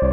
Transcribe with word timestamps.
Всем 0.00 0.10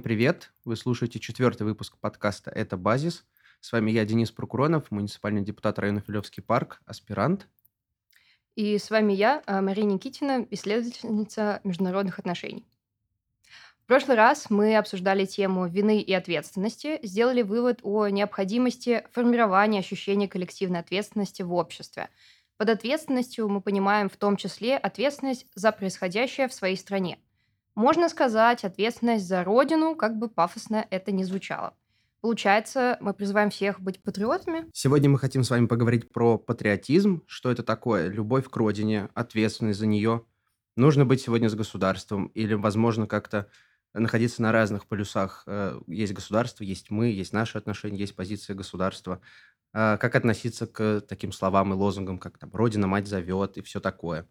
привет! 0.00 0.52
Вы 0.64 0.74
слушаете 0.74 1.20
четвертый 1.20 1.62
выпуск 1.62 1.96
подкаста 2.00 2.50
«Это 2.50 2.76
базис». 2.76 3.24
С 3.60 3.70
вами 3.70 3.92
я, 3.92 4.04
Денис 4.04 4.32
Прокуронов, 4.32 4.90
муниципальный 4.90 5.44
депутат 5.44 5.78
района 5.78 6.00
Филевский 6.00 6.42
парк, 6.42 6.80
аспирант. 6.86 7.46
И 8.56 8.76
с 8.76 8.90
вами 8.90 9.12
я, 9.12 9.44
а, 9.46 9.62
Мария 9.62 9.84
Никитина, 9.84 10.44
исследовательница 10.50 11.60
международных 11.62 12.18
отношений. 12.18 12.66
В 13.86 13.88
прошлый 13.88 14.16
раз 14.16 14.50
мы 14.50 14.76
обсуждали 14.76 15.24
тему 15.24 15.66
вины 15.66 16.00
и 16.00 16.12
ответственности, 16.12 17.00
сделали 17.02 17.42
вывод 17.42 17.80
о 17.82 18.08
необходимости 18.08 19.06
формирования 19.12 19.78
ощущения 19.78 20.28
коллективной 20.28 20.80
ответственности 20.80 21.42
в 21.42 21.54
обществе. 21.54 22.10
Под 22.58 22.68
ответственностью 22.68 23.48
мы 23.48 23.60
понимаем 23.60 24.08
в 24.08 24.16
том 24.16 24.36
числе 24.36 24.76
ответственность 24.76 25.46
за 25.54 25.72
происходящее 25.72 26.48
в 26.48 26.54
своей 26.54 26.76
стране– 26.76 27.18
можно 27.76 28.08
сказать, 28.08 28.64
ответственность 28.64 29.28
за 29.28 29.44
родину, 29.44 29.94
как 29.94 30.18
бы 30.18 30.30
пафосно 30.30 30.86
это 30.88 31.12
ни 31.12 31.22
звучало. 31.22 31.74
Получается, 32.22 32.96
мы 33.02 33.12
призываем 33.12 33.50
всех 33.50 33.80
быть 33.80 34.02
патриотами. 34.02 34.64
Сегодня 34.72 35.10
мы 35.10 35.18
хотим 35.18 35.44
с 35.44 35.50
вами 35.50 35.66
поговорить 35.66 36.10
про 36.10 36.38
патриотизм, 36.38 37.22
что 37.26 37.50
это 37.50 37.62
такое, 37.62 38.08
любовь 38.08 38.48
к 38.48 38.56
родине, 38.56 39.10
ответственность 39.12 39.78
за 39.78 39.86
нее. 39.86 40.24
Нужно 40.74 41.04
быть 41.04 41.20
сегодня 41.20 41.50
с 41.50 41.54
государством 41.54 42.28
или, 42.28 42.54
возможно, 42.54 43.06
как-то 43.06 43.50
находиться 44.00 44.42
на 44.42 44.52
разных 44.52 44.86
полюсах. 44.86 45.44
Э, 45.46 45.80
есть 45.86 46.12
государство, 46.12 46.64
есть 46.64 46.90
мы, 46.90 47.08
есть 47.08 47.32
наши 47.32 47.58
отношения, 47.58 47.98
есть 47.98 48.16
позиция 48.16 48.54
государства. 48.54 49.20
А 49.72 49.96
как 49.98 50.14
относиться 50.14 50.66
к 50.66 51.02
таким 51.02 51.32
словам 51.32 51.72
и 51.72 51.76
лозунгам, 51.76 52.18
как 52.18 52.38
там 52.38 52.50
«Родина, 52.52 52.86
мать 52.86 53.06
зовет» 53.06 53.58
и 53.58 53.62
все 53.62 53.80
такое. 53.80 54.26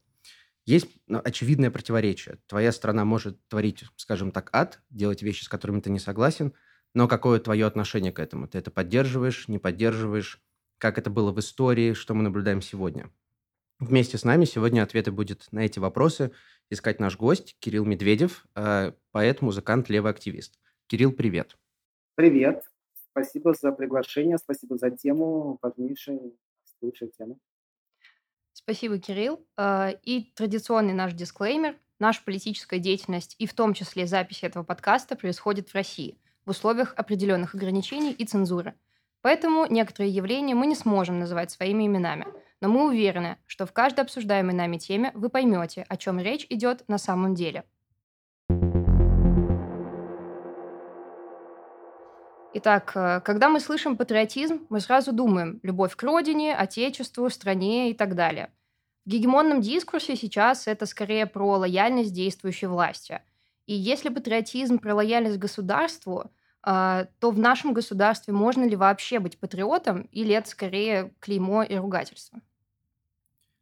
Есть 0.66 0.88
ну, 1.08 1.22
очевидное 1.24 1.70
противоречие. 1.70 2.40
Твоя 2.48 2.72
страна 2.72 3.06
может 3.06 3.48
творить, 3.48 3.84
скажем 3.98 4.32
так, 4.32 4.50
ад, 4.52 4.82
делать 4.90 5.22
вещи, 5.22 5.44
с 5.44 5.50
которыми 5.50 5.82
ты 5.82 5.92
не 5.92 6.00
согласен, 6.00 6.54
но 6.96 7.08
какое 7.08 7.40
твое 7.40 7.68
отношение 7.68 8.12
к 8.12 8.20
этому? 8.20 8.48
Ты 8.48 8.58
это 8.58 8.72
поддерживаешь, 8.72 9.48
не 9.48 9.60
поддерживаешь? 9.60 10.42
Как 10.80 10.98
это 10.98 11.10
было 11.10 11.32
в 11.32 11.40
истории? 11.40 11.94
Что 11.94 12.16
мы 12.16 12.24
наблюдаем 12.24 12.62
сегодня? 12.62 13.12
Вместе 13.80 14.18
с 14.18 14.24
нами 14.24 14.46
сегодня 14.46 14.84
ответы 14.84 15.12
будет 15.12 15.48
на 15.52 15.60
эти 15.60 15.80
вопросы 15.80 16.32
искать 16.70 17.00
наш 17.00 17.18
гость 17.18 17.58
Кирилл 17.60 17.84
Медведев, 17.84 18.46
э, 18.56 18.94
поэт, 19.12 19.42
музыкант, 19.42 19.90
левый 19.90 20.12
активист. 20.12 20.60
Кирилл, 20.88 21.12
привет. 21.12 21.58
Привет. 22.16 22.64
Спасибо 23.12 23.54
за 23.54 23.72
приглашение, 23.72 24.38
спасибо 24.38 24.78
за 24.78 24.92
тему, 24.92 25.60
важнейшая, 25.62 26.20
лучшая 26.82 27.10
тема. 27.10 27.38
Спасибо, 28.54 28.98
Кирилл. 28.98 29.46
А, 29.58 29.92
и 30.04 30.32
традиционный 30.36 30.94
наш 30.94 31.14
дисклеймер. 31.14 31.78
Наша 32.00 32.24
политическая 32.24 32.80
деятельность 32.80 33.36
и 33.40 33.46
в 33.46 33.54
том 33.54 33.74
числе 33.74 34.06
запись 34.08 34.44
этого 34.44 34.64
подкаста 34.64 35.16
происходит 35.16 35.70
в 35.70 35.76
России 35.76 36.18
в 36.46 36.52
условиях 36.52 36.94
определенных 36.96 37.56
ограничений 37.56 38.12
и 38.12 38.26
цензуры. 38.26 38.76
Поэтому 39.22 39.66
некоторые 39.66 40.12
явления 40.12 40.56
мы 40.56 40.68
не 40.68 40.76
сможем 40.76 41.20
называть 41.20 41.52
своими 41.52 41.88
именами. 41.88 42.26
Но 42.62 42.70
мы 42.70 42.88
уверены, 42.88 43.38
что 43.46 43.66
в 43.66 43.74
каждой 43.74 44.02
обсуждаемой 44.02 44.54
нами 44.54 44.78
теме 44.78 45.12
вы 45.14 45.30
поймете, 45.30 45.86
о 45.88 45.98
чем 45.98 46.20
речь 46.20 46.48
идет 46.50 46.84
на 46.88 46.98
самом 46.98 47.36
деле. 47.36 47.64
Итак, 52.58 52.94
э, 52.96 53.20
когда 53.20 53.50
мы 53.50 53.60
слышим 53.60 53.98
патриотизм, 53.98 54.66
мы 54.70 54.80
сразу 54.80 55.12
думаем 55.12 55.60
любовь 55.62 55.94
к 55.98 56.02
родине, 56.04 56.56
отечеству, 56.56 57.30
стране 57.30 57.92
и 57.92 57.94
так 57.94 58.16
далее. 58.16 58.50
В 59.06 59.10
гегемонном 59.10 59.60
дискурсе 59.60 60.16
сейчас 60.16 60.66
это 60.66 60.86
скорее 60.86 61.26
про 61.26 61.58
лояльность 61.58 62.14
действующей 62.14 62.68
власти. 62.68 63.22
И 63.66 63.74
если 63.74 64.08
патриотизм 64.08 64.80
про 64.80 64.96
лояльность 64.96 65.38
государству, 65.38 66.32
то 66.66 67.32
в 67.32 67.38
нашем 67.38 67.74
государстве 67.74 68.34
можно 68.34 68.66
ли 68.66 68.76
вообще 68.76 69.20
быть 69.20 69.38
патриотом, 69.38 70.10
или 70.12 70.34
это 70.34 70.50
скорее 70.50 71.14
клеймо 71.20 71.64
и 71.64 71.76
ругательство? 71.76 72.42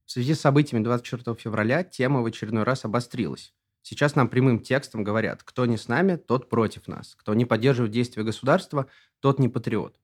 В 0.05 0.11
связи 0.11 0.33
с 0.33 0.39
событиями 0.41 0.83
24 0.83 1.35
февраля 1.35 1.83
тема 1.83 2.21
в 2.21 2.25
очередной 2.25 2.63
раз 2.63 2.85
обострилась. 2.85 3.53
Сейчас 3.81 4.15
нам 4.15 4.29
прямым 4.29 4.59
текстом 4.59 5.03
говорят, 5.03 5.43
кто 5.43 5.65
не 5.65 5.75
с 5.75 5.89
нами, 5.89 6.15
тот 6.15 6.49
против 6.49 6.87
нас. 6.87 7.15
Кто 7.15 7.33
не 7.33 7.43
поддерживает 7.43 7.91
действия 7.91 8.23
государства, 8.23 8.87
тот 9.19 9.39
не 9.39 9.49
патриот. 9.49 9.99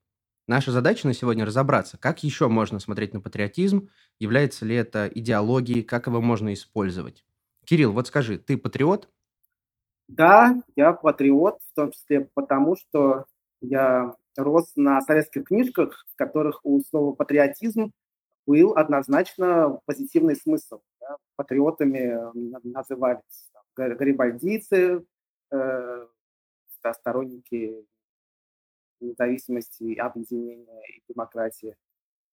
Наша 0.46 0.70
задача 0.70 1.06
на 1.06 1.14
сегодня 1.14 1.46
разобраться, 1.46 1.96
как 1.96 2.22
еще 2.22 2.48
можно 2.48 2.80
смотреть 2.80 3.14
на 3.14 3.20
патриотизм, 3.20 3.88
является 4.18 4.66
ли 4.66 4.74
это 4.74 5.06
идеологией, 5.06 5.82
как 5.82 6.08
его 6.08 6.20
можно 6.20 6.52
использовать. 6.52 7.24
Кирилл, 7.64 7.92
вот 7.92 8.08
скажи, 8.08 8.36
ты 8.36 8.58
патриот? 8.58 9.08
Да, 10.16 10.56
я 10.74 10.92
патриот, 10.92 11.58
в 11.70 11.74
том 11.74 11.92
числе 11.92 12.28
потому, 12.34 12.74
что 12.74 13.26
я 13.60 14.16
рос 14.36 14.72
на 14.74 15.00
советских 15.02 15.44
книжках, 15.44 16.04
в 16.12 16.16
которых 16.16 16.60
у 16.64 16.80
слова 16.80 17.14
патриотизм 17.14 17.92
был 18.44 18.72
однозначно 18.76 19.78
позитивный 19.86 20.34
смысл. 20.34 20.80
Да? 21.00 21.16
Патриотами 21.36 22.18
назывались 22.66 23.52
гарибальдийцы, 23.76 25.06
э, 25.52 26.06
сторонники 26.92 27.86
независимости, 29.00 29.94
объединения 29.94 30.82
и 30.88 31.02
демократии 31.08 31.76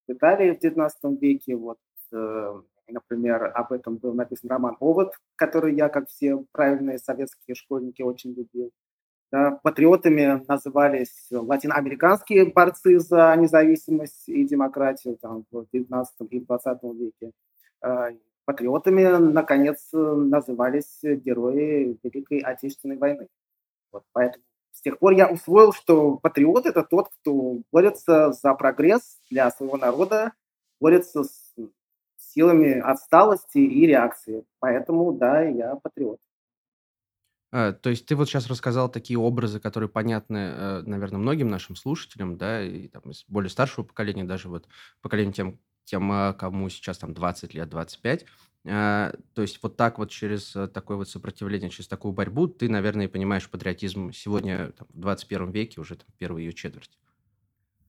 в 0.08 0.14
Италии 0.14 0.52
в 0.52 0.59
XIX 0.59 1.18
веке. 1.20 1.56
Вот, 1.56 1.78
э, 2.12 2.62
например, 2.92 3.52
об 3.53 3.72
этом 3.74 3.98
был 3.98 4.14
написан 4.14 4.50
роман 4.50 4.78
«Овод», 4.80 5.14
который 5.36 5.75
я, 5.75 5.90
как 5.90 6.08
все 6.09 6.44
правильные 6.52 6.98
советские 7.00 7.56
школьники, 7.56 8.02
очень 8.02 8.34
любил. 8.34 8.72
Да, 9.31 9.59
патриотами 9.62 10.42
назывались 10.48 11.28
латиноамериканские 11.31 12.46
борцы 12.46 13.00
за 13.00 13.36
независимость 13.36 14.30
и 14.30 14.46
демократию 14.46 15.18
там, 15.18 15.44
в 15.52 15.66
XIX 15.74 16.06
и 16.30 16.40
XX 16.40 16.96
веке. 16.96 17.31
Э, 17.84 18.12
патриотами, 18.46 19.03
наконец, 19.18 19.90
назывались 19.92 21.00
герои 21.03 21.97
Великой 22.03 22.40
Отечественной 22.40 22.97
войны. 22.97 23.28
Вот, 23.92 24.03
поэтому 24.14 24.46
с 24.72 24.81
тех 24.81 25.00
пор 25.00 25.14
я 25.14 25.28
усвоил, 25.28 25.74
что 25.74 26.18
патриот– 26.18 26.66
это 26.68 26.84
тот, 26.84 27.09
кто 27.09 27.58
борется 27.72 28.31
за 28.31 28.53
прогресс 28.53 29.20
для 29.30 29.52
своего 29.52 29.76
народа, 29.76 30.34
борется 30.80 31.24
с 31.24 31.53
силами 32.38 32.80
отсталости 32.80 33.58
и 33.58 33.88
реакции. 33.88 34.46
Поэтому, 34.59 35.12
да, 35.12 35.42
я 35.42 35.75
патриот. 35.75 36.20
А, 37.52 37.74
то 37.74 37.90
есть 37.90 38.06
ты 38.06 38.16
вот 38.16 38.28
сейчас 38.30 38.48
рассказал 38.48 38.90
такие 38.90 39.18
образы, 39.18 39.59
которые 39.59 39.90
понятны, 39.90 40.38
э, 40.38 40.81
наверное, 40.86 41.18
многим 41.18 41.47
нашим 41.47 41.76
слушателям, 41.76 42.38
да, 42.38 42.62
и 42.62 42.90
там, 42.90 43.09
из 43.09 43.26
более 43.28 43.50
старшего 43.50 43.86
поколения, 43.86 44.24
даже 44.24 44.50
вот 44.50 44.68
поколение 45.02 45.34
тем, 45.34 45.59
тем, 45.86 46.12
а, 46.12 46.34
кому 46.34 46.70
сейчас 46.70 47.00
там 47.00 47.14
20 47.16 47.56
лет, 47.56 47.70
25. 47.70 48.26
А, 48.68 49.14
то 49.34 49.42
есть 49.42 49.64
вот 49.64 49.78
так 49.78 49.97
вот 49.97 50.12
через 50.12 50.56
э, 50.56 50.68
такое 50.68 50.97
вот 50.97 51.09
сопротивление, 51.09 51.72
через 51.72 51.88
такую 51.88 52.12
борьбу 52.12 52.47
ты, 52.47 52.70
наверное, 52.70 53.08
понимаешь 53.08 53.50
патриотизм 53.50 54.12
сегодня, 54.12 54.74
там, 54.74 54.88
в 54.94 55.00
21 55.00 55.50
веке, 55.50 55.81
уже 55.81 55.96
там, 55.96 56.08
первую 56.20 56.44
ее 56.44 56.53
четверть. 56.53 57.00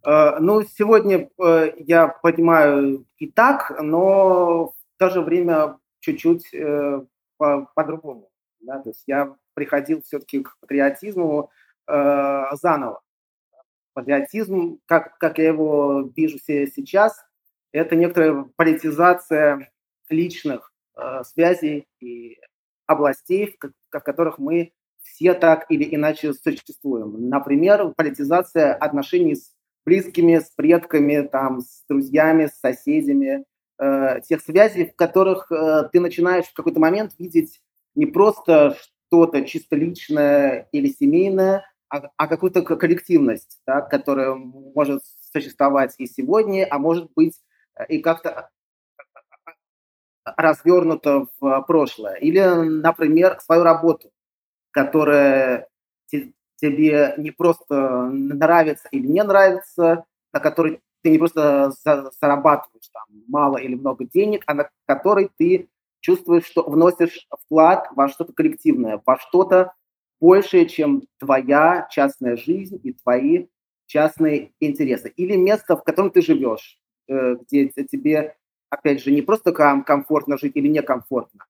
А, 0.03 0.39
ну, 0.41 0.63
сегодня 0.63 1.29
э, 1.39 1.73
я 1.79 2.09
понимаю 2.09 3.05
и 3.19 3.31
так, 3.31 3.81
но 3.81 4.67
в 4.67 4.99
то 4.99 5.11
же 5.11 5.21
время 5.21 5.79
чуть-чуть 6.01 6.53
э, 6.55 7.03
по-другому. 7.37 8.31
Да? 8.61 8.81
То 8.81 8.91
есть 8.91 9.05
я 9.07 9.35
приходил 9.55 10.03
все-таки 10.03 10.41
к 10.41 10.57
патриотизму 10.61 11.51
заново. 11.87 13.01
Патриотизм, 13.95 14.79
как, 14.85 15.17
как 15.17 15.39
я 15.39 15.49
его 15.49 16.13
вижу 16.15 16.39
сейчас, 16.39 17.25
это 17.73 17.97
некоторая 17.97 18.45
политизация 18.57 19.71
личных 20.09 20.73
э, 20.97 21.23
связей 21.25 21.87
и 22.01 22.39
областей, 22.87 23.57
в 23.91 24.01
которых 24.01 24.39
мы 24.39 24.73
все 25.03 25.35
так 25.35 25.67
или 25.71 25.95
иначе 25.95 26.33
существуем. 26.33 27.29
Например, 27.29 27.93
политизация 27.95 28.75
отношений 28.75 29.37
с 29.37 29.53
близкими, 29.89 30.39
с 30.39 30.51
предками, 30.51 31.23
там, 31.23 31.61
с 31.61 31.85
друзьями, 31.89 32.47
с 32.47 32.61
соседями, 32.61 33.45
э, 33.79 34.21
тех 34.29 34.43
связей, 34.43 34.87
в 34.87 34.97
которых 34.97 35.51
э, 35.51 35.89
ты 35.91 36.01
начинаешь 36.01 36.45
в 36.47 36.53
какой-то 36.53 36.79
момент 36.79 37.13
видеть 37.19 37.61
не 37.95 38.05
просто 38.05 38.77
что-то 39.09 39.45
чисто 39.47 39.77
личное 39.77 40.69
или 40.73 40.89
семейное, 40.89 41.65
а, 41.89 42.11
а 42.17 42.27
какую-то 42.27 42.63
коллективность, 42.63 43.61
да, 43.67 43.81
которая 43.81 44.35
может 44.35 45.01
существовать 45.33 45.95
и 45.97 46.07
сегодня, 46.07 46.67
а 46.71 46.79
может 46.79 47.11
быть 47.17 47.41
и 47.89 48.01
как-то 48.01 48.51
развернуто 50.25 51.27
в 51.41 51.63
прошлое. 51.63 52.17
Или, 52.17 52.41
например, 52.41 53.39
свою 53.41 53.63
работу, 53.63 54.11
которая 54.71 55.69
тебе 56.61 57.15
не 57.17 57.31
просто 57.31 58.09
нравится 58.11 58.89
или 58.91 59.07
не 59.07 59.23
нравится, 59.23 60.05
на 60.33 60.41
который 60.41 60.81
ты 61.03 61.11
не 61.11 61.19
просто 61.19 61.73
зарабатываешь 62.21 62.89
там 62.93 63.05
мало 63.29 63.57
или 63.59 63.75
много 63.75 64.05
денег, 64.05 64.43
а 64.47 64.55
на 64.55 64.71
который 64.87 65.31
ты 65.39 65.69
чувствуешь, 66.01 66.45
что 66.45 66.69
вносишь 66.69 67.27
вклад 67.31 67.89
во 67.95 68.09
что-то 68.09 68.33
коллективное, 68.33 69.01
во 69.05 69.19
что-то 69.19 69.75
большее, 70.21 70.67
чем 70.67 71.03
твоя 71.19 71.87
частная 71.91 72.37
жизнь 72.37 72.81
и 72.83 72.93
твои 72.93 73.47
частные 73.87 74.53
интересы. 74.61 75.13
Или 75.17 75.37
место, 75.37 75.77
в 75.77 75.85
котором 75.85 76.11
ты 76.11 76.23
живешь, 76.23 76.81
э, 77.09 77.37
где 77.37 77.69
тебе, 77.69 78.37
опять 78.69 79.03
же, 79.03 79.13
не 79.13 79.23
просто 79.23 79.53
комфортно 79.53 80.37
жить 80.39 80.57
или 80.57 80.69
некомфортно, 80.69 81.47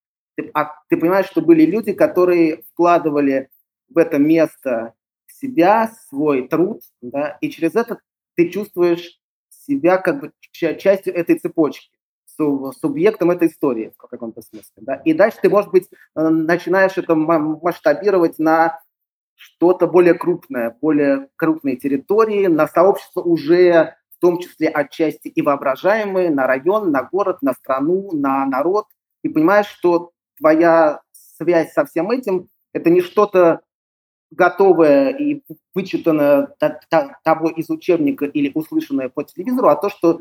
а 0.55 0.75
ты 0.89 0.97
понимаешь, 0.97 1.27
что 1.27 1.41
были 1.41 1.65
люди, 1.65 1.93
которые 1.93 2.63
вкладывали 2.73 3.49
в 3.89 3.99
это 3.99 4.19
место 4.19 4.95
себя, 5.41 5.93
свой 6.09 6.49
труд, 6.49 6.83
да, 7.01 7.39
и 7.41 7.51
через 7.51 7.75
это 7.75 8.01
ты 8.35 8.49
чувствуешь 8.49 9.19
себя 9.49 9.99
как 9.99 10.21
бы 10.21 10.33
частью 10.53 11.15
этой 11.15 11.39
цепочки, 11.39 11.91
субъектом 12.81 13.31
этой 13.31 13.49
истории 13.49 13.93
в 13.97 14.07
каком-то 14.07 14.43
смысле. 14.43 14.75
Да? 14.77 14.95
И 15.05 15.13
дальше 15.13 15.39
ты, 15.43 15.51
может 15.51 15.71
быть, 15.71 15.89
э, 15.91 16.29
начинаешь 16.29 16.97
это 16.97 17.15
масштабировать 17.17 18.39
на 18.39 18.81
что-то 19.35 19.87
более 19.87 20.15
крупное, 20.15 20.77
более 20.81 21.29
крупные 21.37 21.77
территории, 21.77 22.47
на 22.47 22.69
сообщество 22.69 23.23
уже 23.23 23.97
в 24.17 24.21
том 24.21 24.39
числе 24.39 24.69
отчасти 24.69 25.29
и 25.29 25.43
воображаемые, 25.43 26.31
на 26.31 26.47
район, 26.47 26.91
на 26.91 27.05
город, 27.05 27.39
на 27.41 27.53
страну, 27.55 28.11
на 28.13 28.45
народ. 28.47 28.87
И 29.23 29.29
понимаешь, 29.29 29.67
что 29.67 30.11
твоя 30.39 31.03
связь 31.13 31.73
со 31.73 31.85
всем 31.85 32.11
этим– 32.11 32.49
это 32.73 32.91
не 32.91 33.01
что-то 33.01 33.61
готовое 34.31 35.11
и 35.11 35.43
вычитанное 35.75 36.55
того 37.25 37.49
из 37.49 37.71
учебника 37.71 38.27
или 38.27 38.51
услышанное 38.55 39.09
по 39.09 39.25
телевизору, 39.25 39.69
а 39.69 39.77
то, 39.77 39.89
что 39.89 40.21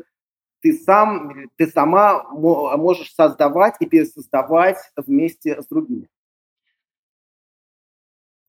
ты 0.60 0.72
сам, 0.72 1.48
ты 1.56 1.66
сама 1.66 2.24
можешь 2.24 3.14
создавать 3.14 3.76
и 3.80 3.86
пересоздавать 3.86 4.78
вместе 4.96 5.62
с 5.62 5.66
другими. 5.66 6.08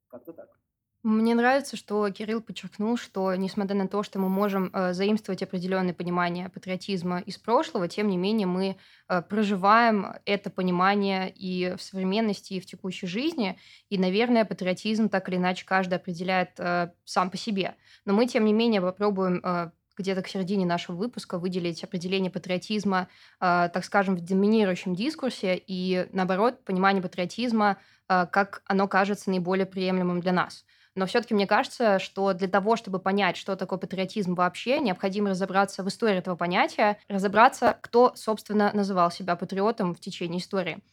Как-то 0.08 0.34
так. 0.34 0.59
Мне 1.02 1.34
нравится, 1.34 1.78
что 1.78 2.10
Кирилл 2.10 2.42
подчеркнул, 2.42 2.98
что 2.98 3.34
несмотря 3.34 3.78
на 3.78 3.88
то, 3.88 4.04
что 4.04 4.20
мы 4.20 4.28
можем 4.28 4.70
э, 4.74 4.92
заимствовать 4.92 5.42
определенное 5.42 5.94
понимание 5.94 6.50
патриотизма 6.50 7.20
из 7.20 7.38
прошлого, 7.38 7.88
тем 7.88 8.10
не 8.10 8.18
менее 8.18 8.48
мы 8.48 8.76
э, 9.08 9.22
проживаем 9.22 10.08
это 10.26 10.50
понимание 10.50 11.32
и 11.34 11.74
в 11.78 11.82
современности, 11.82 12.56
и 12.56 12.60
в 12.60 12.66
текущей 12.66 13.08
жизни. 13.08 13.58
И, 13.90 13.98
наверное, 13.98 14.44
патриотизм 14.44 15.08
так 15.08 15.30
или 15.30 15.38
иначе 15.38 15.66
каждый 15.66 15.94
определяет 15.96 16.60
э, 16.60 16.92
сам 17.06 17.32
по 17.32 17.38
себе. 17.38 17.76
Но 18.04 18.12
мы, 18.12 18.28
тем 18.28 18.44
не 18.44 18.52
менее, 18.52 18.82
попробуем 18.82 19.40
э, 19.42 19.72
где-то 19.98 20.22
к 20.22 20.28
середине 20.28 20.66
нашего 20.66 20.98
выпуска 20.98 21.40
выделить 21.40 21.82
определение 21.82 22.30
патриотизма, 22.30 23.08
э, 23.40 23.70
так 23.74 23.86
скажем, 23.86 24.18
в 24.18 24.22
доминирующем 24.26 24.96
дискурсе 24.96 25.64
и, 25.66 26.10
наоборот, 26.12 26.66
понимание 26.66 27.02
патриотизма, 27.02 27.78
э, 28.10 28.26
как 28.30 28.64
оно 28.66 28.90
кажется 28.90 29.30
наиболее 29.30 29.66
приемлемым 29.66 30.20
для 30.20 30.34
нас. 30.34 30.66
Но 31.00 31.06
все-таки 31.06 31.34
мне 31.34 31.48
кажется, 31.48 31.98
что 31.98 32.34
для 32.34 32.50
того, 32.50 32.76
чтобы 32.76 33.00
понять, 33.00 33.38
что 33.38 33.56
такое 33.56 33.80
патриотизм 33.80 34.36
вообще, 34.36 34.80
необходимо 34.80 35.30
разобраться 35.30 35.82
в 35.82 35.88
истории 35.88 36.18
этого 36.18 36.36
понятия, 36.36 36.98
разобраться, 37.08 37.78
кто, 37.80 38.12
собственно, 38.16 38.70
называл 38.74 39.10
себя 39.10 39.38
патриотом 39.38 39.96
в 39.96 40.02
течение 40.02 40.42
истории. 40.42 40.84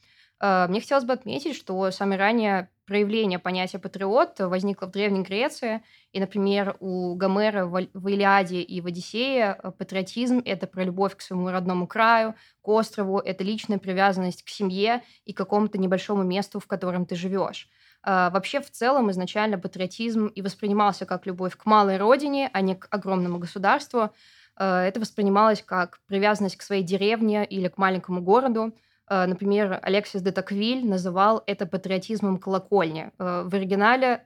Э, 0.41 0.69
мне 0.69 0.81
хотелось 0.81 1.05
бы 1.05 1.13
отметить, 1.13 1.57
что 1.57 1.91
самое 1.91 2.21
раннее 2.21 2.71
проявление 2.87 3.41
понятия 3.41 3.81
патриот 3.81 4.39
возникло 4.39 4.87
в 4.87 4.93
Древней 4.93 5.23
Греции. 5.23 5.83
И, 6.13 6.21
например, 6.21 6.77
у 6.79 7.17
Гомера 7.17 7.67
в 7.67 8.09
Илиаде 8.09 8.61
и 8.61 8.81
в 8.81 8.87
Одиссее 8.87 9.59
э, 9.61 9.73
патриотизм– 9.73 10.41
это 10.45 10.69
про 10.69 10.85
любовь 10.85 11.17
к 11.17 11.21
своему 11.21 11.51
родному 11.51 11.89
краю, 11.89 12.37
к 12.63 12.69
острову, 12.69 13.19
это 13.19 13.43
личная 13.43 13.79
привязанность 13.79 14.45
к 14.45 14.51
семье 14.51 15.03
и 15.25 15.33
какому-то 15.33 15.79
небольшому 15.79 16.23
месту, 16.23 16.61
в 16.61 16.69
котором 16.69 17.07
ты 17.07 17.17
живешь. 17.17 17.69
А, 18.09 18.31
вообще, 18.31 18.61
в 18.61 18.71
целом, 18.71 19.11
изначально 19.11 19.59
патриотизм 19.59 20.27
и 20.29 20.41
воспринимался 20.41 21.07
как 21.07 21.27
любовь 21.27 21.57
к 21.57 21.67
малой 21.67 21.97
родине, 21.97 22.49
а 22.53 22.61
не 22.61 22.77
к 22.77 22.87
огромному 22.91 23.39
государству. 23.39 24.11
А, 24.55 24.85
это 24.85 25.01
воспринималось 25.01 25.61
как 25.61 25.99
привязанность 26.07 26.57
к 26.57 26.63
своей 26.63 26.85
деревне 26.85 27.45
или 27.45 27.67
к 27.67 27.79
маленькому 27.79 28.23
городу. 28.23 28.73
А, 29.09 29.27
например, 29.27 29.81
Алексис 29.83 30.23
де 30.23 30.31
Токвиль 30.31 30.87
называл 30.87 31.43
это 31.49 31.67
патриотизмом 31.67 32.39
колокольни. 32.39 33.11
В 33.19 33.53
оригинале 33.53 34.25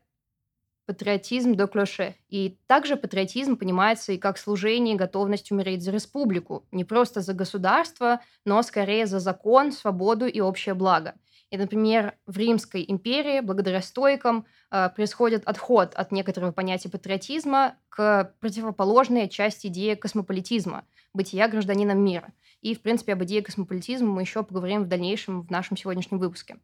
патриотизм 0.85 1.55
до 1.55 1.67
клоше. 1.67 2.17
И 2.29 2.59
также 2.67 2.97
патриотизм 2.97 3.56
понимается 3.56 4.12
и 4.12 4.19
как 4.19 4.37
служение 4.37 4.97
и 4.97 4.99
готовность 4.99 5.50
умереть 5.53 5.82
за 5.82 5.91
республику. 5.91 6.67
Не 6.71 6.85
просто 6.85 7.23
за 7.23 7.32
государство, 7.32 8.21
но 8.44 8.62
скорее 8.62 9.06
за 9.06 9.21
закон, 9.21 9.73
свободу 9.73 10.27
и 10.27 10.41
общее 10.41 10.75
благо– 10.75 11.15
и, 11.50 11.56
например, 11.56 12.14
в 12.26 12.38
Римской 12.38 12.85
империи, 12.87 13.41
благодаря 13.41 13.82
стоикам, 13.82 14.47
э, 14.70 14.88
происходит 14.94 15.43
отход 15.47 15.94
от 15.94 16.12
некоторого 16.12 16.52
понятия 16.52 16.88
патриотизма 16.88 17.76
к 17.88 18.32
противоположной 18.41 19.29
части 19.29 19.67
идеи 19.67 19.94
космополитизма, 19.94 20.85
бытия 21.12 21.49
гражданином 21.49 21.99
мира. 21.99 22.32
И, 22.62 22.75
в 22.75 22.82
принципе, 22.82 23.14
об 23.14 23.25
идее 23.25 23.43
космополитизма 23.43 24.08
мы 24.08 24.23
еще 24.23 24.44
поговорим 24.44 24.85
в 24.85 24.88
дальнейшем 24.88 25.43
в 25.43 25.50
нашем 25.50 25.76
сегодняшнем 25.76 26.19
выпуске. 26.19 26.58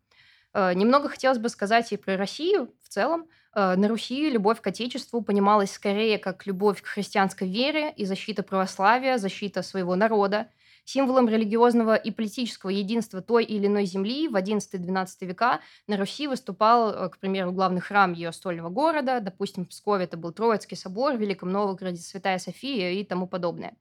Э, 0.54 0.72
немного 0.72 1.08
хотелось 1.08 1.38
бы 1.38 1.48
сказать 1.48 1.92
и 1.92 1.96
про 1.96 2.16
Россию 2.16 2.72
в 2.82 2.88
целом. 2.88 3.26
Э, 3.54 3.74
на 3.74 3.88
Руси 3.88 4.30
любовь 4.30 4.60
к 4.60 4.66
Отечеству 4.68 5.20
понималась 5.20 5.72
скорее 5.72 6.18
как 6.18 6.46
любовь 6.46 6.80
к 6.80 6.86
христианской 6.86 7.48
вере 7.48 7.92
и 7.96 8.04
защита 8.04 8.44
православия, 8.44 9.18
защита 9.18 9.62
своего 9.62 9.96
народа, 9.96 10.48
Символом 10.86 11.28
религиозного 11.28 11.96
и 11.96 12.12
политического 12.12 12.70
единства 12.70 13.20
той 13.20 13.44
или 13.44 13.66
иной 13.66 13.86
земли 13.86 14.28
в 14.28 14.36
XI-XII 14.36 15.08
века 15.22 15.60
на 15.88 15.96
Руси 15.96 16.28
выступал, 16.28 16.90
э, 16.90 17.08
к 17.08 17.18
примеру, 17.18 17.50
главный 17.50 17.80
храм 17.80 18.12
ее 18.12 18.30
стольного 18.30 18.68
города, 18.68 19.18
допустим, 19.20 19.64
в 19.64 19.70
Пскове 19.70 20.04
это 20.04 20.16
был 20.16 20.30
Троицкий 20.30 20.76
собор, 20.76 21.14
в 21.14 21.20
Великом 21.20 21.50
Новгороде 21.50 22.00
Святая 22.00 22.38
София 22.38 22.92
и 22.92 23.02
тому 23.02 23.26
подобное. 23.26 23.74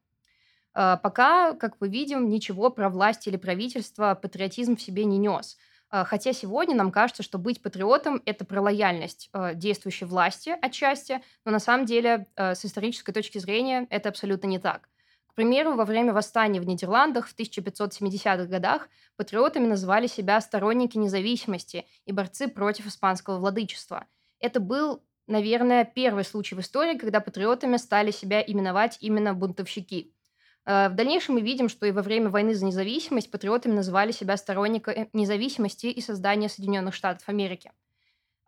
Э, 0.74 0.98
пока, 1.02 1.54
как 1.54 1.76
мы 1.80 1.90
видим, 1.90 2.28
ничего 2.28 2.72
про 2.72 2.90
власть 2.90 3.28
или 3.28 3.38
правительство 3.38 4.18
патриотизм 4.20 4.76
в 4.76 4.82
себе 4.82 5.06
не 5.06 5.20
нес. 5.20 5.58
Э, 5.92 6.06
хотя 6.06 6.34
сегодня 6.34 6.76
нам 6.76 6.92
кажется, 6.92 7.22
что 7.22 7.38
быть 7.38 7.62
патриотом– 7.62 8.20
это 8.26 8.46
про 8.46 8.62
лояльность 8.62 9.30
действующей 9.54 10.08
власти 10.08 10.58
отчасти, 10.60 11.22
но 11.46 11.52
на 11.52 11.60
самом 11.60 11.86
деле 11.86 12.26
с 12.36 12.66
исторической 12.66 13.14
точки 13.14 13.38
зрения 13.38 13.86
это 13.92 14.10
абсолютно 14.10 14.48
не 14.48 14.58
так. 14.58 14.90
К 15.36 15.44
примеру, 15.44 15.76
во 15.76 15.84
время 15.84 16.14
восстания 16.14 16.62
в 16.62 16.66
Нидерландах 16.66 17.28
в 17.28 17.36
1570-х 17.38 18.46
годах 18.46 18.88
патриотами 19.18 19.68
называли 19.68 20.08
себя 20.08 20.40
сторонники 20.40 20.98
независимости 20.98 21.86
и 22.06 22.14
борцы 22.14 22.48
против 22.48 22.88
испанского 22.88 23.40
владычества. 23.40 24.06
Это 24.40 24.62
был, 24.62 25.04
наверное, 25.28 25.84
первый 25.84 26.24
случай 26.24 26.56
в 26.56 26.62
истории, 26.62 26.98
когда 26.98 27.20
патриотами 27.20 27.76
стали 27.76 28.12
себя 28.12 28.42
именовать 28.42 28.98
именно 29.02 29.34
бунтовщики. 29.34 30.14
Э, 30.66 30.88
в 30.88 30.96
дальнейшем 30.96 31.36
мы 31.36 31.42
видим, 31.42 31.68
что 31.68 31.86
и 31.86 31.92
во 31.92 32.02
время 32.02 32.30
войны 32.30 32.56
за 32.56 32.64
независимость 32.64 33.30
патриотами 33.30 33.74
называли 33.74 34.14
себя 34.14 34.38
сторонниками 34.38 35.10
независимости 35.12 35.88
и 35.88 36.00
создания 36.00 36.48
Соединенных 36.48 36.94
Штатов 36.94 37.28
Америки. 37.28 37.74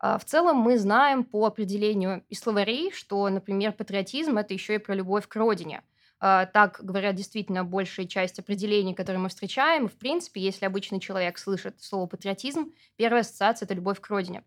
Э, 0.01 0.17
в 0.17 0.24
целом 0.24 0.56
мы 0.56 0.77
знаем 0.77 1.25
по 1.25 1.48
определению 1.48 2.24
и 2.29 2.36
словарей, 2.36 2.94
что, 2.94 3.27
например, 3.27 3.74
патриотизм– 3.74 4.38
это 4.38 4.53
еще 4.53 4.75
и 4.75 4.77
про 4.77 4.96
любовь 4.96 5.27
к 5.27 5.36
родине– 5.36 5.84
так 6.19 6.79
говорят 6.81 7.15
действительно 7.15 7.63
большая 7.63 8.07
часть 8.07 8.39
определений, 8.39 8.95
которые 8.95 9.19
мы 9.19 9.29
встречаем. 9.29 9.88
В 9.88 9.93
принципе, 9.93 10.41
если 10.41 10.65
обычный 10.65 11.00
человек 11.00 11.38
слышит 11.38 11.81
слово 11.81 12.07
патриотизм, 12.07 12.74
первая 12.95 13.21
ассоциация– 13.21 13.65
это 13.67 13.75
любовь 13.75 14.00
к 14.01 14.07
родине. 14.09 14.43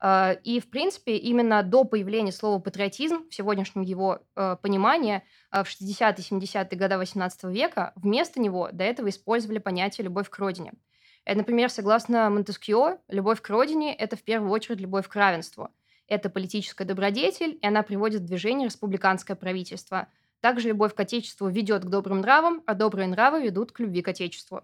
А, 0.00 0.32
и, 0.44 0.60
в 0.60 0.68
принципе, 0.68 1.16
именно 1.16 1.62
до 1.62 1.84
появления 1.84 2.32
слова 2.32 2.60
патриотизм, 2.60 3.26
в 3.30 3.34
сегодняшнем 3.34 3.82
его 3.82 4.20
э, 4.36 4.56
понимании, 4.60 5.22
в 5.50 5.64
60-70-е 5.64 6.78
годы 6.78 6.94
XVIII 6.96 7.50
века, 7.50 7.92
вместо 7.96 8.38
него 8.38 8.68
до 8.70 8.84
этого 8.84 9.08
использовали 9.08 9.58
понятие 9.58 10.04
«любовь 10.04 10.28
к 10.28 10.38
родине». 10.38 10.72
Например, 11.26 11.70
согласно 11.70 12.28
Монтескьё, 12.28 12.98
любовь 13.08 13.40
к 13.40 13.48
родине– 13.48 13.94
это 13.98 14.16
в 14.16 14.22
первую 14.22 14.50
очередь 14.50 14.80
любовь 14.80 15.08
к 15.08 15.14
равенству. 15.14 15.70
Это 16.06 16.28
политическая 16.28 16.84
добродетель, 16.84 17.58
и 17.62 17.66
она 17.66 17.82
приводит 17.82 18.20
в 18.20 18.26
движение 18.26 18.66
республиканское 18.66 19.36
правительство– 19.36 20.08
также 20.44 20.68
любовь 20.68 20.94
к 20.94 21.00
Отечеству 21.00 21.48
ведет 21.48 21.86
к 21.86 21.88
добрым 21.88 22.20
нравам, 22.20 22.62
а 22.66 22.74
добрые 22.74 23.08
нравы 23.08 23.40
ведут 23.40 23.72
к 23.72 23.80
любви 23.80 24.02
к 24.02 24.08
Отечеству. 24.08 24.62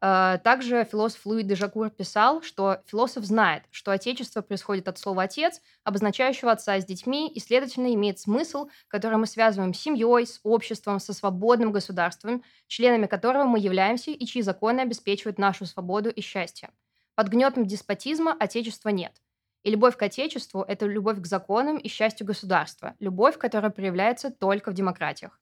А, 0.00 0.38
также 0.38 0.84
философ 0.84 1.26
Луи 1.26 1.42
де 1.42 1.56
Жакур 1.56 1.90
писал, 1.90 2.42
что 2.42 2.80
философ 2.86 3.24
знает, 3.24 3.64
что 3.72 3.90
Отечество 3.90 4.40
происходит 4.40 4.86
от 4.86 4.98
слова 4.98 5.24
«отец», 5.24 5.60
обозначающего 5.82 6.52
отца 6.52 6.78
с 6.78 6.84
детьми, 6.84 7.28
и, 7.28 7.40
следовательно, 7.40 7.92
имеет 7.92 8.20
смысл, 8.20 8.68
который 8.86 9.18
мы 9.18 9.26
связываем 9.26 9.74
с 9.74 9.80
семьей, 9.80 10.28
с 10.28 10.38
обществом, 10.44 11.00
со 11.00 11.12
свободным 11.12 11.72
государством, 11.72 12.44
членами 12.68 13.06
которого 13.06 13.46
мы 13.46 13.58
являемся 13.58 14.12
и 14.12 14.26
чьи 14.26 14.42
законы 14.42 14.82
обеспечивают 14.82 15.38
нашу 15.38 15.66
свободу 15.66 16.08
и 16.08 16.20
счастье. 16.20 16.70
Под 17.16 17.26
гнетом 17.26 17.66
деспотизма 17.66 18.32
Отечества 18.38 18.90
нет. 18.90 19.20
И 19.66 19.70
любовь 19.70 19.96
к 19.96 20.02
Отечеству– 20.02 20.62
это 20.68 20.86
любовь 20.86 21.20
к 21.20 21.26
законам 21.26 21.76
и 21.76 21.88
счастью 21.88 22.24
государства, 22.24 22.94
любовь, 23.00 23.36
которая 23.36 23.72
проявляется 23.72 24.30
только 24.30 24.70
в 24.70 24.74
демократиях. 24.74 25.40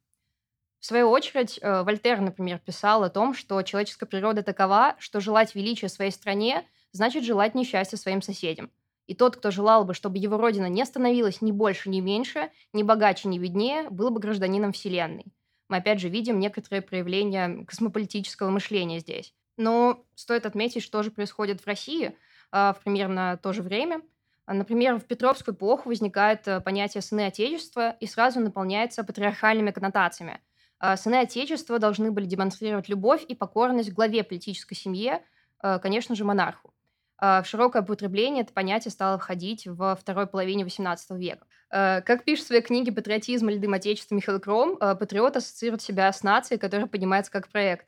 В 0.80 0.86
свою 0.86 1.10
очередь, 1.10 1.58
э, 1.60 1.82
Вольтер, 1.82 2.22
например, 2.22 2.58
писал 2.58 3.04
о 3.04 3.10
том, 3.10 3.34
что 3.34 3.60
человеческая 3.60 4.06
природа 4.06 4.42
такова, 4.42 4.96
что 4.98 5.20
желать 5.20 5.54
величия 5.54 5.90
своей 5.90 6.10
стране 6.10 6.66
значит 6.92 7.22
желать 7.22 7.54
несчастья 7.54 7.98
своим 7.98 8.22
соседям. 8.22 8.70
И 9.06 9.14
тот, 9.14 9.36
кто 9.36 9.50
желал 9.50 9.84
бы, 9.84 9.92
чтобы 9.92 10.16
его 10.16 10.38
родина 10.38 10.70
не 10.70 10.86
становилась 10.86 11.42
ни 11.42 11.52
больше, 11.52 11.90
ни 11.90 12.00
меньше, 12.00 12.50
ни 12.72 12.82
богаче, 12.82 13.28
ни 13.28 13.38
беднее, 13.38 13.90
был 13.90 14.08
бы 14.08 14.20
гражданином 14.20 14.72
Вселенной. 14.72 15.26
Мы 15.68 15.76
опять 15.76 16.00
же 16.00 16.08
видим 16.08 16.38
некоторые 16.38 16.80
проявления 16.80 17.66
космополитического 17.66 18.48
мышления 18.48 19.00
здесь. 19.00 19.34
Но 19.58 20.02
стоит 20.14 20.46
отметить, 20.46 20.82
что 20.82 21.02
же 21.02 21.10
происходит 21.10 21.60
в 21.60 21.66
России 21.66 22.16
а, 22.50 22.72
в 22.72 22.80
примерно 22.80 23.38
то 23.42 23.52
же 23.52 23.62
время. 23.62 24.00
Например, 24.46 24.98
в 24.98 25.04
Петровскую 25.04 25.54
эпоху 25.54 25.88
возникает 25.88 26.46
э, 26.46 26.60
понятие 26.60 27.00
«сыны 27.00 27.26
Отечества» 27.26 27.96
и 28.00 28.06
сразу 28.06 28.40
наполняется 28.40 29.02
патриархальными 29.02 29.70
коннотациями. 29.70 30.40
А, 30.78 30.98
сыны 30.98 31.14
Отечества 31.16 31.78
должны 31.78 32.10
были 32.10 32.26
демонстрировать 32.26 32.90
любовь 32.90 33.24
и 33.26 33.34
покорность 33.34 33.92
главе 33.92 34.22
политической 34.22 34.74
семье, 34.74 35.22
э, 35.62 35.78
конечно 35.78 36.14
же, 36.14 36.24
монарху. 36.24 36.74
А, 37.16 37.42
в 37.42 37.46
широкое 37.46 37.80
употребление 37.80 38.42
это 38.42 38.52
понятие 38.52 38.92
стало 38.92 39.18
входить 39.18 39.66
во 39.66 39.96
второй 39.96 40.26
половине 40.26 40.64
XVIII 40.64 41.16
века. 41.16 41.46
Э, 41.70 42.02
как 42.02 42.24
пишет 42.24 42.44
в 42.44 42.48
своей 42.48 42.62
книге 42.62 42.92
«Патриотизм 42.92 43.48
льдым 43.48 43.72
Отечества» 43.72 44.14
Михаил 44.14 44.40
Кром, 44.40 44.76
патриот 44.76 45.38
ассоциирует 45.38 45.80
себя 45.80 46.12
с 46.12 46.22
нацией, 46.22 46.60
которая 46.60 46.86
поднимается 46.86 47.32
как 47.32 47.48
проект. 47.48 47.86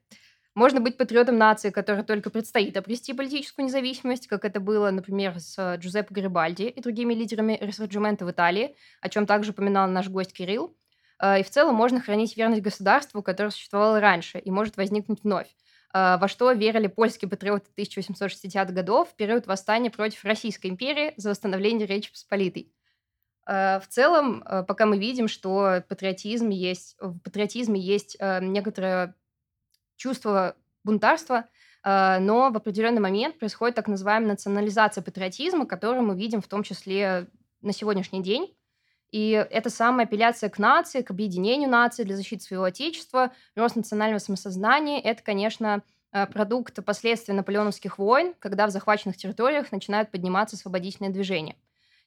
Можно 0.57 0.81
быть 0.81 0.97
патриотом 0.97 1.37
нации, 1.37 1.69
которая 1.69 2.03
только 2.03 2.31
предстоит 2.31 2.79
обрести 2.79 3.13
политическую 3.13 3.67
независимость, 3.67 4.27
как 4.27 4.47
это 4.47 4.59
было, 4.59 4.91
например, 4.91 5.39
с 5.39 5.77
Джузеппе 5.77 6.15
Гарибальди 6.15 6.63
и 6.63 6.81
другими 6.81 7.13
лидерами 7.13 7.59
ресорджимента 7.61 8.25
в 8.25 8.31
Италии, 8.31 8.75
о 9.03 9.11
чем 9.11 9.27
также 9.27 9.51
упоминал 9.51 9.87
наш 9.87 10.09
гость 10.09 10.33
Кирилл. 10.33 10.75
Э, 11.23 11.41
и 11.41 11.43
в 11.43 11.51
целом 11.51 11.75
можно 11.75 12.01
хранить 12.01 12.39
верность 12.39 12.63
государству, 12.63 13.23
которое 13.23 13.51
существовало 13.51 14.01
раньше 14.01 14.39
и 14.39 14.51
может 14.51 14.79
возникнуть 14.79 15.23
вновь. 15.25 15.55
А, 15.93 16.17
во 16.17 16.27
что 16.27 16.51
верили 16.53 16.87
польские 16.87 17.29
патриоты 17.29 17.71
1860-х 17.77 18.73
годов 18.73 19.11
в 19.11 19.15
период 19.15 19.47
восстания 19.47 19.91
против 19.91 20.25
Российской 20.25 20.69
империи 20.69 21.13
за 21.19 21.29
восстановление 21.29 21.87
Речи 21.87 22.11
Посполитой. 22.11 22.73
В 23.47 23.85
целом, 23.91 24.43
пока 24.67 24.87
мы 24.87 24.99
видим, 24.99 25.29
что 25.29 25.85
патриотизм 25.89 26.49
есть, 26.49 26.97
в 26.99 27.21
патриотизме 27.21 27.81
есть 27.81 28.17
некоторое 28.41 29.15
чувство 29.97 30.55
бунтарства, 30.85 31.47
но 31.85 32.50
в 32.50 32.57
определенный 32.57 33.00
момент 33.00 33.38
происходит 33.38 33.76
так 33.76 33.87
называемая 33.87 34.31
национализация 34.31 35.03
патриотизма, 35.03 35.67
которую 35.67 36.03
мы 36.03 36.17
видим 36.17 36.41
в 36.41 36.49
том 36.49 36.62
числе 36.62 37.26
на 37.62 37.73
сегодняшний 37.73 38.23
день. 38.23 38.57
И 39.12 39.31
эта 39.31 39.71
самая 39.71 40.07
апелляция 40.07 40.50
к 40.50 40.59
нации, 40.59 41.03
к 41.03 41.11
объединению 41.11 41.71
нации 41.71 42.03
для 42.03 42.17
защиты 42.17 42.43
своего 42.43 42.65
отечества, 42.65 43.33
рост 43.55 43.76
национального 43.76 44.19
самосознания– 44.19 45.00
это, 45.05 45.23
конечно, 45.23 45.83
э, 46.12 46.26
продукт 46.26 46.85
последствий 46.85 47.33
наполеоновских 47.33 47.99
войн, 47.99 48.35
когда 48.38 48.67
в 48.67 48.71
захваченных 48.71 49.17
территориях 49.17 49.71
начинают 49.71 50.11
подниматься 50.11 50.57
освободительные 50.57 51.12
движения. 51.12 51.57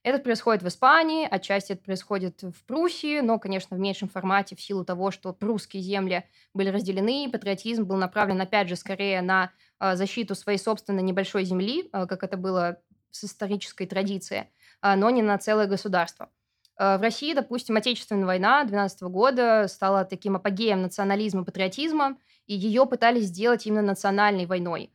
Это 0.02 0.20
происходит 0.20 0.64
в 0.64 0.68
Испании, 0.68 1.28
отчасти 1.30 1.74
это 1.74 1.84
происходит 1.84 2.42
в 2.42 2.66
Пруссии, 2.66 3.20
но, 3.20 3.38
конечно, 3.38 3.76
в 3.76 3.80
меньшем 3.80 4.08
формате 4.08 4.56
в 4.56 4.62
силу 4.62 4.86
того, 4.86 5.12
что 5.12 5.34
прусские 5.34 5.84
земли 5.84 6.24
были 6.54 6.70
разделены, 6.70 7.26
и 7.26 7.30
патриотизм 7.30 7.84
был 7.84 7.98
направлен, 7.98 8.40
опять 8.40 8.70
же, 8.70 8.78
скорее 8.78 9.22
на 9.22 9.52
э, 9.80 9.96
защиту 9.98 10.36
своей 10.36 10.58
собственной 10.58 11.04
небольшой 11.04 11.44
земли, 11.44 11.90
э, 11.92 12.06
как 12.08 12.24
это 12.24 12.38
было 12.38 12.78
с 13.12 13.26
исторической 13.26 13.88
традицией, 13.88 14.46
но 14.84 15.10
не 15.10 15.24
на 15.24 15.38
целое 15.40 15.66
государство. 15.66 16.30
В 16.78 17.00
России, 17.02 17.34
допустим, 17.34 17.76
Отечественная 17.76 18.28
война 18.28 18.64
12 18.64 19.02
года 19.02 19.66
стала 19.68 20.06
таким 20.06 20.36
апогеем 20.36 20.84
национализма, 20.84 21.44
патриотизма, 21.44 22.18
и 22.46 22.54
ее 22.54 22.86
пытались 22.86 23.26
сделать 23.26 23.66
именно 23.66 23.82
национальной 23.82 24.46
войной. 24.46 24.94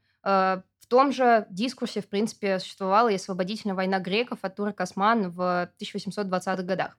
Э, 0.85 0.87
в 0.87 0.87
том 0.87 1.13
же 1.13 1.47
дискурсе, 1.51 2.01
в 2.01 2.09
принципе, 2.09 2.59
существовала 2.59 3.09
и 3.09 3.17
освободительная 3.17 3.75
война 3.75 3.99
греков 3.99 4.41
от 4.43 4.57
турок 4.57 4.81
осман 4.81 5.31
в 5.31 5.71
1820-х 5.81 6.63
годах. 6.63 6.99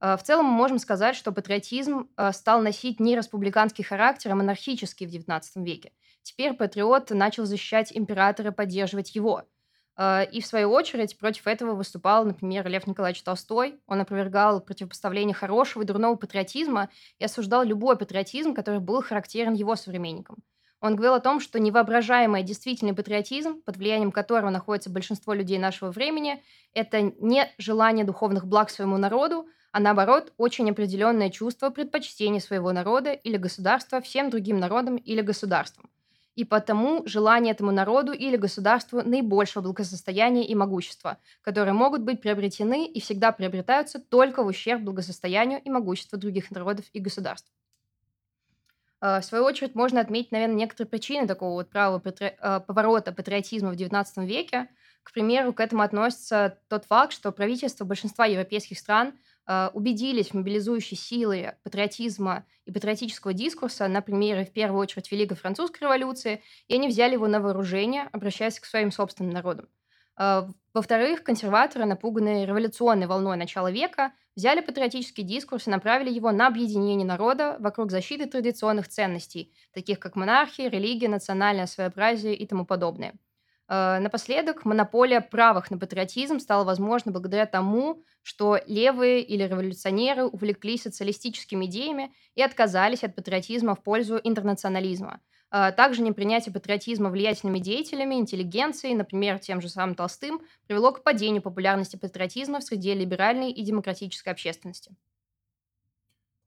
Э, 0.00 0.16
в 0.16 0.22
целом 0.22 0.46
мы 0.46 0.52
можем 0.52 0.78
сказать, 0.78 1.16
что 1.16 1.32
патриотизм 1.32 2.08
стал 2.32 2.60
носить 2.60 3.00
не 3.00 3.16
республиканский 3.16 3.84
характер, 3.84 4.32
а 4.32 4.34
монархический 4.34 5.06
в 5.06 5.10
XIX 5.10 5.42
веке. 5.56 5.92
Теперь 6.22 6.54
патриот 6.54 7.10
начал 7.10 7.44
защищать 7.44 7.96
императора, 7.96 8.52
поддерживать 8.52 9.14
его– 9.14 9.44
а, 9.96 10.22
и, 10.22 10.40
в 10.40 10.46
свою 10.46 10.70
очередь, 10.72 11.16
против 11.18 11.46
этого 11.46 11.74
выступал, 11.74 12.24
например, 12.24 12.66
Лев 12.66 12.86
Николаевич 12.86 13.22
Толстой. 13.22 13.80
Он 13.86 14.00
опровергал 14.00 14.60
противопоставление 14.60 15.34
хорошего 15.34 15.82
и 15.82 15.86
дурного 15.86 16.16
патриотизма 16.16 16.90
и 17.18 17.24
осуждал 17.24 17.62
любой 17.62 17.96
патриотизм, 17.96 18.54
который 18.54 18.80
был 18.80 19.02
характерен 19.02 19.54
его 19.54 19.76
современникам. 19.76 20.36
Он 20.84 20.96
говорил 20.96 21.14
о 21.14 21.20
том, 21.20 21.40
что 21.40 21.58
невоображаемый 21.58 22.42
действительный 22.42 22.92
патриотизм, 22.92 23.62
под 23.62 23.78
влиянием 23.78 24.12
которого 24.12 24.50
находится 24.50 24.90
большинство 24.90 25.32
людей 25.32 25.58
нашего 25.58 25.90
времени, 25.90 26.42
это 26.74 27.00
не 27.00 27.50
желание 27.56 28.04
духовных 28.04 28.46
благ 28.46 28.68
своему 28.68 28.98
народу, 28.98 29.48
а 29.72 29.80
наоборот, 29.80 30.34
очень 30.36 30.70
определенное 30.70 31.30
чувство 31.30 31.70
предпочтения 31.70 32.38
своего 32.38 32.70
народа 32.70 33.12
или 33.12 33.38
государства 33.38 34.02
всем 34.02 34.28
другим 34.28 34.60
народам 34.60 34.96
или 34.96 35.22
государствам 35.22 35.88
и 36.34 36.44
потому 36.44 37.06
желание 37.06 37.52
этому 37.52 37.70
народу 37.70 38.12
или 38.12 38.36
государству 38.36 39.00
наибольшего 39.02 39.62
благосостояния 39.62 40.44
и 40.44 40.54
могущества, 40.54 41.16
которые 41.40 41.72
могут 41.72 42.02
быть 42.02 42.20
приобретены 42.20 42.86
и 42.86 43.00
всегда 43.00 43.32
приобретаются 43.32 44.00
только 44.00 44.42
в 44.42 44.48
ущерб 44.48 44.82
благосостоянию 44.82 45.62
и 45.62 45.70
могуществу 45.70 46.18
других 46.18 46.50
народов 46.50 46.84
и 46.92 46.98
государств. 46.98 47.50
А, 49.00 49.20
в 49.20 49.24
свою 49.24 49.44
очередь, 49.44 49.74
можно 49.74 50.00
отметить, 50.00 50.32
наверное, 50.32 50.56
некоторые 50.56 50.88
причины 50.88 51.26
такого 51.26 51.52
вот 51.52 51.70
правого 51.70 51.98
патри... 51.98 52.32
А, 52.40 52.60
поворота 52.60 53.12
патриотизма 53.12 53.70
в 53.70 53.74
XIX 53.74 54.04
веке. 54.24 54.68
К 55.02 55.12
примеру, 55.12 55.52
к 55.52 55.60
этому 55.60 55.82
относится 55.82 56.58
тот 56.68 56.86
факт, 56.86 57.12
что 57.12 57.30
правительство 57.30 57.84
большинства 57.84 58.24
европейских 58.24 58.78
стран 58.78 59.14
а, 59.46 59.70
убедились 59.74 60.30
в 60.30 60.34
мобилизующей 60.34 60.96
силы 60.96 61.54
патриотизма 61.62 62.46
и 62.64 62.72
патриотического 62.72 63.34
дискурса 63.34 63.88
на 63.88 64.00
примере, 64.00 64.44
в 64.44 64.52
первую 64.52 64.80
очередь, 64.80 65.10
Великой 65.12 65.36
Французской 65.36 65.82
революции, 65.82 66.42
и 66.68 66.74
они 66.74 66.88
взяли 66.88 67.12
его 67.12 67.26
на 67.26 67.40
вооружение, 67.40 68.08
обращаясь 68.12 68.58
к 68.58 68.64
своим 68.64 68.90
собственным 68.90 69.32
народам. 69.32 69.68
А, 70.16 70.48
во-вторых, 70.72 71.22
консерваторы, 71.24 71.84
напуганные 71.84 72.46
революционной 72.46 73.06
волной 73.06 73.36
начала 73.36 73.70
века, 73.70 74.12
взяли 74.36 74.60
патриотический 74.60 75.22
дискурс 75.24 75.66
и 75.66 75.70
направили 75.70 76.10
его 76.10 76.32
на 76.32 76.46
объединение 76.46 77.06
народа 77.06 77.56
вокруг 77.60 77.90
защиты 77.90 78.26
традиционных 78.26 78.88
ценностей, 78.88 79.52
таких 79.72 79.98
как 80.00 80.16
монархия, 80.16 80.68
религия, 80.68 81.08
национальное 81.08 81.66
своеобразие 81.66 82.34
и 82.34 82.46
тому 82.46 82.66
подобное. 82.66 83.14
Э, 83.68 83.98
напоследок, 83.98 84.64
монополия 84.64 85.20
правых 85.20 85.70
на 85.70 85.78
патриотизм 85.78 86.38
стала 86.38 86.64
возможна 86.64 87.12
благодаря 87.12 87.46
тому, 87.46 88.04
что 88.22 88.60
левые 88.66 89.22
или 89.22 89.42
революционеры 89.44 90.24
увлеклись 90.24 90.82
социалистическими 90.82 91.66
идеями 91.66 92.12
и 92.34 92.42
отказались 92.42 93.04
от 93.04 93.14
патриотизма 93.14 93.74
в 93.74 93.82
пользу 93.82 94.20
интернационализма. 94.22 95.20
Э, 95.54 95.70
также 95.70 96.02
непринятие 96.02 96.52
патриотизма 96.52 97.10
влиятельными 97.10 97.60
деятелями, 97.60 98.16
интеллигенцией, 98.16 98.96
например, 98.96 99.38
тем 99.38 99.60
же 99.60 99.68
самым 99.68 99.94
Толстым, 99.94 100.42
привело 100.66 100.90
к 100.90 101.04
падению 101.04 101.42
популярности 101.42 101.94
патриотизма 101.94 102.58
в 102.58 102.64
среде 102.64 102.92
либеральной 102.92 103.52
и 103.52 103.62
демократической 103.62 104.30
общественности. 104.30 104.96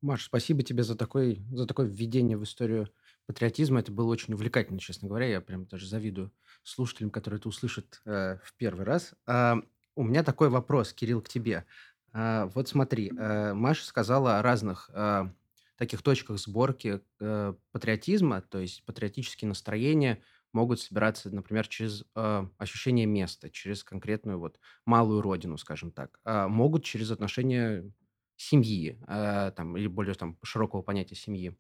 Маш, 0.01 0.25
спасибо 0.25 0.61
тебе 0.61 0.83
за, 0.83 0.97
такой, 0.97 1.41
за 1.53 1.65
такое 1.65 1.85
введение 1.85 2.35
в 2.35 2.43
историю 2.43 2.89
патриотизма. 3.27 3.79
Это 3.79 3.93
было 3.93 4.11
очень 4.11 4.33
увлекательно, 4.33 4.77
честно 4.77 5.07
говоря. 5.07 5.25
Я 5.27 5.39
прям 5.39 5.65
даже 5.67 5.87
завидую 5.87 6.33
слушателям, 6.63 7.09
которые 7.09 7.39
это 7.39 7.47
услышат 7.47 8.01
э, 8.03 8.39
в 8.43 8.53
первый 8.57 8.85
раз. 8.85 9.13
А, 9.25 9.55
у 9.95 10.03
меня 10.03 10.21
такой 10.21 10.49
вопрос, 10.49 10.91
Кирилл, 10.91 11.21
к 11.21 11.29
тебе. 11.29 11.65
А, 12.11 12.47
вот 12.47 12.67
смотри, 12.67 13.13
э, 13.17 13.53
Маша 13.53 13.85
сказала 13.85 14.37
о 14.37 14.41
разных 14.41 14.89
э, 14.93 15.29
таких 15.77 16.01
точках 16.01 16.39
сборки 16.39 17.01
э, 17.19 17.53
патриотизма, 17.72 18.41
то 18.41 18.60
есть 18.60 18.86
патриотические 18.86 19.48
настроения 19.50 20.24
могут 20.53 20.79
собираться, 20.79 21.29
например, 21.29 21.67
через 21.67 22.03
э, 22.15 22.48
ощущение 22.57 23.05
места, 23.05 23.50
через 23.50 23.84
конкретную 23.84 24.39
вот 24.39 24.60
малую 24.86 25.22
родину, 25.22 25.57
скажем 25.57 25.91
так, 25.91 26.19
а 26.25 26.48
могут 26.48 26.84
через 26.84 27.12
отношения 27.12 27.91
семьи, 28.38 29.00
э, 29.07 29.51
там, 29.55 29.77
или 29.77 29.88
более 29.88 30.15
там 30.15 30.38
широкого 30.43 30.81
понятия 30.81 31.15
семьи, 31.15 31.57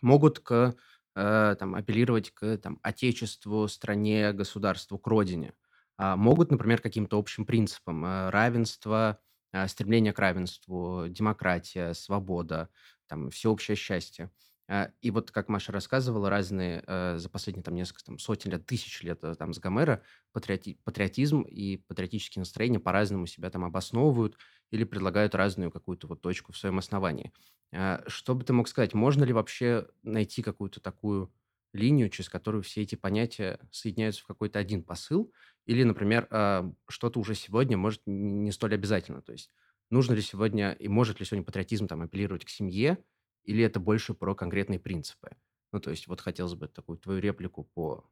могут 0.00 0.40
к 0.40 0.76
э, 1.16 1.56
там, 1.58 1.74
апеллировать 1.74 2.30
к 2.32 2.56
там, 2.58 2.78
отечеству, 2.82 3.68
стране, 3.68 4.32
государству, 4.32 4.98
к 4.98 5.06
родине. 5.06 5.54
А 5.96 6.16
могут, 6.16 6.50
например, 6.50 6.80
каким-то 6.80 7.18
общим 7.18 7.44
принципам 7.44 8.04
э, 8.04 8.30
равенства, 8.30 9.18
э, 9.52 9.66
стремление 9.68 10.12
к 10.12 10.18
равенству, 10.18 11.06
демократия, 11.08 11.94
свобода, 11.94 12.70
там, 13.08 13.30
всеобщее 13.30 13.76
счастье. 13.76 14.30
А, 14.70 14.90
и 15.00 15.10
вот, 15.10 15.30
как 15.30 15.48
Маша 15.48 15.72
рассказывала, 15.72 16.28
разные 16.28 16.84
э, 16.86 17.16
за 17.18 17.30
последние 17.30 17.64
там 17.64 17.74
несколько 17.74 18.04
там, 18.04 18.18
сотен 18.18 18.50
лет, 18.50 18.66
тысяч 18.66 19.02
лет 19.02 19.18
э, 19.24 19.34
там 19.34 19.54
с 19.54 19.58
Гомера 19.58 20.02
патриоти- 20.34 20.78
патриотизм 20.84 21.40
и 21.42 21.78
патриотические 21.78 22.42
настроения 22.42 22.78
по-разному 22.78 23.26
себя 23.26 23.48
там 23.50 23.64
обосновывают 23.64 24.36
или 24.70 24.84
предлагают 24.84 25.34
разную 25.34 25.70
какую-то 25.70 26.06
вот 26.06 26.20
точку 26.20 26.52
в 26.52 26.58
своем 26.58 26.78
основании. 26.78 27.32
А, 27.72 28.02
Что 28.06 28.34
бы 28.34 28.44
ты 28.44 28.52
мог 28.52 28.68
сказать, 28.68 28.94
можно 28.94 29.24
ли 29.24 29.32
вообще 29.32 29.88
найти 30.02 30.42
какую-то 30.42 30.80
такую 30.80 31.32
линию, 31.72 32.08
через 32.08 32.28
которую 32.30 32.62
все 32.62 32.82
эти 32.82 32.94
понятия 32.94 33.60
соединяются 33.70 34.22
в 34.22 34.26
какой-то 34.26 34.58
один 34.58 34.82
посыл? 34.82 35.32
Или, 35.66 35.82
например, 35.84 36.26
а, 36.30 36.70
что-то 36.88 37.20
уже 37.20 37.34
сегодня 37.34 37.76
может 37.76 38.02
не 38.06 38.52
столь 38.52 38.74
обязательно? 38.74 39.22
То 39.22 39.32
есть 39.32 39.50
нужно 39.90 40.14
ли 40.14 40.22
сегодня 40.22 40.72
и 40.72 40.88
может 40.88 41.20
ли 41.20 41.26
сегодня 41.26 41.44
патриотизм 41.44 41.86
там 41.86 42.02
апеллировать 42.02 42.44
к 42.44 42.48
семье, 42.48 43.04
или 43.44 43.62
это 43.64 43.80
больше 43.80 44.14
про 44.14 44.34
конкретные 44.34 44.78
принципы? 44.78 45.36
Ну, 45.72 45.80
то 45.80 45.90
есть 45.90 46.06
вот 46.08 46.20
хотелось 46.20 46.54
бы 46.54 46.68
такую 46.68 46.98
твою 46.98 47.20
реплику 47.20 47.64
по 47.64 48.04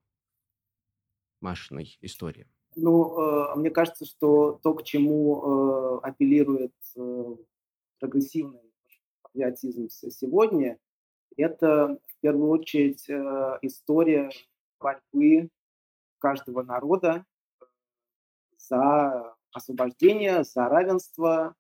Машиной 1.40 1.99
истории. 2.00 2.49
Ну, 2.75 3.18
э, 3.18 3.54
мне 3.56 3.71
кажется, 3.71 4.04
что 4.04 4.59
то, 4.62 4.75
к 4.75 4.83
чему 4.85 6.00
э, 6.02 6.09
апеллирует 6.09 6.75
э, 6.97 7.37
прогрессивный 7.99 8.73
патриотизм 9.23 9.88
се- 9.88 10.11
сегодня, 10.11 10.78
это 11.37 11.99
в 12.06 12.21
первую 12.21 12.50
очередь 12.50 13.09
э, 13.09 13.59
история 13.62 14.30
борьбы 14.80 15.50
каждого 16.18 16.62
народа 16.62 17.25
за 18.59 19.37
освобождение, 19.52 20.45
за 20.45 20.68
равенство, 20.68 21.54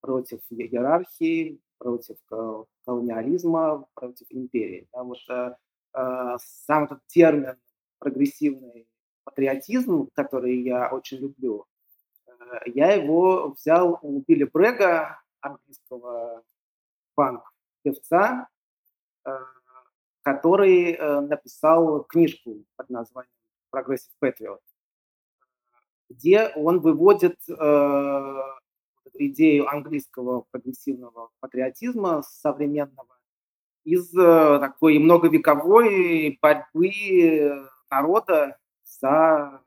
против 0.00 0.40
иерархии, 0.50 1.60
против 1.78 2.16
ко- 2.26 2.66
колониализма, 2.84 3.86
против 3.94 4.26
империи. 4.30 4.88
Да, 4.92 5.02
вот, 5.02 5.18
э, 5.28 5.54
э, 5.94 6.36
сам 6.40 6.84
этот 6.84 7.06
термин 7.06 7.56
прогрессивный 7.98 8.88
патриотизм, 9.24 10.08
который 10.14 10.60
я 10.62 10.88
очень 10.90 11.18
люблю, 11.18 11.66
э, 12.26 12.32
я 12.66 12.92
его 12.92 13.48
взял 13.50 13.98
у 14.02 14.20
Билли 14.26 14.44
Брега, 14.44 15.20
английского 15.40 16.44
панк-певца, 17.14 18.48
э, 19.24 19.38
который 20.22 20.92
э, 20.92 21.20
написал 21.20 22.04
книжку 22.04 22.64
под 22.76 22.90
названием 22.90 23.32
«Progressive 23.72 24.12
Patriot», 24.22 24.60
где 26.08 26.48
он 26.48 26.80
выводит 26.80 27.38
э, 27.48 28.42
идею 29.14 29.68
английского 29.68 30.44
прогрессивного 30.50 31.30
патриотизма 31.40 32.22
современного 32.22 33.16
из 33.84 34.12
э, 34.16 34.58
такой 34.58 34.98
многовековой 34.98 36.38
борьбы 36.42 37.66
народа 37.90 38.58
за 38.84 39.60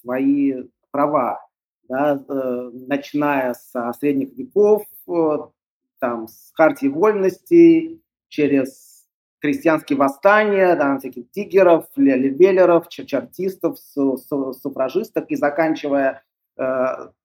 свои 0.00 0.64
права, 0.90 1.40
да, 1.88 2.22
э, 2.28 2.70
начиная 2.86 3.54
со 3.54 3.92
средних 3.94 4.36
веков, 4.36 4.84
э, 5.08 5.38
там, 5.98 6.28
с 6.28 6.50
хартии 6.54 6.88
вольностей, 6.88 8.02
через 8.28 9.06
крестьянские 9.38 9.98
восстания, 9.98 10.74
там, 10.76 10.98
всяких 10.98 11.30
тигеров, 11.30 11.86
ле- 11.96 12.16
левелеров, 12.16 12.88
ча- 12.88 13.04
чартистов, 13.04 13.78
су- 13.78 14.16
су- 14.16 14.52
суфражисток, 14.52 15.30
и 15.30 15.36
заканчивая, 15.36 16.10
э, 16.12 16.33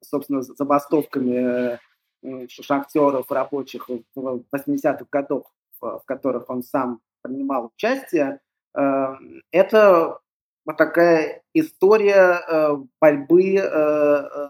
собственно, 0.02 0.42
забастовками 0.42 1.78
э, 2.24 2.48
шахтеров, 2.50 3.32
рабочих 3.32 3.90
в 3.90 4.44
80-х 4.56 5.06
годах, 5.12 5.44
в 5.80 6.02
которых 6.06 6.50
он 6.50 6.64
сам 6.64 7.02
принимал 7.22 7.72
участие, 7.76 8.40
э, 8.76 9.08
это 9.52 10.20
вот 10.66 10.78
такая 10.78 11.42
история 11.54 12.42
э, 12.48 12.78
борьбы 13.02 13.56
э, 13.56 13.62
э, 13.64 14.50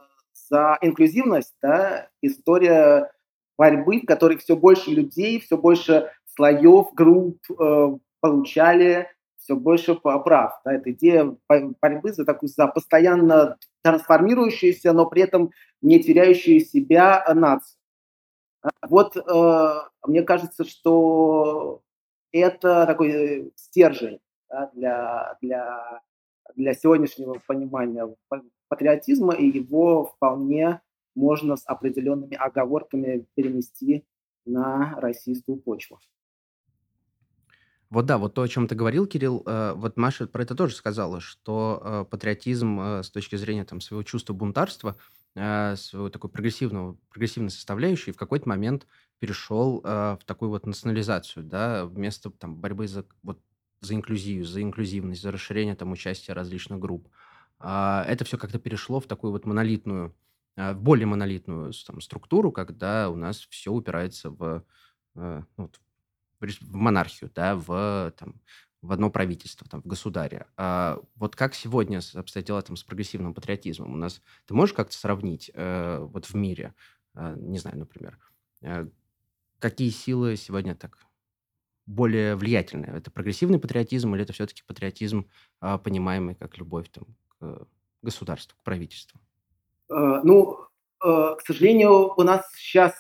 за 0.50 0.77
инклюзивность, 0.81 1.55
да, 1.62 2.09
история 2.21 3.12
борьбы, 3.57 4.00
в 4.01 4.05
которой 4.05 4.38
все 4.38 4.55
больше 4.55 4.91
людей, 4.91 5.39
все 5.39 5.57
больше 5.57 6.12
слоев, 6.36 6.93
групп 6.93 7.39
э, 7.58 7.97
получали 8.21 9.08
все 9.38 9.56
больше 9.56 9.95
прав. 9.95 10.60
Да, 10.63 10.73
это 10.73 10.91
идея 10.91 11.36
бо- 11.47 11.73
борьбы 11.82 12.13
за 12.13 12.25
такую 12.25 12.49
за 12.49 12.67
постоянно 12.67 13.58
трансформирующуюся, 13.82 14.94
но 14.94 15.06
при 15.06 15.24
этом 15.24 15.52
не 15.82 16.00
теряющую 16.02 16.60
себя 16.60 17.24
э, 17.26 17.34
нацию. 17.34 17.78
Вот 18.82 19.15
э, 19.15 19.74
мне 20.06 20.24
кажется, 20.24 20.65
что 20.65 21.82
это 22.32 22.86
такой 22.86 23.52
стержень 23.56 24.20
да, 24.50 24.70
для, 24.74 25.38
для, 25.42 26.02
для 26.56 26.74
сегодняшнего 26.74 27.42
понимания 27.48 28.08
па- 28.28 28.44
патриотизма, 28.68 29.34
и 29.34 29.46
его 29.46 30.06
вполне 30.06 30.82
можно 31.15 31.56
с 31.56 31.63
определенными 31.65 32.36
оговорками 32.36 33.26
перенести 33.36 34.06
на 34.46 34.96
российскую 35.00 35.58
почву. 35.58 36.00
Вот 37.89 38.06
да, 38.06 38.19
вот 38.19 38.36
то, 38.36 38.43
о 38.43 38.47
чем 38.47 38.67
ты 38.67 38.75
говорил, 38.75 39.08
Кирилл, 39.08 39.41
э, 39.45 39.73
вот 39.75 39.97
Маша 39.97 40.28
про 40.28 40.43
это 40.43 40.54
тоже 40.54 40.75
сказала, 40.75 41.19
что 41.19 41.82
э, 41.84 42.06
патриотизм 42.10 42.80
э, 42.80 43.04
с 43.04 43.10
точки 43.10 43.36
зрения 43.36 43.65
там, 43.65 43.82
своего 43.82 44.04
чувства 44.04 44.34
бунтарства, 44.34 44.95
своего 45.36 46.10
такой 46.10 46.30
прогрессивного, 46.32 46.97
прогрессивной 47.12 47.52
составляющей 47.52 48.12
в 48.12 48.17
какой-то 48.17 48.49
момент 48.49 48.88
перешел 49.19 49.80
в 49.82 50.19
такую 50.25 50.49
вот 50.49 50.65
национализацию, 50.65 51.43
да, 51.43 51.86
вместо 51.86 52.32
там, 52.32 52.56
борьбы 52.56 52.88
за, 52.88 53.06
вот, 53.21 53.39
за 53.80 53.93
инклюзию, 53.93 54.43
за 54.43 54.63
инклюзивность, 54.63 55.21
за 55.21 55.32
расширение 55.32 55.75
там, 55.75 55.91
участия 55.91 56.34
различных 56.34 56.80
групп. 56.80 57.08
А, 57.60 58.04
это 58.08 58.25
все 58.25 58.39
как-то 58.39 58.58
перешло 58.58 58.99
в 58.99 59.06
такую 59.06 59.32
вот 59.32 59.45
монолитную, 59.45 60.15
в 60.58 60.73
более 60.73 61.06
монолитную 61.06 61.71
там, 61.86 62.02
структуру, 62.02 62.52
когда 62.52 63.12
у 63.12 63.15
нас 63.15 63.47
все 63.49 63.71
упирается 63.71 64.32
в, 64.32 64.63
ну, 65.13 65.45
вот 65.58 65.80
в 66.39 66.75
монархию, 66.75 67.32
да, 67.34 67.56
в, 67.56 68.13
там, 68.17 68.41
в 68.82 68.91
одно 68.91 69.10
правительство, 69.10 69.67
там, 69.67 69.82
в 69.82 69.86
государе. 69.86 70.47
А 70.58 70.99
вот 71.15 71.36
как 71.36 71.54
сегодня 71.54 71.99
обстоят 72.13 72.47
дела 72.47 72.62
там, 72.62 72.75
с 72.75 72.84
прогрессивным 72.84 73.34
патриотизмом? 73.34 73.93
У 73.93 73.97
нас 73.97 74.21
ты 74.45 74.54
можешь 74.54 74.73
как-то 74.73 74.95
сравнить 74.95 75.52
э, 75.54 75.99
вот 75.99 76.25
в 76.25 76.34
мире, 76.36 76.73
э, 77.15 77.36
не 77.38 77.60
знаю, 77.60 77.78
например, 77.78 78.17
э, 78.62 78.88
какие 79.60 79.89
силы 79.89 80.38
сегодня 80.38 80.75
так 80.75 80.97
более 81.86 82.36
влиятельные? 82.36 82.93
Это 82.93 83.12
прогрессивный 83.12 83.60
патриотизм 83.60 84.13
или 84.15 84.23
это 84.23 84.32
все-таки 84.32 84.63
патриотизм, 84.65 85.30
а, 85.60 85.78
понимаемый 85.78 86.36
как 86.36 86.58
любовь 86.58 86.89
там, 86.89 87.06
к 87.39 87.67
государству, 88.02 88.58
к 88.58 88.63
правительству? 88.63 89.19
Э, 89.89 90.21
Ну, 90.23 90.60
э, 91.04 91.36
к 91.38 91.41
сожалению, 91.45 92.13
у 92.15 92.23
нас 92.23 92.49
сейчас 92.56 92.93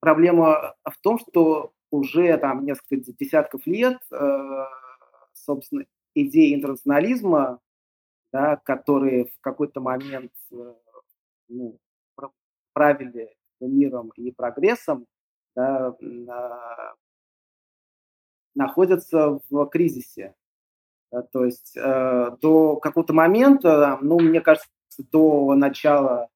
проблема 0.00 0.74
в 0.84 0.98
том, 1.02 1.18
что 1.18 1.72
уже 1.90 2.36
там 2.38 2.64
несколько 2.64 2.96
де- 2.96 3.12
десятков 3.12 3.66
лет, 3.66 3.98
э, 4.12 4.64
собственно, 5.34 5.84
идеи 6.14 6.54
интернационализма, 6.54 7.60
да, 8.32 8.56
которые 8.56 9.26
в 9.26 9.40
какой-то 9.40 9.80
момент 9.80 10.32
э, 10.52 10.74
ну, 11.48 11.78
пра- 12.16 12.30
правили 12.72 13.34
миром 13.60 14.10
и 14.16 14.30
прогрессом, 14.32 15.06
да, 15.54 15.94
а, 16.28 16.94
находятся 18.54 19.40
в 19.50 19.66
кризисе. 19.66 20.34
То 21.32 21.44
есть 21.44 21.76
э, 21.76 22.36
до 22.40 22.76
какого-то 22.76 23.12
момента, 23.12 23.98
ну, 24.00 24.20
мне 24.20 24.40
кажется, 24.40 24.68
до 25.10 25.54
начала 25.56 26.28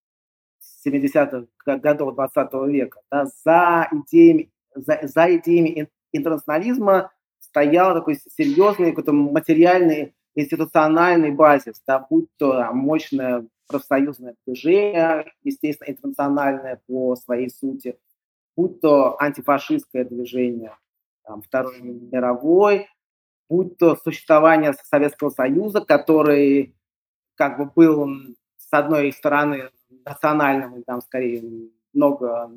70-х 0.84 1.46
г- 1.64 1.78
годов 1.78 2.14
20 2.14 2.52
века, 2.66 3.00
да, 3.10 3.26
за 3.26 3.88
идеями, 3.92 4.50
за, 4.74 5.00
за 5.02 5.36
идеями 5.36 5.80
ин- 5.80 5.88
интернационализма 6.12 7.10
стоял 7.40 7.94
такой 7.94 8.16
серьезный 8.36 8.90
какой-то 8.90 9.12
материальный 9.12 10.14
институциональный 10.34 11.30
базис, 11.30 11.80
да, 11.86 11.98
будь 11.98 12.28
то 12.36 12.52
там, 12.52 12.78
мощное 12.78 13.46
профсоюзное 13.68 14.34
движение, 14.46 15.32
естественно, 15.42 15.90
интернациональное 15.90 16.80
по 16.86 17.16
своей 17.16 17.50
сути, 17.50 17.98
будь 18.56 18.80
то 18.80 19.20
антифашистское 19.20 20.04
движение 20.04 20.76
там, 21.24 21.42
Второй 21.42 21.80
мировой, 21.80 22.88
будь 23.48 23.78
то 23.78 23.96
существование 23.96 24.74
Советского 24.74 25.30
Союза, 25.30 25.80
который 25.80 26.74
как 27.36 27.58
бы 27.58 27.66
был 27.66 28.08
с 28.58 28.72
одной 28.72 29.12
стороны 29.12 29.70
национальным, 30.04 30.82
там 30.82 31.00
скорее 31.00 31.40
г- 31.40 32.16
г- 32.16 32.48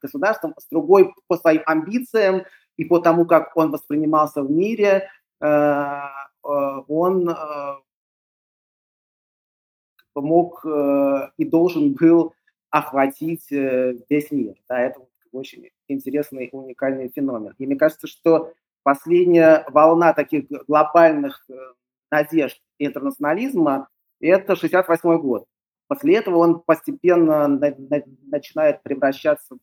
государством, 0.00 0.54
с 0.58 0.68
другой 0.68 1.12
по 1.26 1.36
своим 1.36 1.62
амбициям 1.66 2.44
и 2.76 2.84
по 2.84 2.98
тому, 2.98 3.26
как 3.26 3.56
он 3.56 3.70
воспринимался 3.70 4.42
в 4.42 4.50
мире, 4.50 5.08
э, 5.40 5.46
э, 5.46 6.02
он 6.42 7.28
э, 7.28 7.74
мог 10.14 10.64
и 11.38 11.44
должен 11.44 11.94
был 11.94 12.34
охватить 12.70 13.50
весь 13.50 14.30
мир. 14.30 14.54
Да, 14.68 14.78
это 14.78 15.00
очень 15.32 15.70
интересный, 15.88 16.50
уникальный 16.52 17.08
феномен. 17.08 17.54
И 17.58 17.66
мне 17.66 17.76
кажется, 17.76 18.06
что 18.06 18.52
последняя 18.82 19.64
волна 19.68 20.12
таких 20.12 20.46
глобальных 20.66 21.46
надежд 22.10 22.60
и 22.78 22.86
интернационализма– 22.86 23.88
это 24.20 24.56
68 24.56 25.18
год. 25.18 25.46
После 25.90 26.18
этого 26.18 26.36
он 26.36 26.60
постепенно 26.60 27.48
на, 27.48 27.74
на, 27.76 28.02
начинает 28.22 28.80
превращаться 28.84 29.58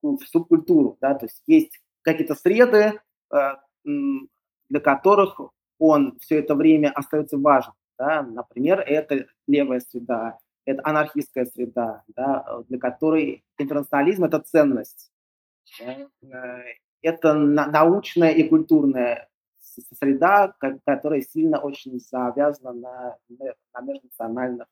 в 0.00 0.18
субкультуру. 0.24 0.96
Да? 1.02 1.12
То 1.12 1.26
есть 1.26 1.42
есть 1.46 1.78
какие-то 2.00 2.34
среды, 2.34 2.98
э, 3.30 3.38
для 3.84 4.80
которых 4.80 5.38
он 5.78 6.18
все 6.20 6.38
это 6.38 6.54
время 6.54 6.90
остается 6.92 7.36
важным. 7.36 7.74
Да? 7.98 8.22
Например, 8.22 8.80
это 8.80 9.26
левая 9.46 9.80
среда, 9.80 10.38
это 10.64 10.80
анархистская 10.84 11.44
среда, 11.44 12.02
да, 12.16 12.62
для 12.66 12.78
которой 12.78 13.44
интернационализм– 13.58 14.24
это 14.24 14.40
ценность. 14.40 15.12
Да? 15.80 16.08
Э, 16.22 16.62
это 17.02 17.34
научная 17.34 18.30
и 18.30 18.48
культурная 18.48 19.28
среда, 20.00 20.54
которая 20.86 21.20
сильно 21.20 21.58
очень 21.58 22.00
завязана 22.00 22.72
на, 22.72 23.16
на 23.28 23.80
межнациональных 23.82 24.66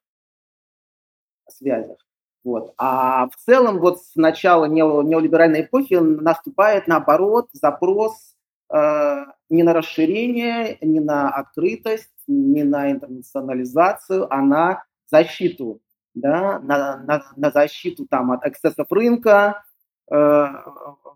связях. 1.52 1.98
Вот. 2.44 2.74
А 2.78 3.28
в 3.28 3.37
целом 3.37 3.80
вот 3.80 4.02
с 4.02 4.14
начала 4.14 4.66
неолиберальной 4.66 5.62
эпохи 5.62 5.94
наступает, 5.94 6.87
наоборот, 6.87 7.48
запрос 7.52 8.37
э, 8.72 9.24
не 9.50 9.64
на 9.64 9.72
расширение, 9.72 10.78
не 10.80 11.00
на 11.00 11.28
открытость, 11.28 12.12
не 12.28 12.62
на 12.62 12.92
интернационализацию, 12.92 14.32
а 14.32 14.40
на 14.42 14.85
защиту, 15.11 15.80
да, 16.14 16.61
на, 16.61 16.98
на, 16.98 17.24
на 17.37 17.50
защиту 17.50 18.06
там, 18.06 18.30
от 18.30 18.46
эксцессов 18.46 18.87
рынка, 18.90 19.64
э, 20.09 20.46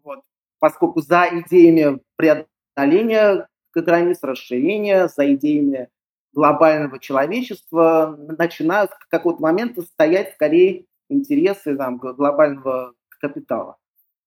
вот, 0.02 0.22
поскольку 0.58 1.00
за 1.00 1.28
идеями 1.30 2.00
преодоления 2.16 3.46
границ, 3.74 4.18
расширения, 4.22 5.08
за 5.08 5.32
идеями 5.34 5.88
глобального 6.32 6.98
человечества 6.98 8.16
начинают 8.38 8.90
к 8.92 9.08
какого-то 9.08 9.42
момента 9.42 9.82
стоять 9.82 10.34
скорее 10.34 10.86
интересы 11.08 11.76
там, 11.76 11.98
глобального 11.98 12.94
капитала. 13.20 13.76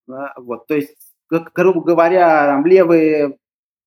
Да, 0.05 0.33
вот, 0.35 0.67
то 0.67 0.75
есть, 0.75 0.95
грубо 1.29 1.81
говоря, 1.81 2.45
там, 2.45 2.65
левые 2.65 3.37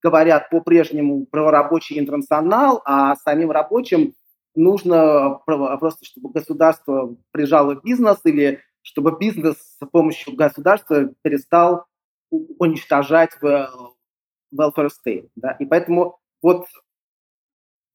говорят 0.02 0.48
по-прежнему 0.50 1.26
про 1.26 1.50
рабочий 1.50 1.98
интернационал, 1.98 2.80
а 2.84 3.16
самим 3.16 3.50
рабочим 3.50 4.14
нужно 4.54 5.40
просто, 5.44 6.04
чтобы 6.04 6.30
государство 6.30 7.14
прижало 7.32 7.74
бизнес 7.74 8.18
или 8.24 8.62
чтобы 8.82 9.16
бизнес 9.18 9.56
с 9.56 9.86
помощью 9.86 10.34
государства 10.36 11.10
перестал 11.22 11.86
уничтожать 12.30 13.30
welfare 13.42 14.88
state. 14.88 15.28
Да? 15.34 15.52
И 15.58 15.66
поэтому 15.66 16.18
вот 16.40 16.66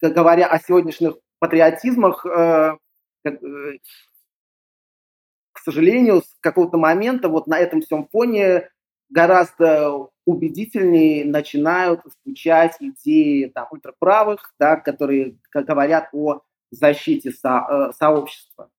говоря 0.09 0.47
о 0.47 0.59
сегодняшних 0.59 1.15
патриотизмах, 1.39 2.25
э, 2.25 2.77
э, 3.25 3.31
к 5.51 5.59
сожалению, 5.59 6.21
с 6.21 6.37
какого-то 6.39 6.77
момента 6.77 7.29
вот 7.29 7.47
на 7.47 7.59
этом 7.59 7.81
всем 7.81 8.07
фоне 8.07 8.69
гораздо 9.09 10.07
убедительнее 10.25 11.25
начинают 11.25 12.01
звучать 12.23 12.77
идеи 12.79 13.51
там, 13.53 13.67
ультраправых, 13.71 14.53
да, 14.59 14.77
которые 14.77 15.37
говорят 15.53 16.09
о 16.13 16.41
защите 16.71 17.31
со, 17.31 17.67
э, 17.69 17.93
сообщества. 17.93 18.69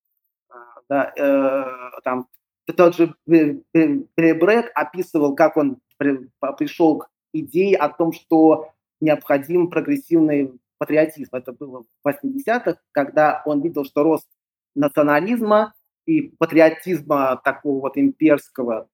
А, 0.48 0.56
да, 0.88 1.12
э, 1.16 2.00
там, 2.04 2.28
тот 2.76 2.96
же 2.96 3.14
Брэк 3.26 4.70
описывал, 4.74 5.34
как 5.34 5.56
он 5.56 5.78
при, 5.98 6.30
пришел 6.58 6.98
к 6.98 7.10
идее 7.32 7.76
о 7.76 7.88
том, 7.90 8.12
что 8.12 8.70
необходим 9.00 9.68
прогрессивный 9.68 10.58
патриотизм. 10.82 11.36
Это 11.36 11.52
было 11.52 11.84
в 12.02 12.08
80-х, 12.08 12.76
когда 12.90 13.40
он 13.46 13.62
видел, 13.62 13.84
что 13.84 14.02
рост 14.02 14.28
национализма 14.74 15.74
и 16.06 16.22
патриотизма 16.22 17.40
такого 17.44 17.82
вот 17.82 17.96
имперского 17.96 18.88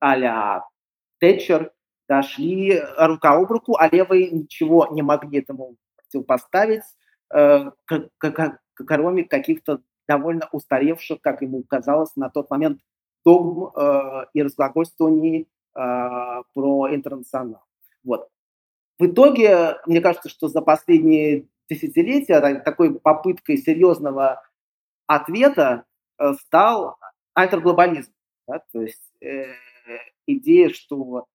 а-ля 0.00 0.66
Тэтчер 1.18 1.72
дошли 2.10 2.78
рука 2.98 3.36
об 3.36 3.50
руку, 3.50 3.76
а 3.78 3.88
левые 3.88 4.30
ничего 4.30 4.86
не 4.90 5.00
могли 5.00 5.38
этому 5.38 5.76
противопоставить, 5.96 6.84
э, 7.34 7.70
кроме 8.74 9.24
каких-то 9.24 9.80
довольно 10.06 10.46
устаревших, 10.52 11.22
как 11.22 11.40
ему 11.40 11.62
казалось, 11.62 12.14
на 12.16 12.28
тот 12.28 12.50
момент 12.50 12.80
догм 13.24 13.72
э, 13.74 14.26
и 14.34 14.42
разглагольствований 14.42 15.48
э, 15.74 16.42
про 16.52 16.94
интернационал. 16.94 17.64
Вот. 18.04 18.28
В 18.98 19.06
итоге, 19.06 19.76
мне 19.86 20.00
кажется, 20.00 20.28
что 20.28 20.48
за 20.48 20.60
последние 20.60 21.46
десятилетия 21.70 22.40
такой 22.60 22.98
попыткой 22.98 23.58
серьезного 23.58 24.42
ответа 25.06 25.84
э, 26.18 26.32
стал 26.34 26.96
альтерглобализм. 27.34 28.12
Да? 28.46 28.62
То 28.72 28.82
есть 28.82 29.12
э, 29.20 29.54
идея, 30.26 30.70
что 30.70 31.26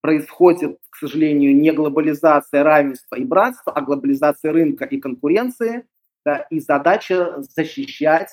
происходит, 0.00 0.78
к 0.90 0.96
сожалению, 0.96 1.56
не 1.56 1.72
глобализация 1.72 2.62
равенства 2.62 3.16
и 3.16 3.24
братства, 3.24 3.72
а 3.72 3.80
глобализация 3.80 4.52
рынка 4.52 4.84
и 4.84 5.00
конкуренции, 5.00 5.86
да, 6.24 6.38
и 6.50 6.60
задача 6.60 7.40
защищать 7.42 8.30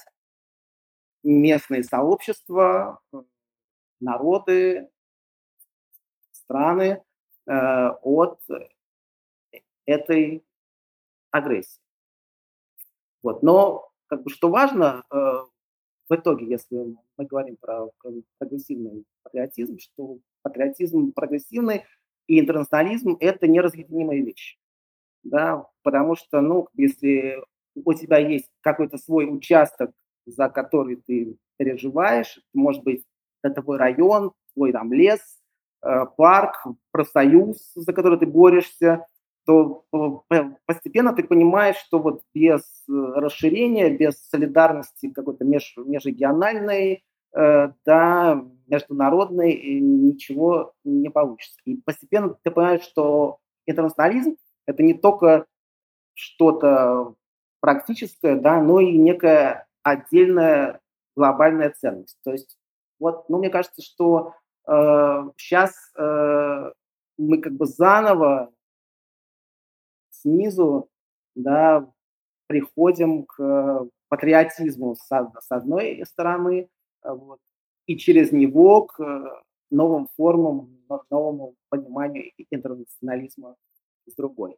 местные 1.24 1.84
сообщества, 1.84 3.00
народы, 4.00 4.89
страны 6.32 7.04
э, 7.48 7.89
от 8.04 8.39
этой 9.86 10.43
агрессии. 11.32 11.82
Вот. 13.21 13.43
Но 13.43 13.89
как 14.08 14.24
бы, 14.24 14.30
что 14.30 14.50
важно, 14.50 15.04
э, 15.12 15.15
в 16.08 16.15
итоге, 16.15 16.48
если 16.48 16.95
мы 17.17 17.26
говорим 17.26 17.58
про 17.58 17.89
прогрессивный 18.38 19.06
патриотизм, 19.24 19.80
что 19.80 20.19
патриотизм 20.43 21.12
прогрессивный 21.12 21.84
и 22.28 22.39
интернационализм– 22.39 23.17
это 23.19 23.48
неразъединимые 23.48 24.24
вещи. 24.24 24.58
Да? 25.24 25.67
Потому 25.82 26.15
что, 26.15 26.41
ну, 26.41 26.69
если 26.74 27.43
у 27.74 27.93
тебя 27.93 28.17
есть 28.19 28.50
какой-то 28.62 28.98
свой 28.98 29.26
участок, 29.26 29.91
за 30.26 30.50
который 30.50 30.98
ты 30.98 31.38
переживаешь, 31.58 32.39
может 32.54 32.84
быть, 32.84 33.04
это 33.43 33.62
твой 33.62 33.78
район, 33.78 34.32
твой 34.54 34.71
там 34.71 34.93
лес, 34.93 35.21
э, 35.82 36.06
парк, 36.17 36.65
профсоюз, 36.91 37.74
за 37.76 37.93
который 37.93 38.19
ты 38.19 38.26
борешься, 38.26 39.06
то 39.45 39.86
постепенно 40.65 41.13
ты 41.13 41.23
понимаешь, 41.23 41.77
что 41.77 41.99
вот 41.99 42.21
без 42.34 42.62
э, 42.89 42.91
расширения, 42.91 43.89
без 43.89 44.17
солидарности 44.27 45.10
какой-то 45.10 45.45
меж, 45.45 45.75
межрегиональной, 45.77 47.03
э, 47.36 47.71
да, 47.86 48.43
международной 48.67 49.79
ничего 49.79 50.73
не 50.84 51.10
получится. 51.10 51.60
И 51.65 51.75
постепенно 51.75 52.36
ты 52.43 52.51
понимаешь, 52.51 52.84
что 52.84 53.38
интернационализм– 53.65 54.36
это 54.65 54.84
не 54.84 54.93
только 54.93 55.45
что-то 56.15 57.15
практическое, 57.60 58.36
да, 58.36 58.62
но 58.62 58.79
и 58.79 58.97
некая 58.97 59.67
отдельная 59.84 60.79
глобальная 61.15 61.69
ценность. 61.69 62.17
То 62.23 62.31
есть 62.31 62.58
вот, 62.99 63.29
ну, 63.29 63.38
мне 63.38 63.49
кажется, 63.49 63.81
что 63.81 64.34
э, 64.67 65.29
сейчас 65.38 65.73
э, 65.97 66.71
мы 67.17 67.38
как 67.41 67.53
бы 67.53 67.65
заново 67.65 68.51
снизу, 70.25 70.89
да, 71.35 71.88
приходим 72.47 73.25
к 73.25 73.88
патриотизму 74.09 74.95
с, 74.95 75.07
с 75.07 75.51
одной 75.51 76.03
стороны, 76.05 76.69
а, 77.01 77.13
вот, 77.13 77.39
и 77.85 77.97
через 77.97 78.31
него 78.31 78.85
к 78.85 79.43
новым 79.69 80.07
формам, 80.15 80.83
новому 81.09 81.55
пониманию 81.69 82.31
интернационализма 82.49 83.55
с 84.07 84.15
другой. 84.15 84.57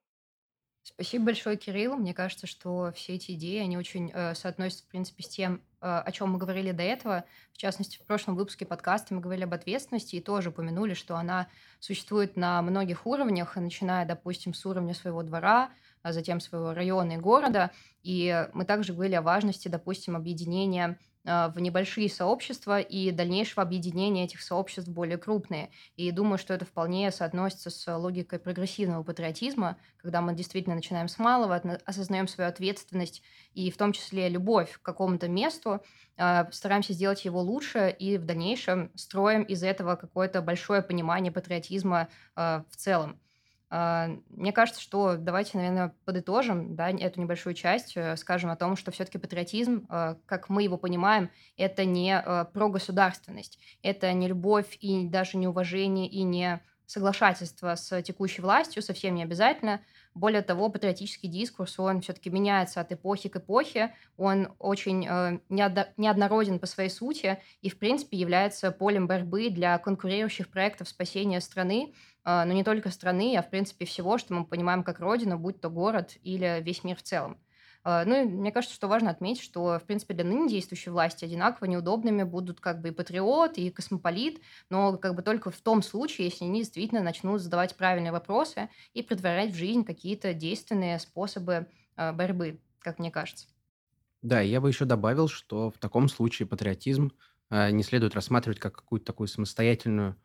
Спасибо 0.84 1.26
большое, 1.26 1.58
Кирилл. 1.58 1.98
Мне 1.98 2.14
кажется, 2.14 2.48
что 2.48 2.94
все 2.96 3.16
эти 3.16 3.32
идеи, 3.32 3.60
они 3.60 3.78
очень 3.78 4.10
э, 4.14 4.34
соотносятся, 4.36 4.86
в 4.86 4.88
принципе, 4.88 5.24
с 5.24 5.28
тем, 5.28 5.56
э, 5.56 5.60
о 5.80 6.12
чем 6.12 6.32
мы 6.32 6.40
говорили 6.40 6.72
до 6.72 6.84
этого. 6.84 7.26
В 7.54 7.58
частности, 7.58 7.98
в 7.98 8.06
прошлом 8.06 8.36
выпуске 8.36 8.66
подкаста 8.66 9.14
мы 9.14 9.22
говорили 9.22 9.44
об 9.44 9.54
ответственности 9.54 10.16
и 10.16 10.22
тоже 10.22 10.50
упомянули, 10.50 10.94
что 10.94 11.16
она 11.16 11.48
существует 11.80 12.36
на 12.36 12.62
многих 12.62 13.06
уровнях, 13.06 13.56
начиная, 13.56 14.06
допустим, 14.06 14.54
с 14.54 14.66
уровня 14.66 14.94
своего 14.94 15.24
двора, 15.24 15.72
а 16.02 16.14
затем 16.14 16.40
своего 16.40 16.74
района 16.74 17.14
и 17.14 17.18
города. 17.18 17.72
И 18.02 18.48
мы 18.54 18.66
также 18.66 18.94
говорили 18.94 19.16
о 19.16 19.22
важности, 19.22 19.68
допустим, 19.68 20.16
объединения 20.16 20.88
а, 20.90 20.98
в 21.28 21.60
небольшие 21.60 22.10
сообщества 22.10 22.80
и 22.80 23.12
дальнейшего 23.12 23.62
объединения 23.62 24.24
этих 24.24 24.42
сообществ 24.42 24.90
более 24.90 25.18
крупные. 25.18 25.72
И 25.98 26.10
думаю, 26.12 26.38
что 26.38 26.54
это 26.54 26.64
вполне 26.64 27.12
соотносится 27.12 27.70
с 27.70 27.98
логикой 27.98 28.40
прогрессивного 28.40 29.04
патриотизма, 29.04 29.78
когда 29.98 30.22
мы 30.22 30.34
действительно 30.34 30.76
начинаем 30.76 31.10
с 31.10 31.20
малого, 31.20 31.56
осознаем 31.86 32.28
свою 32.28 32.50
ответственность 32.50 33.22
и 33.54 33.70
в 33.70 33.78
том 33.78 33.92
числе 33.92 34.30
любовь 34.30 34.72
к 34.72 34.82
какому-то 34.82 35.28
месту, 35.28 35.82
а, 36.18 36.50
стараемся 36.52 36.94
сделать 36.94 37.26
его 37.26 37.42
лучше 37.42 37.94
и 38.00 38.18
в 38.18 38.26
дальнейшем 38.26 38.92
строим 38.96 39.44
из 39.44 39.64
этого 39.64 39.98
какое-то 39.98 40.42
большое 40.42 40.82
понимание 40.82 41.32
патриотизма 41.32 42.08
в 42.36 42.66
целом. 42.76 43.20
А, 43.70 44.10
мне 44.30 44.54
кажется, 44.54 44.82
что 44.82 45.18
давайте, 45.18 45.58
наверное, 45.58 45.94
подытожим 46.06 46.76
да, 46.76 46.90
эту 46.90 47.20
небольшую 47.20 47.54
часть, 47.54 47.98
э, 47.98 48.16
скажем 48.16 48.50
о 48.50 48.56
том, 48.56 48.78
что 48.78 48.92
все-таки 48.92 49.18
патриотизм, 49.18 49.86
э, 49.90 50.16
как 50.26 50.48
мы 50.48 50.64
его 50.64 50.78
понимаем, 50.78 51.30
это 51.58 51.84
не 51.84 52.18
э, 52.18 52.46
про 52.54 52.70
государственность, 52.70 53.60
это 53.82 54.14
не 54.14 54.30
любовь 54.30 54.78
и 54.80 55.06
даже 55.08 55.38
не 55.38 55.48
уважение 55.48 56.08
и 56.08 56.24
не 56.24 56.62
соглашательство 56.86 57.76
с 57.76 58.02
текущей 58.02 58.42
властью, 58.42 58.82
совсем 58.82 59.16
не 59.16 59.24
обязательно. 59.24 59.82
Более 60.14 60.42
того, 60.42 60.70
патриотический 60.70 61.28
дискурс, 61.28 61.78
он 61.78 62.00
все-таки 62.00 62.30
меняется 62.30 62.80
от 62.80 62.94
эпохи 62.94 63.28
к 63.28 63.36
эпохе, 63.36 63.94
он 64.16 64.54
очень 64.58 65.02
неоднороден 65.50 66.60
по 66.60 66.66
своей 66.66 66.90
сути 66.90 67.40
и, 67.62 67.70
в 67.70 67.78
принципе, 67.78 68.16
является 68.16 68.72
полем 68.72 69.06
борьбы 69.06 69.50
для 69.50 69.78
конкурирующих 69.78 70.48
проектов 70.48 70.88
спасения 70.88 71.42
страны, 71.42 71.94
но 72.46 72.54
не 72.54 72.64
только 72.64 72.90
страны, 72.90 73.36
а, 73.38 73.42
в 73.42 73.50
принципе, 73.50 73.86
всего, 73.86 74.18
что 74.18 74.34
мы 74.34 74.46
понимаем 74.46 74.84
как 74.84 75.00
родину, 75.00 75.38
будь 75.38 75.62
то 75.62 75.70
город 75.70 76.18
или 76.22 76.62
весь 76.62 76.84
мир 76.84 76.98
в 76.98 77.04
целом. 77.04 77.42
А, 77.84 78.04
ну, 78.06 78.22
и 78.22 78.26
мне 78.26 78.52
кажется, 78.52 78.76
что 78.76 78.88
важно 78.88 79.10
отметить, 79.10 79.42
что, 79.44 79.80
в 79.80 79.86
принципе, 79.86 80.14
для 80.14 80.26
ныне 80.26 80.50
действующей 80.50 80.92
власти 80.92 81.24
одинаково 81.26 81.66
неудобными 81.68 82.24
будут 82.24 82.60
как 82.60 82.82
бы 82.82 82.90
и 82.90 82.92
патриот, 82.92 83.58
и 83.58 83.70
космополит, 83.70 84.42
но 84.70 84.98
как 84.98 85.16
бы 85.16 85.22
только 85.22 85.52
в 85.52 85.62
том 85.62 85.82
случае, 85.82 86.28
если 86.28 86.44
они 86.46 86.60
действительно 86.60 87.02
начнут 87.02 87.42
задавать 87.42 87.76
правильные 87.78 88.12
вопросы 88.12 88.70
и 88.94 89.02
притворять 89.04 89.52
в 89.54 89.56
жизнь 89.58 89.86
какие-то 89.86 90.34
действенные 90.34 91.00
способы 91.00 91.68
а, 91.96 92.12
борьбы, 92.14 92.62
как 92.80 93.00
мне 93.00 93.12
кажется. 93.12 93.48
Да, 94.22 94.42
я 94.42 94.62
бы 94.62 94.70
еще 94.70 94.86
добавил, 94.86 95.28
что 95.28 95.70
в 95.70 95.78
таком 95.78 96.10
случае 96.10 96.48
патриотизм 96.48 97.12
а, 97.50 97.72
не 97.72 97.84
следует 97.84 98.16
рассматривать 98.16 98.60
как 98.60 98.76
какую-то 98.76 99.06
такую 99.06 99.28
самостоятельную 99.28 100.18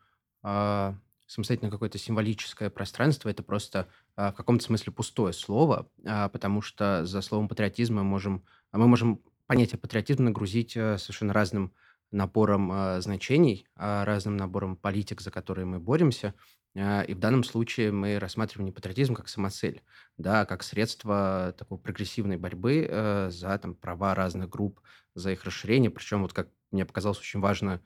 самостоятельно 1.33 1.71
какое-то 1.71 1.97
символическое 1.97 2.69
пространство, 2.69 3.27
это 3.27 3.41
просто 3.41 3.87
а, 4.15 4.31
в 4.31 4.35
каком-то 4.35 4.63
смысле 4.63 4.93
пустое 4.93 5.33
слово, 5.33 5.89
а, 6.05 6.29
потому 6.29 6.61
что 6.61 7.05
за 7.05 7.21
словом 7.21 7.47
патриотизм 7.47 7.95
мы 7.95 8.03
можем, 8.03 8.43
а, 8.71 8.77
мы 8.77 8.87
можем 8.87 9.19
понятие 9.47 9.79
патриотизм 9.79 10.25
нагрузить 10.25 10.77
а, 10.77 10.97
совершенно 10.99 11.33
разным 11.33 11.73
набором 12.11 12.69
а, 12.71 13.01
значений, 13.01 13.65
разным 13.75 14.37
набором 14.37 14.75
политик, 14.75 15.21
за 15.21 15.31
которые 15.31 15.65
мы 15.65 15.79
боремся. 15.79 16.35
И 16.75 17.13
в 17.13 17.19
данном 17.19 17.43
случае 17.43 17.91
мы 17.91 18.17
рассматриваем 18.17 18.65
не 18.65 18.71
патриотизм 18.71 19.13
как 19.13 19.29
самоцель, 19.29 19.83
да, 20.17 20.45
как 20.45 20.63
средство 20.63 21.53
такой 21.57 21.77
прогрессивной 21.77 22.37
борьбы 22.37 22.87
а, 22.89 23.29
за 23.31 23.57
там, 23.57 23.73
права 23.73 24.13
разных 24.13 24.49
групп, 24.49 24.81
за 25.15 25.31
их 25.31 25.43
расширение. 25.45 25.89
Причем, 25.89 26.21
вот 26.21 26.33
как 26.33 26.49
мне 26.69 26.85
показалось 26.85 27.19
очень 27.19 27.39
важно, 27.39 27.81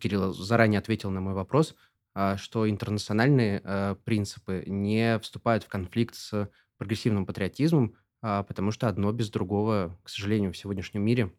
Кирилл 0.00 0.32
заранее 0.32 0.78
ответил 0.78 1.10
на 1.10 1.20
мой 1.20 1.34
вопрос– 1.34 1.74
что 2.38 2.68
интернациональные 2.68 3.60
э, 3.62 3.96
принципы 4.04 4.64
не 4.66 5.18
вступают 5.18 5.64
в 5.64 5.68
конфликт 5.68 6.14
с 6.14 6.48
прогрессивным 6.78 7.26
патриотизмом, 7.26 7.96
а, 8.22 8.42
потому 8.42 8.70
что 8.70 8.88
одно 8.88 9.12
без 9.12 9.30
другого, 9.30 9.98
к 10.02 10.08
сожалению, 10.08 10.52
в 10.52 10.56
сегодняшнем 10.56 11.02
мире, 11.02 11.32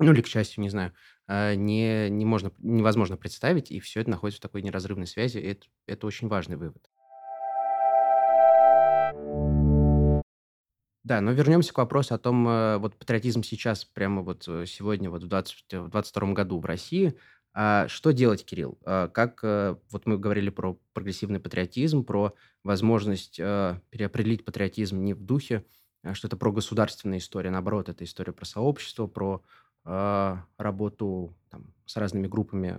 ну 0.00 0.12
или 0.12 0.22
к 0.22 0.26
счастью, 0.26 0.62
не 0.62 0.68
знаю, 0.68 0.92
а, 1.26 1.54
не, 1.54 2.08
не 2.10 2.24
можно, 2.24 2.52
невозможно 2.58 3.16
представить, 3.16 3.70
и 3.70 3.80
все 3.80 4.00
это 4.00 4.10
находится 4.10 4.38
в 4.38 4.42
такой 4.42 4.62
неразрывной 4.62 5.06
связи, 5.06 5.38
это, 5.38 5.66
это 5.86 6.06
очень 6.06 6.28
важный 6.28 6.56
вывод. 6.56 6.82
Да, 11.04 11.22
но 11.22 11.32
вернемся 11.32 11.72
к 11.72 11.78
вопросу 11.78 12.14
о 12.14 12.18
том, 12.18 12.46
э, 12.46 12.76
вот 12.76 12.96
патриотизм 12.96 13.42
сейчас, 13.42 13.84
прямо 13.84 14.20
вот 14.20 14.46
э, 14.46 14.66
сегодня, 14.66 15.08
вот 15.08 15.22
в 15.22 15.26
2022 15.26 16.32
году 16.32 16.58
в 16.58 16.66
России, 16.66 17.14
а 17.60 17.88
что 17.88 18.12
делать, 18.12 18.44
Кирилл? 18.44 18.78
А 18.84 19.08
как, 19.08 19.40
э, 19.42 19.74
вот 19.90 20.06
мы 20.06 20.16
говорили 20.16 20.48
про 20.48 20.78
прогрессивный 20.92 21.40
патриотизм, 21.40 22.04
про 22.04 22.32
возможность 22.62 23.40
э, 23.40 23.80
переопределить 23.90 24.44
патриотизм 24.44 25.02
не 25.02 25.12
в 25.12 25.20
духе, 25.20 25.64
а 26.04 26.14
что 26.14 26.28
это 26.28 26.36
про 26.36 26.52
государственная 26.52 27.18
история, 27.18 27.50
наоборот, 27.50 27.88
это 27.88 28.04
история 28.04 28.32
про 28.32 28.44
сообщество, 28.44 29.08
про 29.08 29.42
э, 29.84 30.36
работу 30.56 31.34
там, 31.50 31.74
с 31.84 31.96
разными 31.96 32.28
группами 32.28 32.78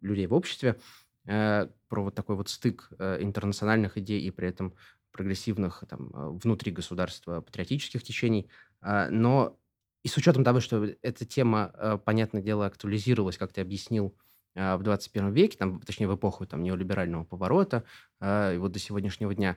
людей 0.00 0.28
в 0.28 0.34
обществе, 0.34 0.78
про 1.24 1.68
вот 1.90 2.14
такой 2.14 2.36
вот 2.36 2.48
стык 2.50 2.90
интернациональных 3.00 3.98
идей 3.98 4.20
и 4.20 4.30
при 4.30 4.46
этом 4.46 4.74
прогрессивных 5.10 5.82
там, 5.88 6.38
внутри 6.38 6.70
государства 6.70 7.40
патриотических 7.40 8.04
течений. 8.04 8.48
Но 8.80 9.58
и 10.04 10.08
с 10.08 10.16
учетом 10.18 10.44
того, 10.44 10.60
что 10.60 10.84
эта 11.00 11.24
тема, 11.24 11.72
э, 11.74 11.98
понятное 12.04 12.42
дело, 12.42 12.66
актуализировалась, 12.66 13.38
как 13.38 13.52
ты 13.54 13.62
объяснил, 13.62 14.14
э, 14.54 14.76
в 14.76 14.82
21 14.82 15.32
веке, 15.32 15.56
там, 15.56 15.80
точнее, 15.80 16.06
в 16.08 16.14
эпоху 16.14 16.46
там, 16.46 16.62
неолиберального 16.62 17.24
поворота, 17.24 17.84
э, 18.20 18.54
и 18.54 18.58
вот 18.58 18.72
до 18.72 18.78
сегодняшнего 18.78 19.34
дня, 19.34 19.56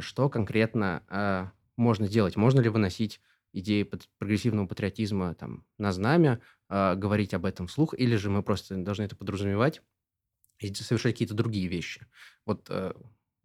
что 0.00 0.28
конкретно 0.28 1.52
можно 1.76 2.06
делать? 2.06 2.36
Можно 2.36 2.60
ли 2.60 2.68
выносить 2.68 3.20
идеи 3.54 3.88
прогрессивного 4.18 4.66
патриотизма 4.66 5.34
там, 5.34 5.64
на 5.78 5.92
знамя, 5.92 6.40
говорить 6.68 7.32
об 7.32 7.46
этом 7.46 7.66
вслух, 7.66 7.94
или 7.94 8.16
же 8.16 8.28
мы 8.28 8.42
просто 8.42 8.76
должны 8.76 9.04
это 9.04 9.16
подразумевать 9.16 9.80
и 10.58 10.74
совершать 10.74 11.14
какие-то 11.14 11.32
другие 11.32 11.66
вещи? 11.68 12.06
Вот 12.44 12.68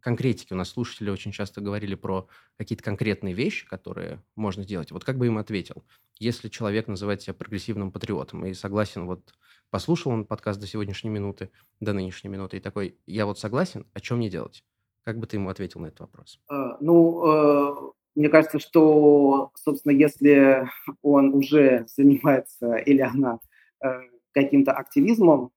конкретики. 0.06 0.54
У 0.54 0.56
нас 0.56 0.70
слушатели 0.70 1.10
очень 1.10 1.32
часто 1.32 1.62
говорили 1.62 1.96
про 1.96 2.28
какие-то 2.58 2.84
конкретные 2.84 3.34
вещи, 3.34 3.68
которые 3.68 4.22
можно 4.36 4.64
делать. 4.64 4.92
Вот 4.92 5.04
как 5.04 5.18
бы 5.18 5.26
им 5.26 5.40
ответил? 5.40 5.84
Если 6.20 6.48
человек 6.48 6.88
называет 6.88 7.24
себя 7.24 7.34
прогрессивным 7.34 7.92
патриотом 7.92 8.46
и 8.46 8.54
согласен, 8.54 9.08
вот 9.08 9.34
послушал 9.72 10.12
он 10.12 10.26
подкаст 10.26 10.60
до 10.60 10.68
сегодняшней 10.68 11.10
минуты, 11.10 11.50
до 11.80 11.92
нынешней 11.94 12.30
минуты, 12.30 12.58
и 12.58 12.60
такой, 12.60 13.00
я 13.08 13.26
вот 13.26 13.40
согласен, 13.40 13.88
а 13.96 14.00
что 14.00 14.16
мне 14.16 14.30
делать? 14.30 14.64
Как 15.04 15.18
бы 15.18 15.26
ты 15.26 15.38
ему 15.38 15.50
ответил 15.50 15.80
на 15.80 15.88
этот 15.88 16.02
вопрос? 16.02 16.40
А, 16.50 16.78
ну, 16.82 17.26
э, 17.26 17.92
мне 18.14 18.30
кажется, 18.30 18.60
что, 18.60 19.50
собственно, 19.56 19.92
если 19.92 20.70
он 21.02 21.34
уже 21.34 21.88
занимается 21.88 22.76
или 22.90 23.02
она 23.02 23.40
э, 23.84 24.02
каким-то 24.34 24.72
активизмом, 24.72 25.52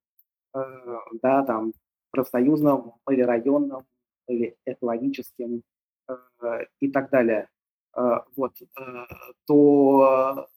да, 1.22 1.44
там, 1.44 1.74
профсоюзным 2.10 2.94
или 3.10 3.20
районным, 3.20 3.84
или 4.28 4.56
экологическим 4.64 5.62
э, 6.08 6.14
и 6.80 6.90
так 6.90 7.10
далее, 7.10 7.48
э, 7.96 8.00
вот, 8.36 8.54
э, 8.62 9.06
то 9.46 10.48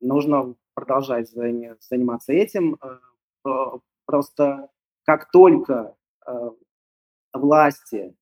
нужно 0.00 0.54
продолжать 0.74 1.28
заниматься 1.28 2.32
этим. 2.32 2.78
Просто 4.06 4.70
как 5.04 5.30
только 5.30 5.96
власти 7.32 8.14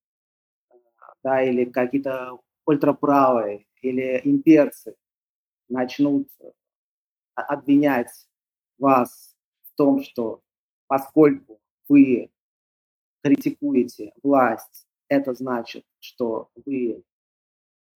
да, 1.22 1.42
или 1.42 1.64
какие-то 1.64 2.38
ультраправые 2.64 3.66
или 3.82 4.20
имперцы 4.24 4.96
начнут 5.68 6.28
обвинять 7.34 8.10
вас 8.78 9.36
в 9.64 9.76
том, 9.76 10.02
что 10.02 10.40
поскольку 10.86 11.60
вы 11.88 12.30
критикуете 13.26 14.12
власть, 14.22 14.86
это 15.08 15.34
значит, 15.34 15.84
что 15.98 16.48
вы 16.64 17.02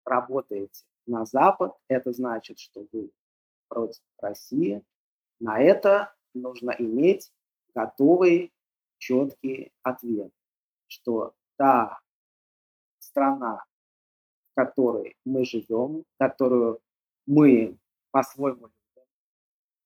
работаете 0.05 0.83
на 1.05 1.25
Запад, 1.25 1.73
это 1.87 2.11
значит, 2.11 2.59
что 2.59 2.85
вы 2.91 3.11
против 3.69 4.01
России. 4.17 4.83
На 5.39 5.59
это 5.59 6.13
нужно 6.33 6.71
иметь 6.71 7.31
готовый, 7.73 8.51
четкий 8.97 9.71
ответ, 9.83 10.31
что 10.87 11.33
та 11.55 12.01
страна, 12.99 13.63
в 14.51 14.55
которой 14.55 15.15
мы 15.23 15.45
живем, 15.45 16.03
которую 16.19 16.81
мы 17.25 17.77
по-своему 18.11 18.69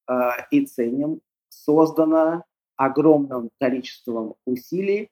э, 0.07 0.13
и 0.49 0.65
ценим, 0.65 1.21
создана 1.49 2.45
огромным 2.75 3.51
количеством 3.59 4.35
усилий 4.45 5.11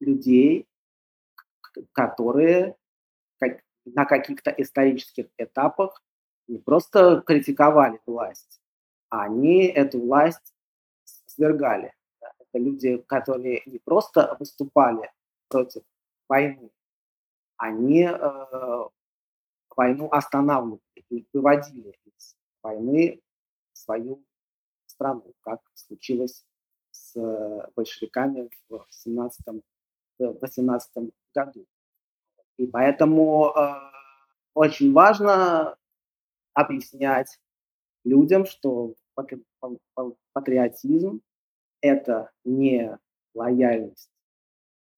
людей, 0.00 0.66
которые 1.92 2.76
на 3.84 4.04
каких-то 4.04 4.50
исторических 4.50 5.26
этапах 5.38 6.02
не 6.48 6.58
просто 6.58 7.22
критиковали 7.22 8.00
власть, 8.06 8.60
а 9.08 9.24
они 9.24 9.64
эту 9.66 10.00
власть 10.00 10.54
свергали. 11.26 11.94
Это 12.20 12.58
люди, 12.58 12.98
которые 12.98 13.62
не 13.66 13.78
просто 13.78 14.36
выступали 14.38 15.10
против 15.48 15.82
войны, 16.28 16.70
они 17.56 18.04
э, 18.04 18.88
войну 19.76 20.08
останавливали 20.10 20.80
и 21.08 21.26
выводили 21.32 21.96
из 22.04 22.36
войны 22.62 23.20
свою 23.72 24.24
страну, 24.86 25.34
как 25.40 25.60
случилось 25.74 26.44
с 26.90 27.14
большевиками 27.74 28.50
в 28.68 28.86
17 28.90 29.62
18 30.20 31.12
году. 31.34 31.66
И 32.56 32.66
поэтому 32.66 33.52
э, 33.56 33.74
очень 34.54 34.92
важно 34.92 35.76
объяснять 36.52 37.40
людям, 38.04 38.44
что 38.44 38.94
патриотизм– 40.32 41.22
это 41.80 42.30
не 42.44 42.98
лояльность 43.34 44.10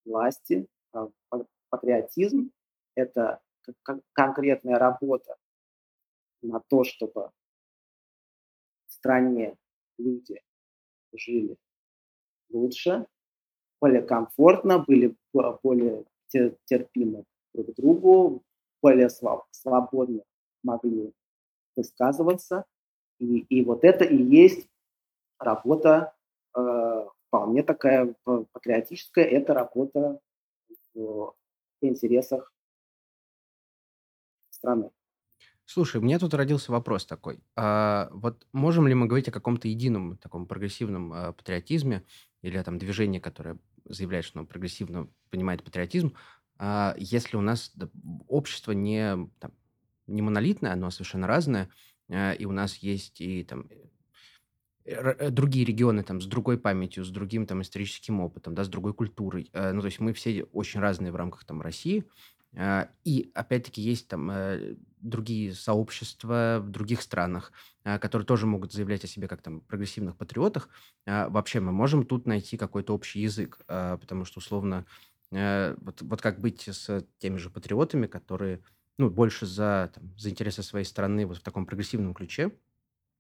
власти, 0.05 0.67
а 0.93 1.09
патриотизм– 1.71 2.51
это 2.95 3.41
конкретная 4.13 4.79
работа 4.79 5.37
на 6.43 6.61
то, 6.61 6.85
чтобы 6.85 7.31
в 8.89 8.93
стране 8.93 9.57
люди 9.99 10.43
жили 11.13 11.57
лучше, 12.51 13.07
более 13.83 14.03
комфортно, 14.03 14.79
были 14.79 15.17
более 15.33 16.05
терпимы 16.31 17.25
друг 17.53 17.75
к 17.75 17.77
другу, 17.77 18.43
более 18.81 19.11
свободно 19.11 20.23
могли 20.63 21.13
высказываться. 21.75 22.65
И, 23.19 23.39
и 23.41 23.65
вот 23.65 23.83
это 23.83 24.05
и 24.05 24.17
есть 24.17 24.69
работа 25.41 26.15
э, 26.57 27.07
вполне 27.27 27.65
такая 27.65 28.15
патриотическая, 28.25 29.25
это 29.25 29.53
работа 29.53 30.21
в 30.95 31.35
интересах 31.81 32.53
страны. 34.51 34.91
Слушай, 35.65 36.01
у 36.01 36.05
меня 36.05 36.19
тут 36.19 36.35
родился 36.35 36.71
вопрос 36.71 37.07
такой. 37.07 37.41
А, 37.57 38.11
вот 38.13 38.47
можем 38.53 38.87
ли 38.87 38.95
мы 38.95 39.07
говорить 39.07 39.29
о 39.29 39.33
каком-то 39.33 39.69
едином 39.69 40.19
таком 40.19 40.47
прогрессивном 40.47 41.13
а, 41.13 41.33
патриотизме 41.33 42.05
или 42.43 42.61
там 42.63 42.79
движении, 42.79 43.21
которое 43.21 43.59
заявляет, 43.85 44.25
что 44.25 44.39
оно 44.39 44.47
прогрессивно 44.47 45.09
понимает 45.31 45.63
патриотизм, 45.63 46.15
а, 46.59 46.95
если 46.97 47.37
у 47.37 47.41
нас 47.41 47.73
общество 48.29 48.73
не, 48.73 49.29
там, 49.41 49.53
не 50.07 50.23
монолитное, 50.23 50.73
оно 50.73 50.91
совершенно 50.91 51.27
разное, 51.27 51.69
а, 52.09 52.33
и 52.33 52.45
у 52.45 52.53
нас 52.53 52.77
есть 52.77 53.21
и 53.21 53.43
там 53.45 53.69
э, 54.85 55.31
другие 55.31 55.65
регионы 55.65 56.03
там 56.05 56.21
с 56.21 56.27
другой 56.27 56.59
памятью, 56.59 57.05
с 57.05 57.11
другим 57.11 57.47
там 57.47 57.63
историческим 57.63 58.21
опытом, 58.21 58.55
да, 58.55 58.65
с 58.65 58.69
другой 58.69 58.95
культурой. 58.95 59.51
А, 59.53 59.73
ну, 59.73 59.81
то 59.81 59.87
есть 59.87 59.99
мы 59.99 60.13
все 60.13 60.45
очень 60.53 60.81
разные 60.81 61.11
в 61.11 61.17
рамках 61.17 61.45
там 61.45 61.61
России, 61.61 62.05
и, 63.05 63.31
опять-таки, 63.35 63.81
есть 63.81 64.09
там 64.09 64.31
э, 64.31 64.77
другие 65.03 65.55
сообщества 65.55 66.61
в 66.63 66.71
других 66.71 67.03
странах, 67.03 67.53
а, 67.85 67.99
которые 67.99 68.27
тоже 68.27 68.47
могут 68.47 68.73
заявлять 68.73 69.05
о 69.05 69.09
себе 69.09 69.27
как 69.29 69.43
там 69.43 69.61
прогрессивных 69.61 70.17
патриотах. 70.17 70.69
А, 71.07 71.29
вообще 71.29 71.61
мы 71.61 71.73
можем 71.73 72.07
тут 72.07 72.27
найти 72.27 72.57
какой-то 72.57 72.95
общий 72.95 73.21
язык, 73.21 73.59
потому 73.67 74.25
что, 74.25 74.39
условно, 74.39 74.87
э, 75.31 75.75
вот, 75.81 76.03
вот 76.03 76.21
как 76.21 76.41
быть 76.41 76.69
с 76.69 77.07
теми 77.19 77.39
же 77.39 77.51
патриотами, 77.51 78.07
которые 78.07 78.63
ну, 78.99 79.09
больше 79.09 79.47
за, 79.47 79.91
там, 79.95 80.17
за 80.19 80.31
интересы 80.31 80.63
своей 80.63 80.85
страны 80.85 81.27
вот 81.27 81.39
в 81.39 81.43
таком 81.43 81.65
прогрессивном 81.65 82.13
ключе, 82.13 82.53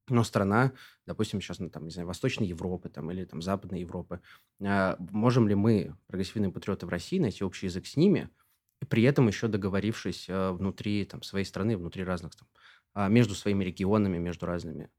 но 0.08 0.24
страна, 0.24 0.72
допустим, 1.06 1.40
сейчас, 1.40 1.58
ну, 1.58 1.70
там, 1.70 1.84
не 1.84 1.90
знаю, 1.90 2.06
Восточной 2.06 2.46
Европы 2.46 2.90
там, 2.90 3.10
или 3.10 3.24
там, 3.24 3.40
Западной 3.40 3.80
Европы, 3.80 4.20
можем 4.58 5.48
ли 5.48 5.54
мы, 5.54 5.96
прогрессивные 6.08 6.52
патриоты 6.52 6.86
в 6.86 6.90
России, 6.90 7.18
найти 7.18 7.42
общий 7.44 7.66
язык 7.66 7.86
с 7.86 7.96
ними– 7.96 8.28
и 8.82 8.84
при 8.84 9.04
этом 9.04 9.28
еще 9.28 9.46
договорившись 9.46 10.28
э, 10.28 10.50
внутри 10.50 11.04
там, 11.04 11.22
своей 11.22 11.44
страны, 11.44 11.76
внутри 11.76 12.02
разных 12.02 12.34
там, 12.34 12.48
а, 12.94 13.08
между 13.08 13.36
своими 13.36 13.62
регионами, 13.62 14.18
между 14.18 14.44
разными 14.44 14.90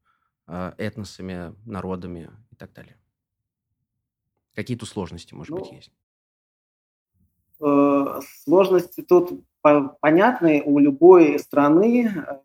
а, 0.46 0.74
этносами, 0.78 1.54
народами 1.66 2.30
и 2.50 2.56
так 2.56 2.72
далее. 2.72 2.98
Какие 4.54 4.78
тут 4.78 4.88
сложности, 4.88 5.34
может 5.34 5.50
ну, 5.50 5.58
быть, 5.58 5.72
есть? 5.72 5.92
Э, 7.60 8.20
сложности 8.42 9.02
тут 9.02 9.44
понятны. 9.60 10.62
У 10.64 10.78
любой 10.78 11.38
страны 11.38 12.06
э, 12.26 12.40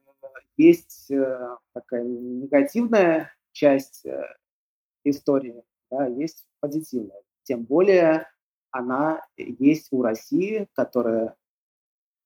есть 0.58 1.10
такая 1.74 2.04
негативная 2.04 3.34
часть 3.54 4.06
истории, 5.06 5.64
да, 5.90 6.06
есть 6.06 6.46
позитивная. 6.60 7.22
Тем 7.44 7.64
более 7.64 8.28
она 8.72 9.26
есть 9.38 9.88
у 9.92 10.02
России, 10.02 10.68
которая 10.74 11.36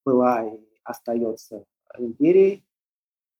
была 0.06 0.46
и 0.46 0.60
остается 0.84 1.66
империей. 1.98 2.66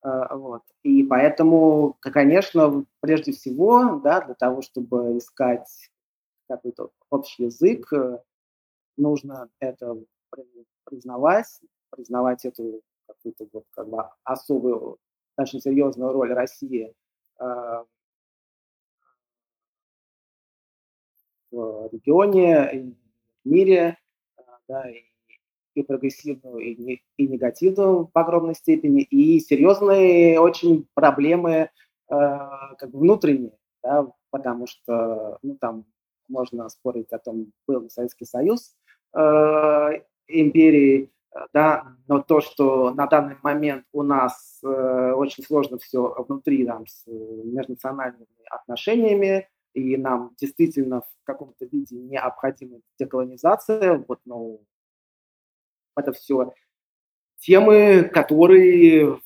А, 0.02 0.36
вот. 0.36 0.64
И 0.84 1.04
поэтому, 1.04 1.98
конечно, 2.00 2.86
прежде 3.00 3.32
всего, 3.32 4.00
да, 4.04 4.22
для 4.22 4.36
того, 4.36 4.62
чтобы 4.62 5.18
искать 5.18 5.68
какой-то 6.48 6.92
общий 7.10 7.46
язык, 7.46 7.92
э, 7.94 8.20
нужно 8.98 9.50
это 9.60 9.98
признавать, 10.84 11.62
признавать 11.90 12.46
эту 12.46 12.82
какую-то 13.08 13.48
вот 13.54 13.66
как 13.72 13.88
бы 13.88 14.10
особую, 14.24 14.98
очень 15.38 15.62
серьезную 15.62 16.12
роль 16.12 16.34
России 16.34 16.94
а, 17.40 17.86
регионе, 21.92 22.94
в 23.44 23.50
мире, 23.50 23.98
да, 24.68 24.90
и, 24.90 25.04
и 25.76 25.84
прогрессивную, 25.84 26.58
и, 26.58 27.02
и 27.18 27.28
негативную 27.28 28.10
в 28.14 28.18
огромной 28.18 28.56
степени, 28.56 29.02
и 29.04 29.40
серьезные 29.40 30.40
очень 30.40 30.88
проблемы 30.94 31.52
э, 31.52 31.70
как 32.10 32.92
бы 32.92 33.00
внутренние, 33.00 33.58
да, 33.84 34.08
потому 34.30 34.68
что, 34.68 35.38
ну, 35.42 35.56
там 35.56 35.86
можно 36.28 36.70
спорить 36.70 37.12
о 37.12 37.20
том, 37.20 37.52
был 37.68 37.90
Советский 37.90 38.26
Союз 38.26 38.76
э, 39.16 39.90
империей, 40.28 41.12
да, 41.52 41.96
но 42.08 42.22
то, 42.22 42.42
что 42.42 42.94
на 42.94 43.08
данный 43.08 43.38
момент 43.42 43.86
у 43.92 44.04
нас 44.04 44.60
э, 44.64 45.14
очень 45.14 45.44
сложно 45.44 45.78
все 45.80 46.14
внутри 46.28 46.66
там 46.66 46.86
с 46.88 47.06
межнациональными 47.08 48.28
отношениями, 48.50 49.48
и 49.74 49.98
нам 49.98 50.36
действительно 50.40 51.02
в 51.02 51.24
каком-то 51.24 51.66
виде 51.66 51.96
необходима 51.96 52.80
деколонизация, 53.00 54.04
вот, 54.08 54.20
ну, 54.26 54.64
это 55.96 56.12
все 56.12 56.54
темы, 57.38 58.04
которые 58.04 59.22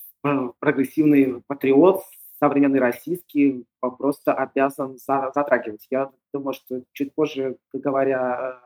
прогрессивный 0.60 1.42
патриот, 1.48 2.04
современный 2.40 2.80
российский 2.80 3.66
просто 3.80 4.34
обязан 4.34 4.98
затрагивать. 4.98 5.88
Я 5.90 6.12
думаю, 6.34 6.54
что 6.54 6.84
чуть 6.92 7.14
позже, 7.14 7.58
говоря 7.74 8.62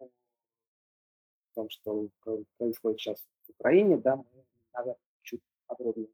э, 0.00 0.04
о 0.04 0.08
том, 1.54 1.70
что 1.70 2.08
происходит 2.58 3.00
сейчас 3.00 3.18
в 3.46 3.50
Украине, 3.58 3.96
да, 3.96 4.16
мы, 4.16 4.24
наверное, 4.72 4.98
чуть 5.22 5.40
подробнее 5.66 6.08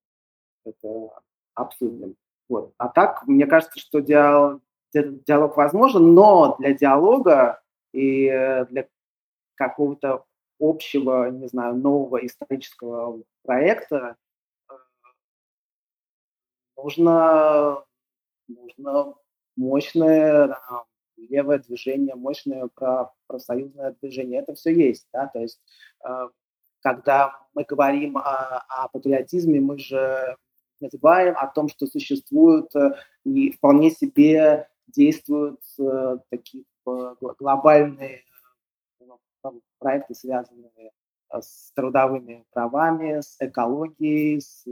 это 0.64 1.10
обсудим. 1.54 2.16
Вот. 2.52 2.74
А 2.76 2.88
так, 2.88 3.26
мне 3.26 3.46
кажется, 3.46 3.80
что 3.80 4.00
диалог, 4.00 4.60
диалог 4.92 5.56
возможен, 5.56 6.12
но 6.12 6.54
для 6.58 6.74
диалога 6.74 7.62
и 7.94 8.26
э, 8.26 8.66
для 8.66 8.88
какого-то 9.54 10.26
общего, 10.60 11.30
не 11.30 11.48
знаю, 11.48 11.76
нового 11.76 12.18
исторического 12.26 13.22
проекта 13.42 14.16
э, 14.68 14.74
нужно, 16.76 17.84
нужно 18.48 19.14
мощное 19.56 20.54
левое 21.16 21.58
движение, 21.58 22.16
мощное 22.16 22.68
про, 22.74 23.14
профсоюзное 23.28 23.96
движение. 24.02 24.40
Это 24.40 24.54
все 24.54 24.74
есть, 24.74 25.08
да, 25.10 25.26
то 25.26 25.38
есть 25.38 25.58
э, 26.06 26.28
когда 26.82 27.34
мы 27.54 27.64
говорим 27.64 28.18
о, 28.18 28.58
о 28.68 28.88
патриотизме, 28.88 29.58
мы 29.58 29.78
же 29.78 30.36
забываем 30.90 31.36
о 31.36 31.46
том, 31.46 31.68
что 31.68 31.86
существуют 31.86 32.74
э, 32.74 32.92
и 33.24 33.52
вполне 33.52 33.90
себе 33.90 34.68
действуют 34.86 35.60
э, 35.78 36.18
такие 36.30 36.64
э, 36.86 37.14
глобальные 37.38 38.24
проекты, 39.78 40.14
связанные 40.14 40.92
с 41.30 41.72
трудовыми 41.72 42.46
правами, 42.52 43.20
с 43.20 43.36
экологией, 43.40 44.40
с 44.40 44.62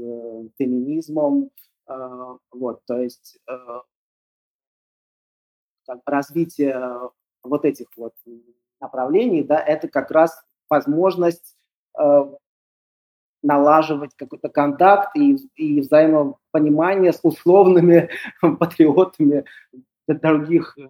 феминизмом. 0.59 1.51
Вот, 2.53 2.85
то 2.87 3.01
есть 3.01 3.41
развитие 6.07 7.11
вот 7.43 7.65
этих 7.65 7.89
вот 7.97 8.15
направлений, 8.79 9.43
да, 9.43 9.59
это 9.59 9.89
как 9.89 10.13
раз 10.13 10.41
возможность 10.69 11.57
налаживать 13.43 14.15
какой-то 14.17 14.49
контакт 14.49 15.17
и, 15.17 15.37
и 15.57 15.81
взаимопонимание 15.81 17.13
с 17.13 17.21
условными 17.23 18.11
патриотами 18.59 19.45
других 20.07 20.77
э, 20.79 20.89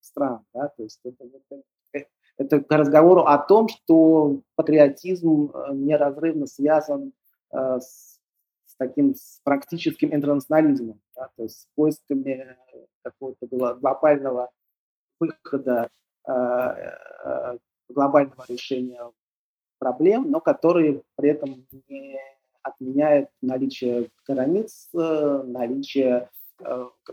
стран. 0.00 0.44
Да? 0.54 0.68
То 0.68 0.82
есть 0.84 1.00
это, 1.04 1.24
это, 1.24 1.62
э, 1.92 2.04
это 2.38 2.60
к 2.60 2.70
разговору 2.70 3.22
о 3.22 3.38
том, 3.38 3.68
что 3.68 4.42
патриотизм 4.54 5.50
э, 5.52 5.74
неразрывно 5.74 6.46
связан 6.46 7.12
с, 7.52 8.18
с 8.64 8.76
таким 8.76 9.14
с 9.14 9.40
практическим 9.44 10.12
интернационализмом. 10.12 11.00
да, 11.14 11.30
то 11.36 11.44
есть 11.44 11.60
с 11.60 11.68
поисками 11.74 12.56
какого-то 13.02 13.46
глобального 13.46 14.50
выхода, 15.20 15.88
э, 16.28 17.58
глобального 17.88 18.44
решения 18.48 19.02
проблем, 19.78 20.30
но 20.30 20.40
которые 20.40 21.02
при 21.16 21.30
этом 21.30 21.66
не 21.88 22.18
отменяют 22.62 23.30
наличие 23.42 24.10
границ, 24.26 24.88
наличие 24.92 26.28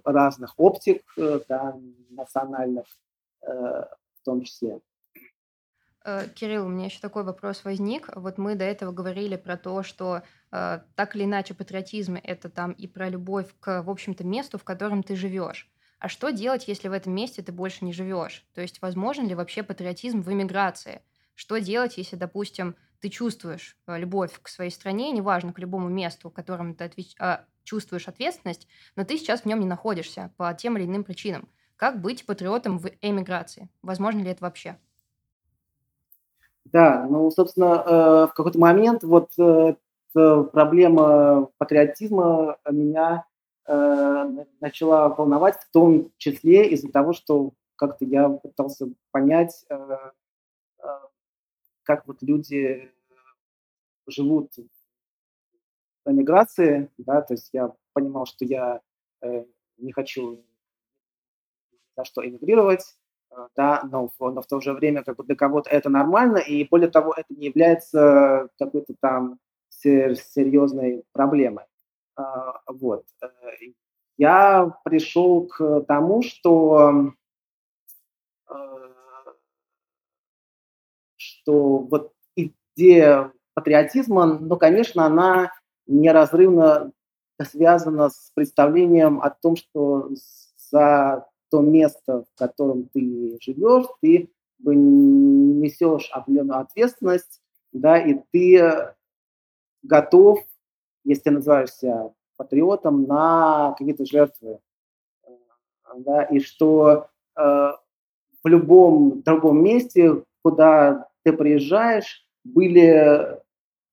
разных 0.03 0.53
оптик, 0.57 1.03
да, 1.16 1.78
национальных 2.09 2.86
в 3.41 4.26
том 4.26 4.41
числе. 4.41 4.80
Э, 6.05 6.28
Кирилл, 6.34 6.66
у 6.66 6.70
меня 6.70 6.86
еще 6.86 6.99
такой 6.99 7.24
вопрос 7.24 7.64
возник. 7.64 8.09
Вот 8.16 8.38
мы 8.38 8.55
до 8.55 8.66
этого 8.66 8.91
говорили 8.91 9.36
про 9.36 9.57
то, 9.57 9.84
что 9.84 10.22
э, 10.51 10.80
так 10.95 11.16
или 11.16 11.24
иначе 11.24 11.53
патриотизм 11.53 12.18
это 12.22 12.49
там 12.49 12.72
и 12.72 12.88
про 12.88 13.09
любовь 13.09 13.53
к, 13.59 13.84
в 13.84 13.89
общем-то, 13.89 14.24
месту, 14.24 14.57
в 14.57 14.64
котором 14.64 15.03
ты 15.03 15.16
живешь. 15.16 15.70
А 15.99 16.09
что 16.09 16.32
делать, 16.32 16.68
если 16.68 16.89
в 16.89 16.93
этом 16.93 17.14
месте 17.14 17.41
ты 17.41 17.53
больше 17.53 17.86
не 17.86 17.93
живешь? 17.93 18.45
То 18.53 18.61
есть, 18.61 18.82
возможен 18.82 19.26
ли 19.28 19.36
вообще 19.36 19.64
патриотизм 19.64 20.22
в 20.22 20.32
эмиграции? 20.32 21.01
Что 21.36 21.58
делать, 21.60 21.98
если, 21.98 22.16
допустим, 22.16 22.76
ты 23.04 23.10
чувствуешь 23.10 23.78
э, 23.86 23.98
любовь 23.98 24.40
к 24.42 24.48
своей 24.48 24.72
стране, 24.72 25.12
неважно, 25.12 25.52
к 25.52 25.60
любому 25.60 25.90
месту, 25.90 26.30
в 26.30 26.34
котором 26.34 26.74
ты 26.74 26.86
отвеч... 26.86 27.16
а, 27.20 27.44
чувствуешь 27.66 28.08
ответственность, 28.08 28.66
но 28.96 29.04
ты 29.04 29.18
сейчас 29.18 29.42
в 29.42 29.46
нем 29.46 29.60
не 29.60 29.66
находишься 29.66 30.32
по 30.38 30.54
тем 30.54 30.78
или 30.78 30.86
иным 30.86 31.04
причинам? 31.04 31.50
Как 31.76 32.02
быть 32.02 32.26
патриотом 32.26 32.78
в 32.78 32.90
эмиграции? 33.02 33.68
Возможно 33.82 34.20
ли 34.20 34.30
это 34.30 34.44
вообще? 34.44 34.78
Да, 36.64 37.06
ну, 37.10 37.30
собственно, 37.30 37.84
э, 37.86 38.28
в 38.28 38.34
какой-то 38.34 38.58
момент 38.58 39.04
вот 39.04 39.32
э, 39.38 39.76
проблема 40.14 41.50
патриотизма 41.58 42.58
меня 42.70 43.26
начала 44.60 45.08
волновать, 45.08 45.56
в 45.56 45.72
том 45.72 46.12
числе 46.18 46.68
из-за 46.70 46.92
того, 46.92 47.14
что 47.14 47.54
как-то 47.78 48.04
я 48.04 48.28
пытался 48.28 48.88
понять, 49.12 49.66
как 51.84 52.08
вот 52.08 52.22
люди 52.22 52.92
живут 54.08 54.54
в 56.06 56.12
эмиграции, 56.12 56.90
да, 56.98 57.22
то 57.22 57.34
есть 57.34 57.50
я 57.54 57.74
понимал, 57.94 58.26
что 58.26 58.46
я 58.46 58.82
не 59.78 59.92
хочу 59.94 60.44
за 61.96 62.04
что 62.04 62.28
эмигрировать, 62.28 62.98
Э, 63.36 63.48
да, 63.56 63.82
но, 63.92 64.12
но 64.20 64.42
в 64.42 64.48
то 64.48 64.60
же 64.62 64.74
время 64.74 65.04
как 65.04 65.18
бы 65.18 65.24
для 65.24 65.36
кого-то 65.36 65.70
это 65.70 65.90
нормально, 65.90 66.38
и 66.38 66.68
более 66.68 66.90
того, 66.90 67.14
это 67.16 67.34
не 67.34 67.48
является 67.48 68.50
какой-то 68.60 68.94
там 69.00 69.40
серьезной 69.70 71.04
проблемой. 71.14 71.66
А, 72.16 72.62
вот. 72.68 73.06
Э, 73.22 73.28
я 74.18 74.78
пришел 74.86 75.48
к 75.48 75.82
тому, 75.88 76.22
что, 76.22 77.14
э, 78.50 78.54
что 81.44 81.80
вот 81.80 82.12
идея 82.36 83.32
патриотизма, 83.54 84.26
ну, 84.39 84.58
конечно, 84.58 85.06
она 85.06 85.52
неразрывно 85.86 86.91
связана 87.41 88.10
с 88.10 88.32
представлением 88.34 89.22
о 89.22 89.30
том, 89.30 89.56
что 89.56 90.10
за 90.72 91.28
то 91.50 91.62
место, 91.62 92.24
в 92.24 92.38
котором 92.38 92.89
ты 92.94 93.38
живешь, 93.41 93.86
ты 94.02 94.30
несешь 94.60 96.10
определенную 96.12 96.60
ответственность, 96.60 97.41
да, 97.74 97.98
и 97.98 98.20
ты 98.32 98.94
готов, 99.84 100.39
если 101.04 101.24
ты 101.24 101.32
называешься 101.32 102.14
патриотом, 102.38 103.04
на 103.04 103.76
какие-то 103.78 104.06
жертвы. 104.06 104.60
Да, 105.96 106.24
и 106.24 106.39
что 106.39 107.10
э, 107.38 107.41
в 108.44 108.48
любом 108.48 109.22
другом 109.22 109.64
месте, 109.64 110.24
куда 110.41 111.08
ты 111.24 111.34
приезжаешь, 111.34 112.26
были 112.44 113.40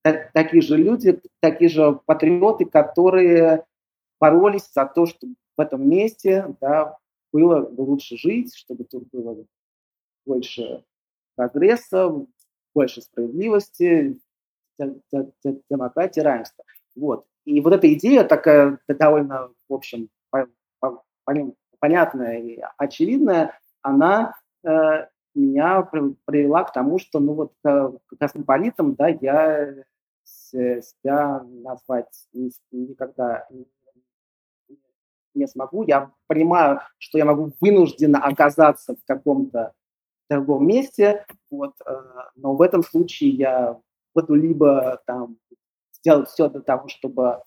так, 0.02 0.32
такие 0.32 0.62
же 0.62 0.76
люди, 0.76 1.20
такие 1.40 1.70
же 1.70 2.00
патриоты, 2.06 2.64
которые 2.64 3.64
боролись 4.18 4.70
за 4.72 4.86
то, 4.86 5.06
чтобы 5.06 5.34
в 5.56 5.60
этом 5.60 5.88
месте 5.88 6.56
да, 6.60 6.96
было 7.32 7.68
лучше 7.76 8.16
жить, 8.16 8.54
чтобы 8.54 8.84
тут 8.84 9.08
было 9.12 9.44
больше 10.26 10.84
прогресса, 11.36 12.12
больше 12.74 13.02
справедливости, 13.02 14.18
демократии, 15.68 16.20
равенства. 16.20 16.64
Вот. 16.96 17.26
И 17.44 17.60
вот 17.60 17.72
эта 17.72 17.92
идея 17.94 18.24
такая 18.24 18.78
довольно, 18.88 19.50
в 19.68 19.74
общем, 19.74 20.08
понятная 21.78 22.38
и 22.38 22.60
очевидная, 22.76 23.58
она 23.82 24.34
э, 24.64 25.06
меня 25.34 25.82
привела 25.82 26.64
к 26.64 26.72
тому, 26.72 26.98
что, 26.98 27.20
ну 27.20 27.34
вот, 27.34 27.52
к 27.62 27.92
космополитам, 28.18 28.94
да, 28.94 29.08
я 29.08 29.74
себя 30.24 31.42
назвать 31.44 32.28
никогда 32.70 33.46
не 35.34 35.46
смогу. 35.46 35.84
Я 35.84 36.12
понимаю, 36.26 36.80
что 36.98 37.18
я 37.18 37.24
могу 37.24 37.52
вынужденно 37.60 38.18
оказаться 38.18 38.96
в 38.96 39.04
каком-то 39.06 39.72
другом 40.28 40.66
месте, 40.66 41.24
вот, 41.50 41.74
э, 41.84 41.92
но 42.36 42.54
в 42.54 42.62
этом 42.62 42.82
случае 42.84 43.30
я 43.30 43.80
буду 44.14 44.34
либо 44.34 45.02
там 45.06 45.38
сделать 45.92 46.28
все 46.28 46.48
для 46.48 46.60
того, 46.60 46.88
чтобы 46.88 47.42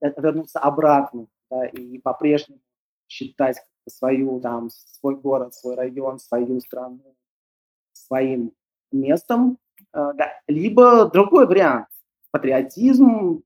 вернуться 0.00 0.58
обратно, 0.58 1.26
да, 1.50 1.66
и 1.66 1.98
по-прежнему 1.98 2.60
считать 3.08 3.62
свою, 3.88 4.40
там, 4.40 4.70
свой 4.70 5.16
город, 5.16 5.54
свой 5.54 5.74
район, 5.74 6.18
свою 6.18 6.60
страну 6.60 7.16
своим 7.96 8.52
местом, 8.92 9.58
э, 9.92 10.12
да, 10.14 10.32
либо 10.46 11.10
другой 11.10 11.46
вариант– 11.46 11.88
патриотизм, 12.30 13.42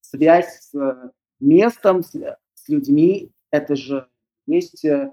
связь 0.00 0.70
с 0.70 1.12
местом, 1.40 2.02
с 2.02 2.68
людьми, 2.68 3.30
это 3.50 3.76
же 3.76 4.08
есть 4.46 4.84
э, 4.84 5.10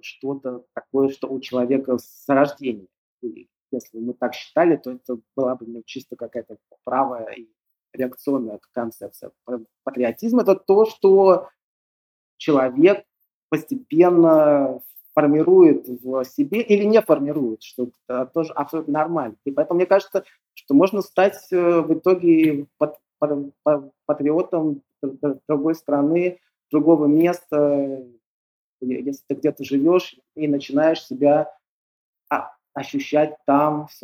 что-то 0.00 0.64
такое, 0.72 1.08
что 1.10 1.28
у 1.28 1.40
человека 1.40 1.98
с 1.98 2.24
рождения. 2.28 2.88
И 3.22 3.48
если 3.70 3.98
мы 3.98 4.14
так 4.14 4.34
считали, 4.34 4.76
то 4.76 4.92
это 4.92 5.18
была 5.34 5.56
бы 5.56 5.66
ну, 5.66 5.82
чисто 5.84 6.16
какая-то 6.16 6.56
правая 6.84 7.32
и 7.32 7.48
реакционная 7.92 8.60
концепция. 8.72 9.32
Патриотизм– 9.84 10.38
это 10.40 10.54
то, 10.54 10.86
что 10.86 11.48
человек 12.36 13.04
постепенно 13.48 14.80
формирует 15.14 15.88
в 15.88 16.24
себе 16.24 16.60
или 16.60 16.84
не 16.84 17.00
формирует, 17.00 17.62
что 17.62 17.88
это 18.06 18.26
тоже 18.26 18.52
абсолютно 18.52 18.92
нормально. 18.92 19.36
И 19.44 19.50
поэтому 19.50 19.78
мне 19.78 19.86
кажется, 19.86 20.24
что 20.52 20.74
можно 20.74 21.00
стать 21.00 21.50
э, 21.50 21.80
в 21.80 21.94
итоге 21.94 22.66
патриотом 24.06 24.82
другой 25.48 25.74
страны, 25.74 26.38
другого 26.70 27.06
места, 27.06 28.04
если 28.80 29.22
ты 29.26 29.34
где-то 29.36 29.64
живешь 29.64 30.18
и 30.34 30.46
начинаешь 30.48 31.02
себя 31.02 31.50
ощущать 32.74 33.38
там 33.46 33.88
с, 33.90 34.02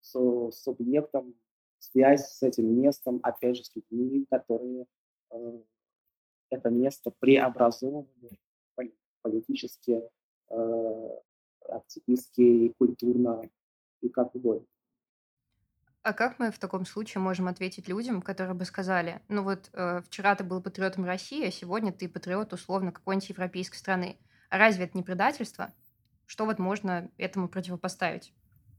с, 0.00 0.50
с 0.50 0.66
объектом, 0.66 1.34
связь 1.78 2.26
с 2.26 2.42
этим 2.42 2.80
местом, 2.80 3.20
опять 3.22 3.58
же, 3.58 3.64
с 3.64 3.76
людьми, 3.76 4.24
которые 4.30 4.86
э, 5.30 5.58
это 6.48 6.70
место 6.70 7.12
преобразовывали 7.18 8.38
политически, 9.22 10.02
э, 10.50 11.08
активистски, 11.68 12.74
культурно 12.78 13.48
и 14.00 14.08
как 14.08 14.34
угодно. 14.34 14.66
А 16.02 16.12
как 16.12 16.40
мы 16.40 16.50
в 16.50 16.58
таком 16.58 16.84
случае 16.84 17.22
можем 17.22 17.46
ответить 17.46 17.86
людям, 17.86 18.22
которые 18.22 18.54
бы 18.54 18.64
сказали, 18.64 19.22
ну 19.28 19.44
вот 19.44 19.70
э, 19.72 20.02
вчера 20.04 20.34
ты 20.34 20.42
был 20.42 20.60
патриотом 20.60 21.04
России, 21.04 21.46
а 21.46 21.52
сегодня 21.52 21.92
ты 21.92 22.08
патриот 22.08 22.52
условно 22.52 22.90
какой-нибудь 22.90 23.28
европейской 23.28 23.76
страны. 23.76 24.18
А 24.50 24.58
разве 24.58 24.84
это 24.84 24.96
не 24.96 25.04
предательство? 25.04 25.72
Что 26.26 26.44
вот 26.44 26.58
можно 26.58 27.08
этому 27.18 27.48
противопоставить? 27.48 28.34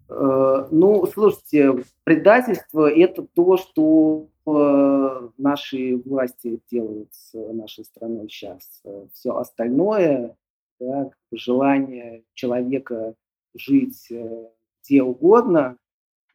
Э, 0.09 0.67
ну, 0.71 1.05
слушайте, 1.07 1.83
предательство– 2.03 2.91
это 2.91 3.23
то, 3.23 3.57
что 3.57 4.29
э, 4.45 5.29
наши 5.37 5.97
власти 5.97 6.61
делают 6.69 7.13
с 7.13 7.33
нашей 7.33 7.85
страной 7.85 8.27
сейчас. 8.29 8.83
Все 9.13 9.35
остальное, 9.35 10.35
да, 10.79 11.11
желание 11.31 12.23
человека 12.33 13.15
жить 13.53 14.07
э, 14.11 14.49
где 14.83 15.03
угодно, 15.03 15.77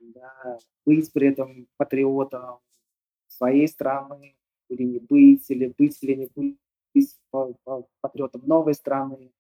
да, 0.01 0.59
быть 0.87 1.13
при 1.13 1.29
этом 1.29 1.69
патриотом 1.77 2.61
своей 3.27 3.69
страны 3.69 4.37
или 4.71 4.85
не 4.85 4.99
быть, 4.99 5.45
или 5.51 5.73
быть 5.77 5.99
или 6.03 6.15
не 6.15 6.31
быть 6.35 6.57
патриотом 8.01 8.43
новой 8.47 8.75
страны. 8.75 9.33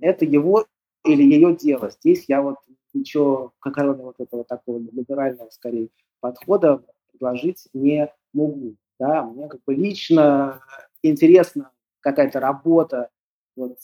Это 0.00 0.24
его 0.26 0.66
или 1.04 1.22
ее 1.22 1.56
дело. 1.56 1.90
Здесь 1.90 2.26
я 2.28 2.42
вот 2.42 2.58
ничего, 2.94 3.52
кроме 3.58 4.02
вот 4.02 4.20
этого 4.20 4.44
такого 4.44 4.78
либерального, 4.78 5.50
скорее, 5.50 5.88
подхода 6.20 6.84
предложить 7.10 7.68
не 7.72 8.12
могу. 8.32 8.76
Да, 8.98 9.24
мне 9.24 9.48
как 9.48 9.62
бы 9.64 9.74
лично 9.74 10.62
интересна 11.02 11.72
какая-то 12.00 12.40
работа 12.40 13.10
вот 13.56 13.78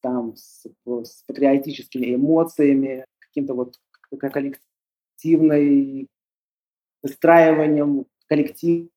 там 0.00 0.36
с, 0.36 0.66
с 0.86 1.22
патриотическими 1.26 2.14
эмоциями, 2.14 3.04
каким-то 3.18 3.54
вот 3.54 3.80
коллективной 4.10 6.08
выстраиванием 7.02 8.06
коллективных 8.26 8.90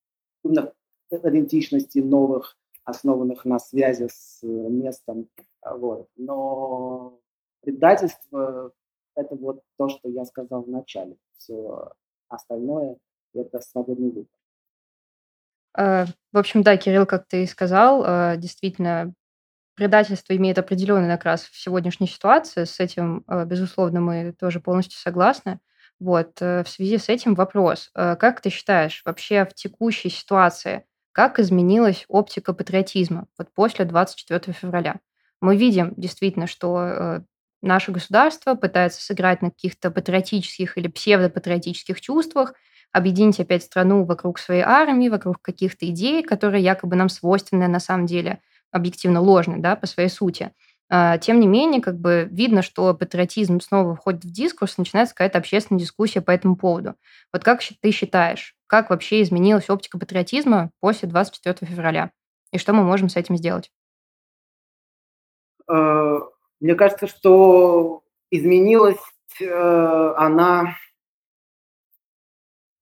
идентичностей 1.09 2.01
новых, 2.01 2.57
основанных 2.83 3.45
на 3.45 3.59
связи 3.59 4.09
с 4.11 4.39
местом. 4.43 5.29
Вот. 5.63 6.09
Но 6.17 7.19
предательство– 7.61 8.73
это 9.15 9.35
вот 9.35 9.61
то, 9.77 9.89
что 9.89 10.09
я 10.09 10.25
сказал 10.25 10.63
в 10.63 10.69
начале. 10.69 11.17
Все 11.37 11.91
остальное– 12.27 12.97
это 13.33 13.59
свободный 13.59 14.11
выбор. 14.11 14.25
Э, 15.77 16.05
в 16.31 16.37
общем, 16.37 16.63
да, 16.63 16.77
Кирилл, 16.77 17.05
как 17.05 17.27
ты 17.27 17.43
и 17.43 17.47
сказал, 17.47 18.03
э, 18.05 18.37
действительно, 18.37 19.13
предательство 19.75 20.35
имеет 20.35 20.57
определенный 20.57 21.13
окрас 21.13 21.43
в 21.43 21.57
сегодняшней 21.57 22.07
ситуации. 22.07 22.65
С 22.65 22.79
этим, 22.79 23.23
э, 23.27 23.45
безусловно, 23.45 24.01
мы 24.01 24.33
тоже 24.33 24.59
полностью 24.59 24.99
согласны. 24.99 25.59
Вот, 25.99 26.41
в 26.41 26.65
связи 26.65 26.97
с 26.97 27.09
этим 27.09 27.35
вопрос. 27.35 27.91
Как 27.93 28.41
ты 28.41 28.49
считаешь, 28.49 29.03
вообще 29.05 29.45
в 29.45 29.53
текущей 29.53 30.09
ситуации, 30.09 30.83
как 31.11 31.37
изменилась 31.37 32.05
оптика 32.07 32.53
патриотизма 32.53 33.27
вот 33.37 33.53
после 33.53 33.85
24 33.85 34.51
февраля? 34.51 34.99
Мы 35.41 35.55
видим 35.55 35.93
действительно, 35.95 36.47
что 36.47 37.23
наше 37.61 37.91
государство 37.91 38.55
пытается 38.55 39.01
сыграть 39.01 39.41
на 39.41 39.51
каких-то 39.51 39.91
патриотических 39.91 40.77
или 40.77 40.87
псевдопатриотических 40.87 41.99
чувствах, 42.01 42.53
объединить 42.91 43.39
опять 43.39 43.63
страну 43.63 44.03
вокруг 44.03 44.39
своей 44.39 44.63
армии, 44.63 45.09
вокруг 45.09 45.41
каких-то 45.41 45.87
идей, 45.87 46.23
которые 46.23 46.63
якобы 46.63 46.95
нам 46.95 47.09
свойственны, 47.09 47.67
на 47.67 47.79
самом 47.79 48.05
деле 48.05 48.39
объективно 48.71 49.21
ложны, 49.21 49.57
да, 49.59 49.75
по 49.75 49.87
своей 49.87 50.09
сути. 50.09 50.51
А, 50.89 51.17
тем 51.17 51.39
не 51.39 51.47
менее, 51.47 51.81
как 51.81 51.97
бы 51.99 52.27
видно, 52.29 52.61
что 52.61 52.93
патриотизм 52.93 53.61
снова 53.61 53.95
входит 53.95 54.25
в 54.25 54.31
дискурс, 54.31 54.77
начинается 54.77 55.15
какая-то 55.15 55.37
общественная 55.37 55.79
дискуссия 55.79 56.19
по 56.19 56.31
этому 56.31 56.57
поводу. 56.57 56.95
Вот 57.31 57.43
как 57.45 57.61
ты 57.81 57.91
считаешь, 57.91 58.55
как 58.67 58.89
вообще 58.89 59.21
изменилась 59.21 59.69
оптика 59.69 59.97
патриотизма 59.97 60.71
после 60.81 61.07
24 61.07 61.71
февраля? 61.71 62.11
И 62.51 62.57
что 62.57 62.73
мы 62.73 62.83
можем 62.83 63.07
с 63.07 63.15
этим 63.15 63.37
сделать? 63.37 63.71
Мне 66.61 66.75
кажется, 66.75 67.07
что 67.07 68.03
изменилась 68.29 69.01
э, 69.41 70.13
она 70.15 70.75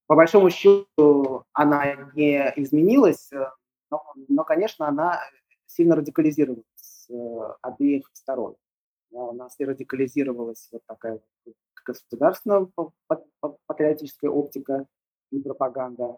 по 0.09 0.15
большому 0.15 0.49
счету 0.49 1.43
она 1.53 2.11
не 2.15 2.51
изменилась, 2.55 3.31
э, 3.31 3.47
но, 3.91 4.03
но 4.27 4.43
конечно, 4.43 4.87
она 4.87 5.21
сильно 5.67 5.95
радикализировалась 5.95 6.65
с 6.75 7.09
э, 7.09 7.53
обеих 7.61 8.09
сторон. 8.13 8.55
У 9.11 9.33
нас 9.33 9.55
и 9.59 9.65
радикализировалась 9.65 10.67
вот 10.71 10.81
такая 10.87 11.21
государственная 11.85 12.67
патриотическая 13.67 14.31
оптика 14.31 14.87
и 15.31 15.39
пропаганда. 15.39 16.17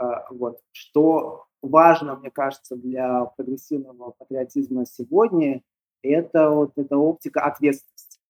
Э, 0.00 0.04
вот. 0.30 0.60
Что 0.70 1.46
важно, 1.62 2.16
мне 2.16 2.30
кажется, 2.30 2.76
для 2.76 3.24
прогрессивного 3.24 4.12
патриотизма 4.12 4.86
сегодня, 4.86 5.62
это 6.02 6.50
вот 6.50 6.72
эта 6.76 6.96
оптика 6.96 7.44
ответственности. 7.44 8.20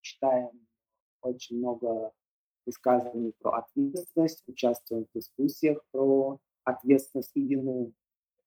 Читаем 0.00 0.50
очень 1.22 1.58
много 1.58 2.12
высказываний 2.64 3.34
про 3.40 3.58
ответственность, 3.58 4.42
участвуем 4.46 5.04
в 5.04 5.08
дискуссиях 5.16 5.84
про 5.90 6.38
ответственность 6.64 7.32
и 7.34 7.46
вину. 7.46 7.92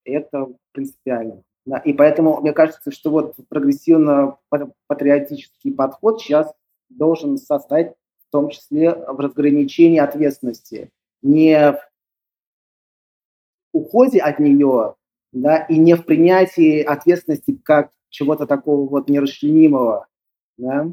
Это 0.03 0.47
принципиально. 0.71 1.43
И 1.83 1.93
поэтому 1.93 2.41
мне 2.41 2.53
кажется, 2.53 2.91
что 2.91 3.11
вот 3.11 3.35
прогрессивно-патриотический 3.49 5.73
подход 5.73 6.21
сейчас 6.21 6.53
должен 6.89 7.37
состоять 7.37 7.95
в 8.27 8.31
том 8.31 8.49
числе 8.49 8.93
в 8.93 9.19
разграничении 9.19 9.99
ответственности. 9.99 10.91
Не 11.21 11.73
в 11.73 11.81
уходе 13.73 14.19
от 14.19 14.39
нее, 14.39 14.95
да, 15.31 15.57
и 15.57 15.77
не 15.77 15.95
в 15.95 16.05
принятии 16.05 16.81
ответственности 16.81 17.59
как 17.63 17.91
чего-то 18.09 18.47
такого 18.47 18.89
вот 18.89 19.09
нерасчленимого, 19.09 20.07
да, 20.57 20.91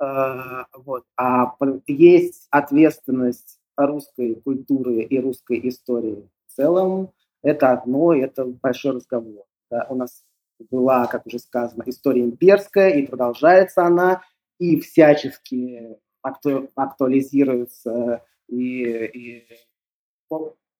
Э, 0.00 0.64
вот. 0.72 1.04
А 1.16 1.54
есть 1.86 2.46
ответственность 2.50 3.58
русской 3.76 4.36
культуры 4.36 5.02
и 5.02 5.20
русской 5.20 5.60
истории 5.68 6.28
в 6.46 6.54
целом. 6.54 7.12
Это 7.42 7.72
одно, 7.72 8.14
это 8.14 8.44
большой 8.44 8.92
разговор. 8.92 9.44
Да. 9.70 9.86
У 9.90 9.94
нас 9.94 10.24
была, 10.70 11.06
как 11.06 11.26
уже 11.26 11.38
сказано, 11.38 11.82
история 11.86 12.24
имперская, 12.24 12.90
и 12.90 13.06
продолжается 13.06 13.84
она, 13.84 14.22
и 14.58 14.80
всячески 14.80 15.98
акту, 16.22 16.70
актуализируется. 16.74 18.22
И, 18.48 18.84
и 18.84 19.46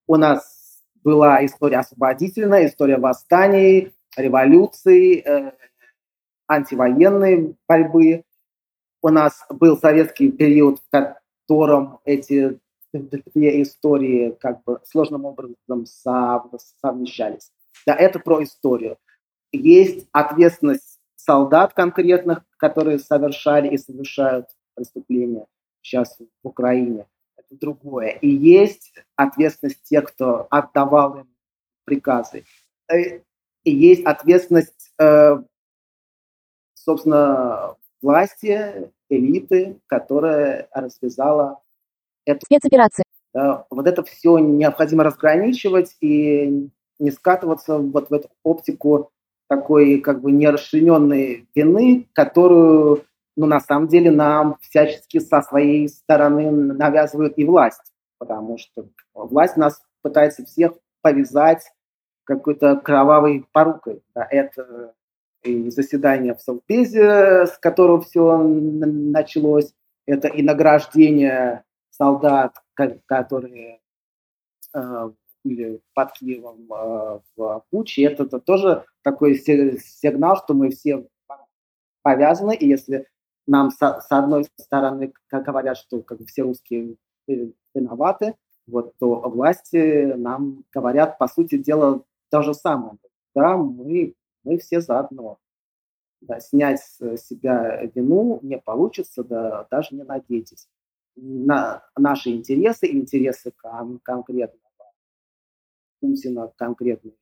у 0.07 0.15
нас 0.15 0.64
была 1.05 1.45
история 1.45 1.77
освободительная, 1.77 2.65
история 2.65 2.97
восстаний, 2.97 3.93
революций, 4.17 5.19
э, 5.19 5.51
антивоенной 6.47 7.55
борьбы 7.67 8.23
у 9.01 9.09
нас 9.09 9.45
был 9.49 9.77
советский 9.77 10.31
период, 10.31 10.79
в 10.79 10.89
котором 10.89 11.99
эти 12.05 12.59
две 12.91 13.61
истории 13.61 14.35
как 14.39 14.63
бы 14.63 14.79
сложным 14.83 15.25
образом 15.25 15.85
совмещались. 15.85 17.51
Да, 17.85 17.93
это 17.93 18.19
про 18.19 18.41
историю. 18.41 18.97
Есть 19.51 20.07
ответственность 20.11 20.99
солдат 21.15 21.73
конкретных, 21.73 22.43
которые 22.57 22.97
совершали 22.97 23.67
и 23.67 23.77
совершают 23.77 24.47
преступления 24.73 25.45
сейчас 25.81 26.17
в 26.17 26.47
Украине. 26.47 27.05
Это 27.49 27.59
другое. 27.59 28.09
И 28.09 28.27
есть 28.27 28.93
ответственность 29.15 29.83
тех, 29.83 30.05
кто 30.05 30.47
отдавал 30.49 31.19
им 31.19 31.29
приказы. 31.85 32.43
Э, 32.91 33.19
и 33.63 33.71
есть 33.71 34.03
ответственность, 34.05 34.93
э, 34.99 35.37
собственно, 36.73 37.75
власти 38.01 38.91
элиты, 39.09 39.79
которая 39.87 40.67
развязала 40.71 41.61
эту 42.25 42.45
спецоперацию. 42.45 43.05
Да, 43.33 43.65
вот 43.69 43.85
это 43.87 44.03
все 44.03 44.37
необходимо 44.37 45.03
разграничивать 45.03 45.95
и 45.99 46.69
не 46.99 47.11
скатываться 47.11 47.77
вот 47.77 48.09
в 48.09 48.13
эту 48.13 48.29
оптику 48.43 49.11
такой 49.47 49.99
как 49.99 50.21
бы 50.21 50.31
нерасчлененной 50.31 51.47
вины, 51.53 52.07
которую, 52.13 53.03
ну, 53.35 53.45
на 53.45 53.59
самом 53.59 53.87
деле 53.87 54.11
нам 54.11 54.57
всячески 54.61 55.19
со 55.19 55.41
своей 55.41 55.89
стороны 55.89 56.51
навязывают 56.51 57.37
и 57.37 57.45
власть, 57.45 57.93
потому 58.17 58.57
что 58.57 58.87
власть 59.13 59.57
нас 59.57 59.81
пытается 60.01 60.45
всех 60.45 60.73
повязать 61.01 61.71
какой-то 62.23 62.77
кровавой 62.77 63.45
порукой. 63.51 64.01
Да, 64.13 64.27
это 64.29 64.93
и 65.43 65.69
заседание 65.69 66.33
в 66.33 66.41
Совбезе, 66.41 67.45
с 67.45 67.57
которого 67.59 68.01
все 68.01 68.37
началось. 68.37 69.73
Это 70.05 70.27
и 70.27 70.41
награждение 70.41 71.63
солдат, 71.91 72.55
которые 73.05 73.79
э, 74.73 75.09
были 75.43 75.81
под 75.93 76.13
Киевом 76.13 76.67
э, 76.71 77.19
в 77.35 77.63
Пуче. 77.69 78.03
Это 78.03 78.39
тоже 78.39 78.85
такой 79.03 79.35
сигнал, 79.35 80.37
что 80.37 80.53
мы 80.53 80.69
все 80.71 81.07
повязаны, 82.01 82.55
и 82.55 82.67
если 82.67 83.07
нам 83.47 83.71
с, 83.71 83.77
с 83.77 84.07
одной 84.09 84.45
стороны 84.57 85.13
говорят, 85.29 85.77
что 85.77 86.01
как 86.01 86.19
все 86.25 86.43
русские 86.43 86.97
виноваты, 87.73 88.35
вот, 88.67 88.95
то 88.97 89.21
власти 89.29 90.13
нам 90.15 90.63
говорят, 90.73 91.17
по 91.17 91.27
сути 91.27 91.57
дела, 91.57 92.03
то 92.29 92.41
же 92.41 92.53
самое. 92.53 92.97
Да, 93.35 93.57
мы 93.57 94.15
мы 94.43 94.57
все 94.59 94.79
заодно. 94.79 95.39
Да, 96.21 96.39
снять 96.39 96.79
с 96.81 97.17
себя 97.17 97.83
вину 97.93 98.39
не 98.41 98.57
получится, 98.57 99.23
да, 99.23 99.67
даже 99.69 99.95
не 99.95 100.03
надейтесь. 100.03 100.67
На 101.15 101.83
наши 101.97 102.31
интересы, 102.31 102.87
интересы 102.87 103.51
кон- 103.51 103.99
конкретного 103.99 104.61
Путина, 105.99 106.51
конкретной 106.55 107.17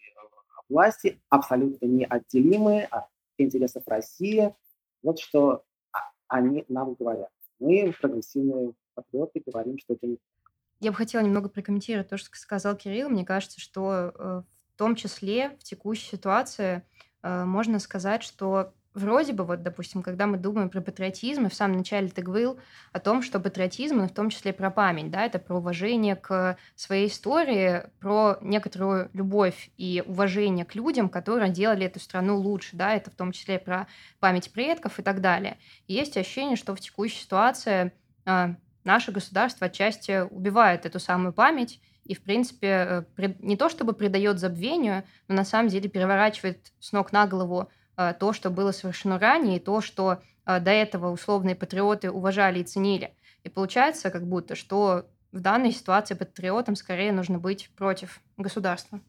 власти 0.69 1.21
абсолютно 1.30 1.86
неотделимые 1.86 2.86
от 2.86 3.05
интересов 3.38 3.84
России. 3.88 4.55
Вот 5.01 5.19
что 5.19 5.63
они 6.34 6.66
нам 6.68 6.96
говорят. 6.96 7.30
Мы, 7.60 7.94
прогрессивные 8.00 8.74
патриоты, 8.94 9.42
говорим, 9.46 9.78
что 9.78 9.94
это 9.94 10.08
не 10.08 10.18
Я 10.80 10.92
бы 10.92 10.98
хотела 10.98 11.22
немного 11.22 11.50
прокомментировать 11.50 12.10
то, 12.10 12.18
что 12.18 12.36
сказал 12.36 12.76
Кирилл. 12.76 13.10
Мне 13.10 13.26
кажется, 13.26 13.60
что 13.60 14.12
э, 14.14 14.44
в 14.74 14.78
том 14.78 14.96
числе 14.96 15.52
в 15.60 15.64
текущей 15.64 16.08
ситуации 16.08 16.84
Э, 17.24 17.46
можно 17.46 17.80
сказать, 17.80 18.22
что 18.22 18.74
вроде 18.94 19.34
бы, 19.34 19.44
вот, 19.44 19.64
допустим, 19.64 20.04
когда 20.04 20.28
мы 20.28 20.38
думаем 20.38 20.70
про 20.70 20.82
патриотизм, 20.82 21.46
и 21.46 21.50
в 21.50 21.54
самом 21.54 21.78
начале 21.78 22.10
ты 22.10 22.22
говорил 22.22 22.60
о 22.91 23.00
том, 23.00 23.22
что 23.22 23.39
патриотизм, 23.39 24.08
в 24.08 24.14
том 24.14 24.30
числе 24.30 24.54
про 24.54 24.70
память, 24.70 25.10
да, 25.10 25.26
это 25.26 25.39
про 25.39 25.58
уважение 25.58 26.16
к 26.16 26.58
своей 26.76 27.08
истории, 27.08 27.84
про 28.00 28.38
некоторую 28.41 29.10
любовь 29.14 29.72
и 29.78 30.04
уважение 30.06 30.66
к 30.66 30.76
людям, 30.76 31.10
которые 31.10 31.52
делали 31.52 31.86
эту 31.86 32.00
страну 32.00 32.38
лучше, 32.38 32.76
да, 32.76 32.94
это 32.94 33.12
в 33.12 33.16
том 33.16 33.32
числе 33.32 33.60
про 33.60 33.88
память 34.20 34.52
предков 34.52 35.00
и 35.00 35.04
так 35.04 35.22
далее. 35.22 35.58
И 35.88 35.94
есть 35.94 36.18
ощущение, 36.18 36.56
что 36.56 36.76
в 36.76 36.80
текущей 36.80 37.22
ситуации 37.22 37.91
э, 38.26 38.56
наше 38.84 39.12
государство 39.12 39.68
отчасти 39.68 40.22
убивает 40.30 40.86
эту 40.86 41.00
самую 41.00 41.34
память, 41.34 41.80
и, 42.06 42.16
в 42.16 42.22
принципе, 42.22 43.06
э, 43.18 43.34
не 43.39 43.56
то 43.56 43.70
чтобы 43.70 43.94
придает 43.94 44.39
забвению, 44.39 45.04
но 45.28 45.36
на 45.36 45.46
самом 45.46 45.70
деле 45.70 45.89
переворачивает 45.89 46.74
с 46.80 46.91
ног 46.91 47.12
на 47.12 47.28
голову 47.28 47.70
то, 47.96 48.34
что 48.34 48.50
было 48.50 48.72
совершено 48.72 49.20
ранее, 49.20 49.58
и 49.58 49.60
то, 49.60 49.82
что 49.82 50.22
э, 50.46 50.60
до 50.60 50.72
этого 50.72 51.12
условные 51.12 51.56
патриоты 51.56 52.12
уважали 52.12 52.60
и 52.60 52.64
ценили. 52.64 53.14
И 53.44 53.50
получается, 53.50 54.10
как 54.10 54.28
будто, 54.28 54.56
что 54.56 55.06
в 55.32 55.39
данной 55.39 55.72
ситуации 55.72 56.14
патриотам 56.14 56.76
скорее 56.76 57.12
нужно 57.12 57.39
быть 57.39 57.70
против 57.76 58.22
государства. 58.38 59.02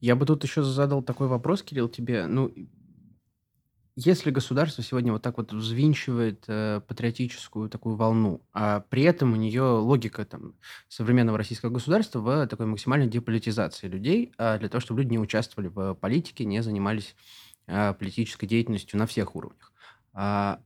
Я 0.00 0.16
бы 0.16 0.26
тут 0.26 0.44
еще 0.44 0.62
задал 0.62 1.02
такой 1.02 1.28
вопрос, 1.28 1.62
Кирилл, 1.62 1.88
тебе. 1.88 2.26
Ну, 2.26 2.52
если 3.98 4.30
государство 4.30 4.84
сегодня 4.84 5.10
вот 5.10 5.22
так 5.22 5.38
вот 5.38 5.54
взвинчивает 5.54 6.44
э, 6.48 6.82
патриотическую 6.86 7.70
такую 7.70 7.96
волну, 7.96 8.42
а 8.52 8.80
при 8.80 9.04
этом 9.04 9.32
у 9.32 9.36
нее 9.36 9.62
логика 9.62 10.26
там, 10.26 10.54
современного 10.88 11.38
российского 11.38 11.70
государства 11.70 12.20
в 12.20 12.46
такой 12.46 12.66
максимальной 12.66 13.06
деполитизации 13.06 13.88
людей, 13.88 14.34
а 14.36 14.58
для 14.58 14.68
того, 14.68 14.82
чтобы 14.82 15.00
люди 15.00 15.12
не 15.12 15.18
участвовали 15.18 15.68
в 15.68 15.94
политике, 15.94 16.44
не 16.44 16.62
занимались 16.62 17.16
политической 17.66 18.46
деятельностью 18.46 18.98
на 18.98 19.06
всех 19.06 19.34
уровнях. 19.36 19.72
А, 20.12 20.60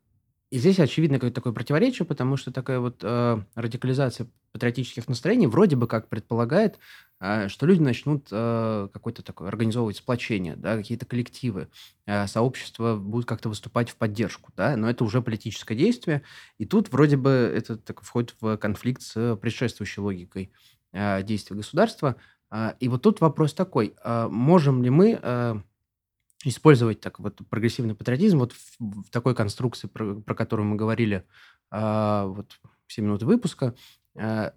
и 0.51 0.59
здесь 0.59 0.81
очевидно 0.81 1.19
какое-то 1.19 1.37
такое 1.37 1.53
противоречие, 1.53 2.05
потому 2.05 2.37
что 2.37 2.53
такая 2.53 2.81
вот 2.81 3.01
э, 3.03 3.43
радикализация 3.55 4.27
патриотических 4.53 5.07
настроений 5.07 5.47
вроде 5.47 5.77
бы 5.77 5.87
как 5.87 6.09
предполагает, 6.09 6.81
э, 7.21 7.47
что 7.47 7.67
люди 7.67 7.81
начнут 7.81 8.27
э, 8.33 8.89
какое-то 8.93 9.23
такое 9.23 9.47
организовывать 9.47 9.99
сплочение, 9.99 10.57
да, 10.57 10.77
какие-то 10.77 11.07
коллективы, 11.07 11.69
э, 12.07 12.27
сообщества 12.27 12.97
будут 12.97 13.29
как-то 13.29 13.49
выступать 13.49 13.91
в 13.91 13.97
поддержку, 13.97 14.53
да, 14.57 14.77
но 14.77 14.91
это 14.91 15.05
уже 15.05 15.23
политическое 15.23 15.77
действие, 15.77 16.23
и 16.59 16.67
тут 16.67 16.91
вроде 16.91 17.17
бы 17.17 17.31
это 17.31 17.77
так, 17.77 18.03
входит 18.03 18.35
в 18.41 18.57
конфликт 18.57 19.03
с 19.03 19.37
предшествующей 19.37 20.03
логикой 20.03 20.51
э, 20.93 21.23
действия 21.23 21.55
государства. 21.55 22.17
Э, 22.51 22.73
и 22.81 22.89
вот 22.89 23.03
тут 23.03 23.21
вопрос 23.21 23.55
такой, 23.55 23.95
э, 24.03 24.27
можем 24.29 24.83
ли 24.83 24.91
мы... 24.91 25.19
Э, 25.23 25.61
использовать 26.45 27.01
так 27.01 27.19
вот 27.19 27.41
прогрессивный 27.49 27.95
патриотизм 27.95 28.39
вот 28.39 28.53
в, 28.53 28.79
в 28.81 29.11
такой 29.11 29.35
конструкции, 29.35 29.89
про, 29.89 30.15
про 30.15 30.35
которую 30.35 30.67
мы 30.67 30.77
говорили 30.77 31.25
э, 31.71 32.25
вот 32.27 32.59
все 32.87 33.03
минуты 33.03 33.27
выпуска, 33.27 33.75
э, 34.15 34.51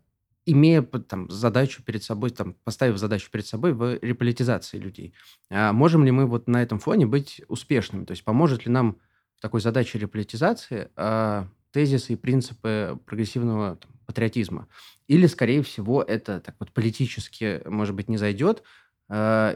имея 0.46 0.82
там 0.82 1.30
задачу 1.30 1.84
перед 1.84 2.04
собой, 2.04 2.30
там, 2.30 2.56
поставив 2.64 2.98
задачу 2.98 3.30
перед 3.32 3.46
собой 3.46 3.74
в 3.74 3.98
реполитизации 4.02 4.78
людей. 4.78 5.14
А 5.50 5.74
можем 5.74 6.04
ли 6.04 6.12
мы 6.12 6.26
вот 6.26 6.48
на 6.48 6.62
этом 6.62 6.80
фоне 6.80 7.06
быть 7.06 7.42
успешными? 7.48 8.06
То 8.06 8.12
есть 8.12 8.24
поможет 8.24 8.66
ли 8.66 8.72
нам 8.72 8.98
в 9.38 9.42
такой 9.42 9.62
задаче 9.62 10.00
реполитизации 10.00 10.90
э, 10.96 11.46
тезисы 11.72 12.14
и 12.14 12.18
принципы 12.18 12.98
прогрессивного 13.06 13.76
там, 13.76 13.92
патриотизма? 14.06 14.68
Или, 15.08 15.28
скорее 15.28 15.64
всего, 15.64 16.02
это 16.02 16.40
так 16.40 16.56
вот 16.60 16.72
политически, 16.72 17.62
может 17.66 17.94
быть, 17.94 18.08
не 18.08 18.18
зайдет, 18.18 18.64
Э, 18.64 18.83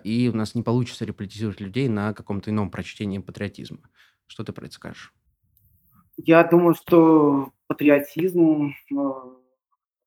и 0.03 0.29
у 0.31 0.35
нас 0.35 0.53
не 0.55 0.61
получится 0.61 1.05
реполитизировать 1.05 1.59
людей 1.59 1.87
на 1.87 2.13
каком-то 2.13 2.51
ином 2.51 2.69
прочтении 2.69 3.19
патриотизма. 3.19 3.89
Что 4.27 4.43
ты 4.43 4.53
про 4.53 4.65
это 4.65 4.75
скажешь? 4.75 5.13
Я 6.17 6.43
думаю, 6.43 6.75
что 6.75 7.51
патриотизм, 7.67 8.73
э, 8.91 9.03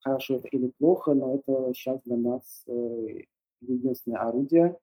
хорошо 0.00 0.36
это 0.36 0.48
или 0.48 0.68
плохо, 0.78 1.14
но 1.14 1.36
это 1.36 1.72
сейчас 1.74 2.00
для 2.04 2.16
нас 2.16 2.64
э, 2.66 3.22
единственное 3.60 4.20
орудие, 4.20 4.76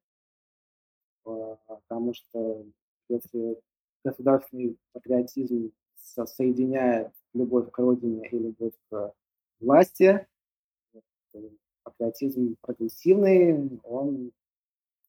потому 1.24 2.13
что 2.13 2.65
если 3.09 3.59
государственный 4.03 4.78
патриотизм 4.93 5.72
соединяет 5.97 7.11
любовь 7.34 7.72
к 7.72 7.78
родине 7.78 8.28
и 8.30 8.38
любовь 8.38 8.74
к 8.89 9.13
власти, 9.59 10.26
патриотизм 11.84 12.55
прогрессивный, 12.61 13.80
он 13.84 14.32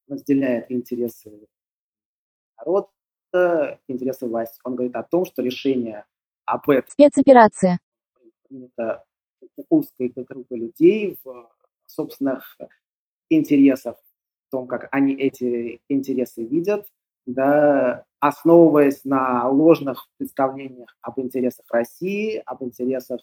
разделяет 0.09 0.71
интересы 0.71 1.49
народа, 2.57 2.89
интересы 3.89 4.27
власти. 4.27 4.61
Он 4.65 4.75
говорит 4.75 4.97
о 4.97 5.03
том, 5.03 5.25
что 5.25 5.43
решение 5.43 6.05
об 6.45 6.69
этом... 6.71 6.91
Спецоперация. 6.91 7.79
Принято 8.49 9.05
узкой 9.69 10.09
группы 10.09 10.57
людей 10.57 11.19
в 11.23 11.51
собственных 11.87 12.57
интересах, 13.29 13.97
в 14.47 14.51
том, 14.51 14.67
как 14.67 14.89
они 14.93 15.15
эти 15.15 15.81
интересы 15.89 16.45
видят, 16.45 16.87
да, 17.27 18.05
основываясь 18.21 19.05
на 19.05 19.49
ложных 19.49 20.09
представлениях 20.17 20.97
об 21.03 21.21
интересах 21.21 21.67
России, 21.71 22.43
об 22.47 22.63
интересах 22.65 23.21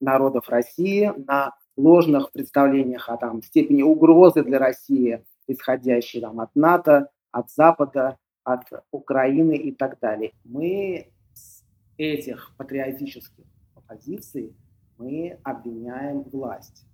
народов 0.00 0.48
России, 0.48 1.12
на 1.26 1.54
ложных 1.76 2.32
представлениях 2.32 3.08
о 3.08 3.16
там, 3.16 3.42
степени 3.42 3.82
угрозы 3.82 4.42
для 4.44 4.58
России, 4.58 5.24
исходящие 5.52 6.22
там, 6.22 6.40
от 6.40 6.54
НАТО, 6.54 7.10
от 7.30 7.50
Запада, 7.50 8.18
от 8.44 8.64
Украины 8.90 9.56
и 9.56 9.72
так 9.72 9.98
далее. 10.00 10.32
Мы 10.44 11.12
с 11.34 11.64
этих 11.96 12.54
патриотических 12.56 13.44
позиций 13.86 14.54
мы 14.98 15.38
обвиняем 15.42 16.22
власть. 16.22 16.86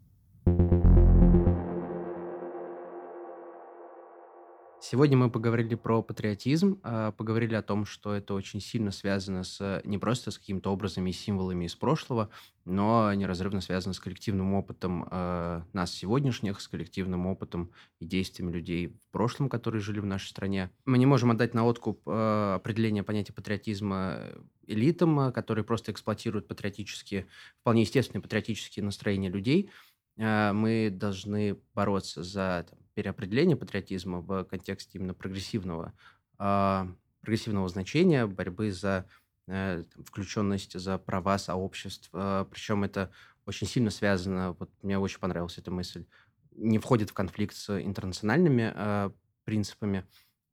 Сегодня 4.78 5.16
мы 5.16 5.30
поговорили 5.30 5.74
про 5.74 6.02
патриотизм, 6.02 6.80
а, 6.82 7.10
поговорили 7.12 7.54
о 7.54 7.62
том, 7.62 7.86
что 7.86 8.14
это 8.14 8.34
очень 8.34 8.60
сильно 8.60 8.90
связано 8.90 9.42
с 9.42 9.80
не 9.84 9.96
просто 9.96 10.30
с 10.30 10.38
какими-то 10.38 10.70
образами 10.70 11.10
и 11.10 11.12
символами 11.14 11.64
из 11.64 11.74
прошлого, 11.74 12.28
но 12.64 13.12
неразрывно 13.14 13.62
связано 13.62 13.94
с 13.94 14.00
коллективным 14.00 14.52
опытом 14.54 15.08
а, 15.10 15.64
нас 15.72 15.92
сегодняшних, 15.92 16.60
с 16.60 16.68
коллективным 16.68 17.26
опытом 17.26 17.72
и 18.00 18.04
действиями 18.04 18.52
людей 18.52 18.88
в 18.88 19.10
прошлом, 19.10 19.48
которые 19.48 19.80
жили 19.80 19.98
в 19.98 20.06
нашей 20.06 20.28
стране. 20.28 20.70
Мы 20.84 20.98
не 20.98 21.06
можем 21.06 21.30
отдать 21.30 21.54
на 21.54 21.64
откуп 21.64 22.02
а, 22.06 22.56
определение 22.56 23.02
понятия 23.02 23.32
патриотизма 23.32 24.20
элитам, 24.66 25.32
которые 25.32 25.64
просто 25.64 25.90
эксплуатируют 25.90 26.48
патриотические, 26.48 27.26
вполне 27.60 27.82
естественные 27.82 28.22
патриотические 28.22 28.84
настроения 28.84 29.30
людей. 29.30 29.70
Мы 30.16 30.88
должны 30.90 31.58
бороться 31.74 32.22
за 32.22 32.66
там, 32.68 32.78
переопределение 32.96 33.56
патриотизма 33.56 34.20
в 34.20 34.44
контексте 34.44 34.98
именно 34.98 35.12
прогрессивного, 35.12 35.92
э, 36.38 36.86
прогрессивного 37.20 37.68
значения, 37.68 38.26
борьбы 38.26 38.72
за 38.72 39.06
э, 39.46 39.84
включенность, 40.02 40.78
за 40.80 40.96
права 40.96 41.36
сообществ. 41.36 42.08
Э, 42.14 42.46
причем 42.50 42.84
это 42.84 43.12
очень 43.44 43.66
сильно 43.66 43.90
связано, 43.90 44.56
вот 44.58 44.70
мне 44.82 44.98
очень 44.98 45.20
понравилась 45.20 45.58
эта 45.58 45.70
мысль, 45.70 46.06
не 46.52 46.78
входит 46.78 47.10
в 47.10 47.12
конфликт 47.12 47.54
с 47.54 47.78
интернациональными 47.78 48.72
э, 48.74 49.10
принципами. 49.44 50.06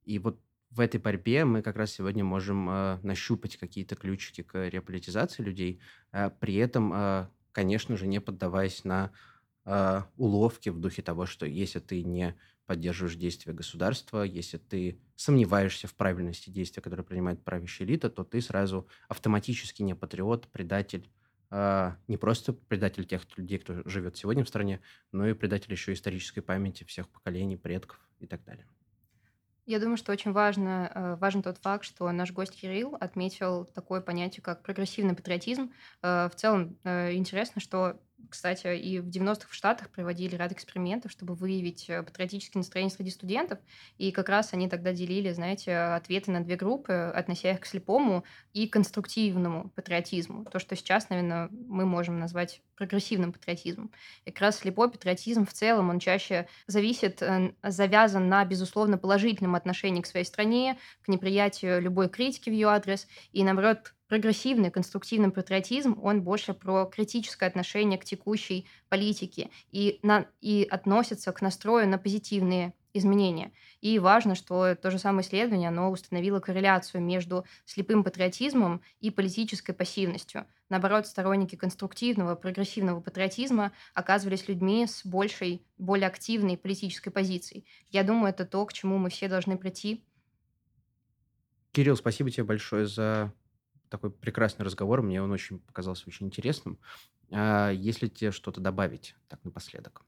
И 0.04 0.18
вот 0.18 0.38
в 0.70 0.80
этой 0.80 1.00
борьбе 1.00 1.46
мы 1.46 1.62
как 1.62 1.76
раз 1.76 1.92
сегодня 1.92 2.24
можем 2.24 2.68
э, 2.68 2.98
нащупать 3.02 3.56
какие-то 3.56 3.96
ключики 3.96 4.42
к 4.42 4.68
реполитизации 4.68 5.42
людей, 5.42 5.80
э, 6.12 6.30
при 6.40 6.56
этом, 6.56 6.92
э, 6.92 7.28
конечно 7.52 7.96
же, 7.96 8.06
не 8.06 8.20
поддаваясь 8.20 8.84
на 8.84 9.12
э, 9.64 10.02
уловки 10.16 10.68
в 10.68 10.78
духе 10.80 11.02
того, 11.02 11.26
что 11.26 11.46
если 11.46 11.80
ты 11.80 12.02
не 12.02 12.36
поддерживаешь 12.66 13.16
действия 13.16 13.52
государства, 13.52 14.22
если 14.22 14.58
ты 14.58 15.00
сомневаешься 15.16 15.86
в 15.86 15.94
правильности 15.94 16.50
действия, 16.50 16.82
которые 16.82 17.04
принимает 17.04 17.44
правящая 17.44 17.86
элита, 17.86 18.08
то 18.10 18.24
ты 18.24 18.40
сразу 18.40 18.88
автоматически 19.08 19.82
не 19.82 19.94
патриот, 19.94 20.48
предатель, 20.48 21.10
э, 21.50 21.92
не 22.08 22.16
просто 22.16 22.52
предатель 22.52 23.04
тех 23.04 23.22
людей, 23.36 23.58
кто 23.58 23.82
живет 23.88 24.16
сегодня 24.16 24.44
в 24.44 24.48
стране, 24.48 24.80
но 25.12 25.26
и 25.26 25.34
предатель 25.34 25.72
еще 25.72 25.92
исторической 25.92 26.40
памяти 26.40 26.84
всех 26.84 27.08
поколений, 27.08 27.56
предков 27.56 28.00
и 28.18 28.26
так 28.26 28.44
далее. 28.44 28.66
Я 29.66 29.80
думаю, 29.80 29.96
что 29.96 30.12
очень 30.12 30.32
важно, 30.32 30.90
э, 30.94 31.16
важен 31.16 31.42
тот 31.42 31.56
факт, 31.58 31.84
что 31.84 32.10
наш 32.12 32.32
гость 32.32 32.60
Кирилл 32.60 32.96
отметил 33.00 33.64
такое 33.64 34.02
понятие, 34.02 34.42
как 34.42 34.62
прогрессивный 34.62 35.14
патриотизм. 35.14 35.72
Э, 36.02 36.28
в 36.30 36.34
целом 36.34 36.78
интересно, 36.84 37.60
что 37.60 37.98
кстати, 38.30 38.76
и 38.76 39.00
в 39.00 39.08
90-х 39.08 39.48
в 39.48 39.54
Штатах 39.54 39.90
проводили 39.90 40.36
ряд 40.36 40.52
экспериментов, 40.52 41.12
чтобы 41.12 41.34
выявить 41.34 41.88
э, 41.88 42.02
патриотические 42.02 42.60
настроения 42.60 42.90
среди 42.90 43.10
студентов. 43.10 43.58
И 43.98 44.12
как 44.12 44.28
раз 44.28 44.52
они 44.52 44.68
тогда 44.68 44.92
делили, 44.92 45.32
знаете, 45.32 45.76
ответы 45.76 46.30
на 46.30 46.42
две 46.42 46.56
группы, 46.56 46.92
относя 46.92 47.52
их 47.52 47.60
к 47.60 47.66
слепому 47.66 48.24
и 48.52 48.66
конструктивному 48.66 49.70
патриотизму. 49.70 50.44
То, 50.44 50.58
что 50.58 50.76
сейчас, 50.76 51.10
наверное, 51.10 51.48
мы 51.50 51.86
можем 51.86 52.18
назвать 52.18 52.62
прогрессивным 52.76 53.32
патриотизмом. 53.32 53.90
И 54.24 54.30
как 54.30 54.40
раз 54.40 54.58
слепой 54.58 54.90
патриотизм 54.90 55.46
в 55.46 55.52
целом, 55.52 55.90
он 55.90 55.98
чаще 55.98 56.48
зависит, 56.66 57.22
завязан 57.62 58.28
на, 58.28 58.44
безусловно, 58.44 58.98
положительном 58.98 59.54
отношении 59.54 60.02
к 60.02 60.06
своей 60.06 60.26
стране, 60.26 60.78
к 61.02 61.08
неприятию 61.08 61.80
любой 61.80 62.08
критики 62.08 62.50
в 62.50 62.52
ее 62.52 62.68
адрес, 62.68 63.06
и, 63.32 63.44
наоборот, 63.44 63.94
прогрессивный, 64.08 64.70
конструктивный 64.70 65.30
патриотизм, 65.30 65.98
он 66.02 66.22
больше 66.22 66.54
про 66.54 66.86
критическое 66.86 67.46
отношение 67.46 67.98
к 67.98 68.04
текущей 68.04 68.66
политике 68.88 69.50
и, 69.72 69.98
на, 70.02 70.26
и 70.40 70.66
относится 70.70 71.32
к 71.32 71.40
настрою 71.40 71.88
на 71.88 71.98
позитивные 71.98 72.74
изменения. 72.94 73.52
И 73.80 73.98
важно, 73.98 74.34
что 74.34 74.76
то 74.76 74.90
же 74.90 74.98
самое 74.98 75.26
исследование, 75.26 75.68
оно 75.68 75.90
установило 75.90 76.38
корреляцию 76.38 77.02
между 77.02 77.44
слепым 77.64 78.04
патриотизмом 78.04 78.82
и 79.00 79.10
политической 79.10 79.72
пассивностью. 79.72 80.46
Наоборот, 80.68 81.06
сторонники 81.06 81.56
конструктивного, 81.56 82.36
прогрессивного 82.36 83.00
патриотизма 83.00 83.72
оказывались 83.92 84.48
людьми 84.48 84.86
с 84.86 85.04
большей, 85.04 85.66
более 85.76 86.06
активной 86.06 86.56
политической 86.56 87.10
позицией. 87.10 87.66
Я 87.90 88.04
думаю, 88.04 88.30
это 88.30 88.46
то, 88.46 88.64
к 88.64 88.72
чему 88.72 88.96
мы 88.96 89.10
все 89.10 89.28
должны 89.28 89.58
прийти. 89.58 90.04
Кирилл, 91.72 91.96
спасибо 91.96 92.30
тебе 92.30 92.44
большое 92.44 92.86
за 92.86 93.32
такой 93.94 94.10
прекрасный 94.10 94.64
разговор. 94.64 95.02
Мне 95.02 95.22
он 95.22 95.30
очень 95.30 95.60
показался 95.60 96.04
очень 96.08 96.26
интересным. 96.26 96.80
А 97.30 97.70
если 97.70 98.08
тебе 98.08 98.32
что-то 98.32 98.60
добавить, 98.60 99.14
так 99.28 99.38
напоследок? 99.44 100.04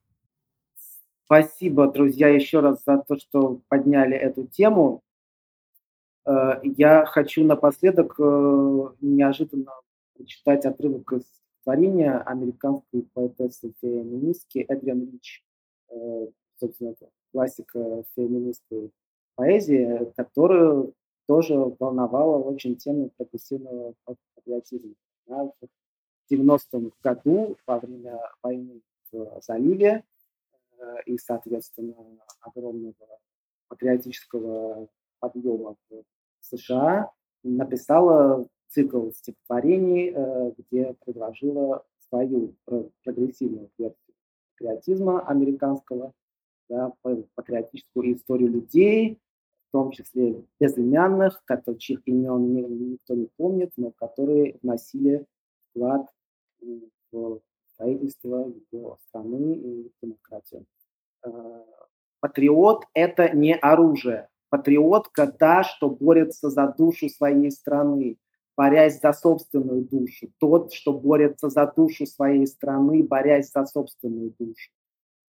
Спасибо, 1.24 1.90
друзья, 1.92 2.28
еще 2.28 2.58
раз 2.60 2.82
за 2.84 2.98
то, 2.98 3.16
что 3.16 3.60
подняли 3.68 4.16
эту 4.16 4.44
тему. 4.48 5.02
Э, 6.26 6.60
я 6.64 7.06
хочу 7.06 7.44
напоследок 7.44 8.16
э, 8.18 8.22
неожиданно 9.00 9.72
прочитать 10.16 10.66
отрывок 10.66 11.12
из 11.12 11.24
творения 11.62 12.18
американской 12.18 13.08
поэтессы 13.14 13.72
феминистки 13.80 14.58
Эдриан 14.68 15.08
Рич, 15.12 15.44
э, 15.90 16.26
собственно, 16.58 16.94
классика 17.32 18.02
феминистской 18.16 18.90
поэзии, 19.36 20.12
которую 20.16 20.94
тоже 21.26 21.54
волновала 21.56 22.38
очень 22.38 22.76
тему 22.76 23.10
прогрессивного 23.16 23.94
патриотизма. 24.34 24.94
в 25.26 25.52
90-м 26.30 26.92
году 27.02 27.56
во 27.66 27.78
время 27.78 28.20
войны 28.42 28.80
в 29.12 29.40
заливе 29.42 30.04
э, 30.78 31.02
и, 31.06 31.18
соответственно, 31.18 31.94
огромного 32.40 33.20
патриотического 33.68 34.88
подъема 35.20 35.76
в 35.88 36.04
США 36.40 37.10
написала 37.42 38.46
цикл 38.68 39.10
стихотворений, 39.10 40.12
э, 40.14 40.52
где 40.58 40.94
предложила 41.04 41.84
свою 42.08 42.54
прогрессивную 43.02 43.70
версию 43.78 44.14
патриотизма 44.58 45.26
американского, 45.26 46.12
да, 46.68 46.92
патриотическую 47.34 48.16
историю 48.16 48.50
людей, 48.50 49.18
в 49.68 49.72
том 49.72 49.90
числе 49.90 50.44
безымянных, 50.60 51.42
чьих 51.78 52.00
имен 52.06 52.92
никто 52.92 53.14
не 53.14 53.28
помнит, 53.36 53.72
но 53.76 53.90
которые 53.90 54.58
вносили 54.62 55.26
вклад 55.70 56.06
в 57.12 57.40
строительство 57.72 58.52
его 58.72 58.98
страны 59.08 59.54
и 59.54 59.92
демократию. 60.02 60.66
Э, 61.24 61.64
патриот– 62.20 62.84
это 62.94 63.34
не 63.34 63.54
оружие. 63.54 64.28
Патриот– 64.48 65.10
та, 65.38 65.62
что 65.62 65.90
борется 65.90 66.50
за 66.50 66.74
душу 66.76 67.08
своей 67.08 67.50
страны, 67.50 68.16
борясь 68.56 69.00
за 69.00 69.12
собственную 69.12 69.82
душу. 69.82 70.28
Тот, 70.38 70.72
что 70.72 70.92
борется 70.92 71.50
за 71.50 71.66
душу 71.76 72.06
своей 72.06 72.46
страны, 72.46 73.02
борясь 73.02 73.52
за 73.52 73.66
собственную 73.66 74.34
душу. 74.38 74.70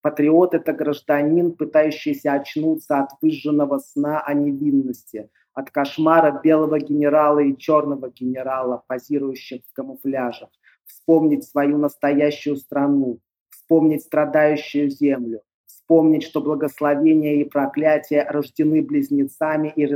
Патриот– 0.06 0.54
это 0.54 0.72
гражданин, 0.72 1.50
пытающийся 1.50 2.34
очнуться 2.34 3.00
от 3.00 3.08
выжженного 3.20 3.78
сна 3.78 4.20
о 4.20 4.34
невинности, 4.34 5.30
от 5.52 5.72
кошмара 5.72 6.40
белого 6.44 6.78
генерала 6.78 7.40
и 7.40 7.56
черного 7.56 8.08
генерала, 8.10 8.84
позирующих 8.86 9.62
в 9.66 9.72
камуфляжах, 9.72 10.50
вспомнить 10.84 11.42
свою 11.42 11.78
настоящую 11.78 12.56
страну, 12.56 13.18
вспомнить 13.48 14.04
страдающую 14.04 14.90
землю, 14.90 15.40
вспомнить, 15.66 16.22
что 16.22 16.40
благословение 16.40 17.40
и 17.40 17.44
проклятие 17.44 18.22
рождены 18.30 18.82
близнецами 18.82 19.72
и, 19.74 19.88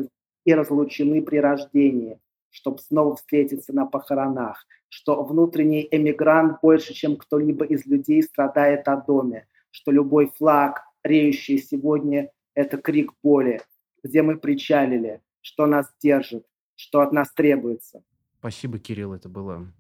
и 0.44 0.52
разлучены 0.52 1.22
при 1.22 1.36
рождении, 1.36 2.18
чтобы 2.50 2.80
снова 2.80 3.14
встретиться 3.14 3.72
на 3.72 3.86
похоронах, 3.86 4.66
что 4.88 5.22
внутренний 5.22 5.86
эмигрант 5.88 6.58
больше, 6.62 6.94
чем 6.94 7.14
кто-либо 7.14 7.64
из 7.64 7.86
людей 7.86 8.24
страдает 8.24 8.88
о 8.88 8.96
доме, 8.96 9.46
что 9.70 9.90
любой 9.90 10.30
флаг, 10.30 10.82
реющий 11.02 11.58
сегодня, 11.58 12.30
это 12.54 12.78
крик 12.78 13.12
боли, 13.22 13.62
где 14.02 14.22
мы 14.22 14.38
причалили, 14.38 15.22
что 15.40 15.66
нас 15.66 15.92
держит, 16.02 16.46
что 16.74 17.00
от 17.00 17.12
нас 17.12 17.32
требуется. 17.32 18.02
Спасибо, 18.38 18.78
Кирилл, 18.78 19.12
это 19.12 19.28
было, 19.28 19.70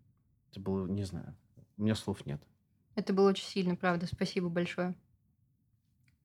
это 0.50 0.60
было, 0.60 0.86
не 0.86 1.04
знаю, 1.04 1.34
у 1.76 1.82
меня 1.82 1.94
слов 1.94 2.26
нет. 2.26 2.42
Это 2.94 3.12
было 3.12 3.30
очень 3.30 3.46
сильно, 3.46 3.76
правда. 3.76 4.06
Спасибо 4.06 4.48
большое. 4.48 4.94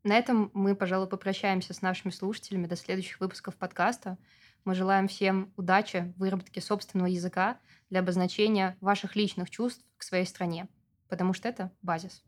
На 0.04 0.18
этом 0.18 0.52
мы, 0.54 0.76
пожалуй, 0.76 1.08
попрощаемся 1.08 1.74
с 1.74 1.82
нашими 1.82 2.12
слушателями 2.12 2.68
до 2.68 2.76
следующих 2.76 3.20
выпусков 3.20 3.56
подкаста. 3.56 4.18
Мы 4.64 4.76
желаем 4.76 5.08
всем 5.08 5.54
удачи 5.56 6.14
в 6.16 6.20
выработке 6.20 6.62
собственного 6.62 7.08
языка 7.08 7.60
для 7.90 8.02
обозначения 8.02 8.78
ваших 8.82 9.16
личных 9.16 9.50
чувств 9.50 9.84
к 9.98 10.04
своей 10.04 10.26
стране, 10.26 10.68
потому 11.08 11.34
что 11.34 11.48
это 11.48 11.72
базис. 11.82 12.24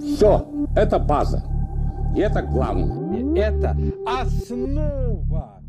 Все, 0.00 0.46
это 0.74 0.98
база. 0.98 1.42
И 2.16 2.20
это 2.20 2.42
главное. 2.42 3.36
Это 3.36 3.76
основа 4.06 5.59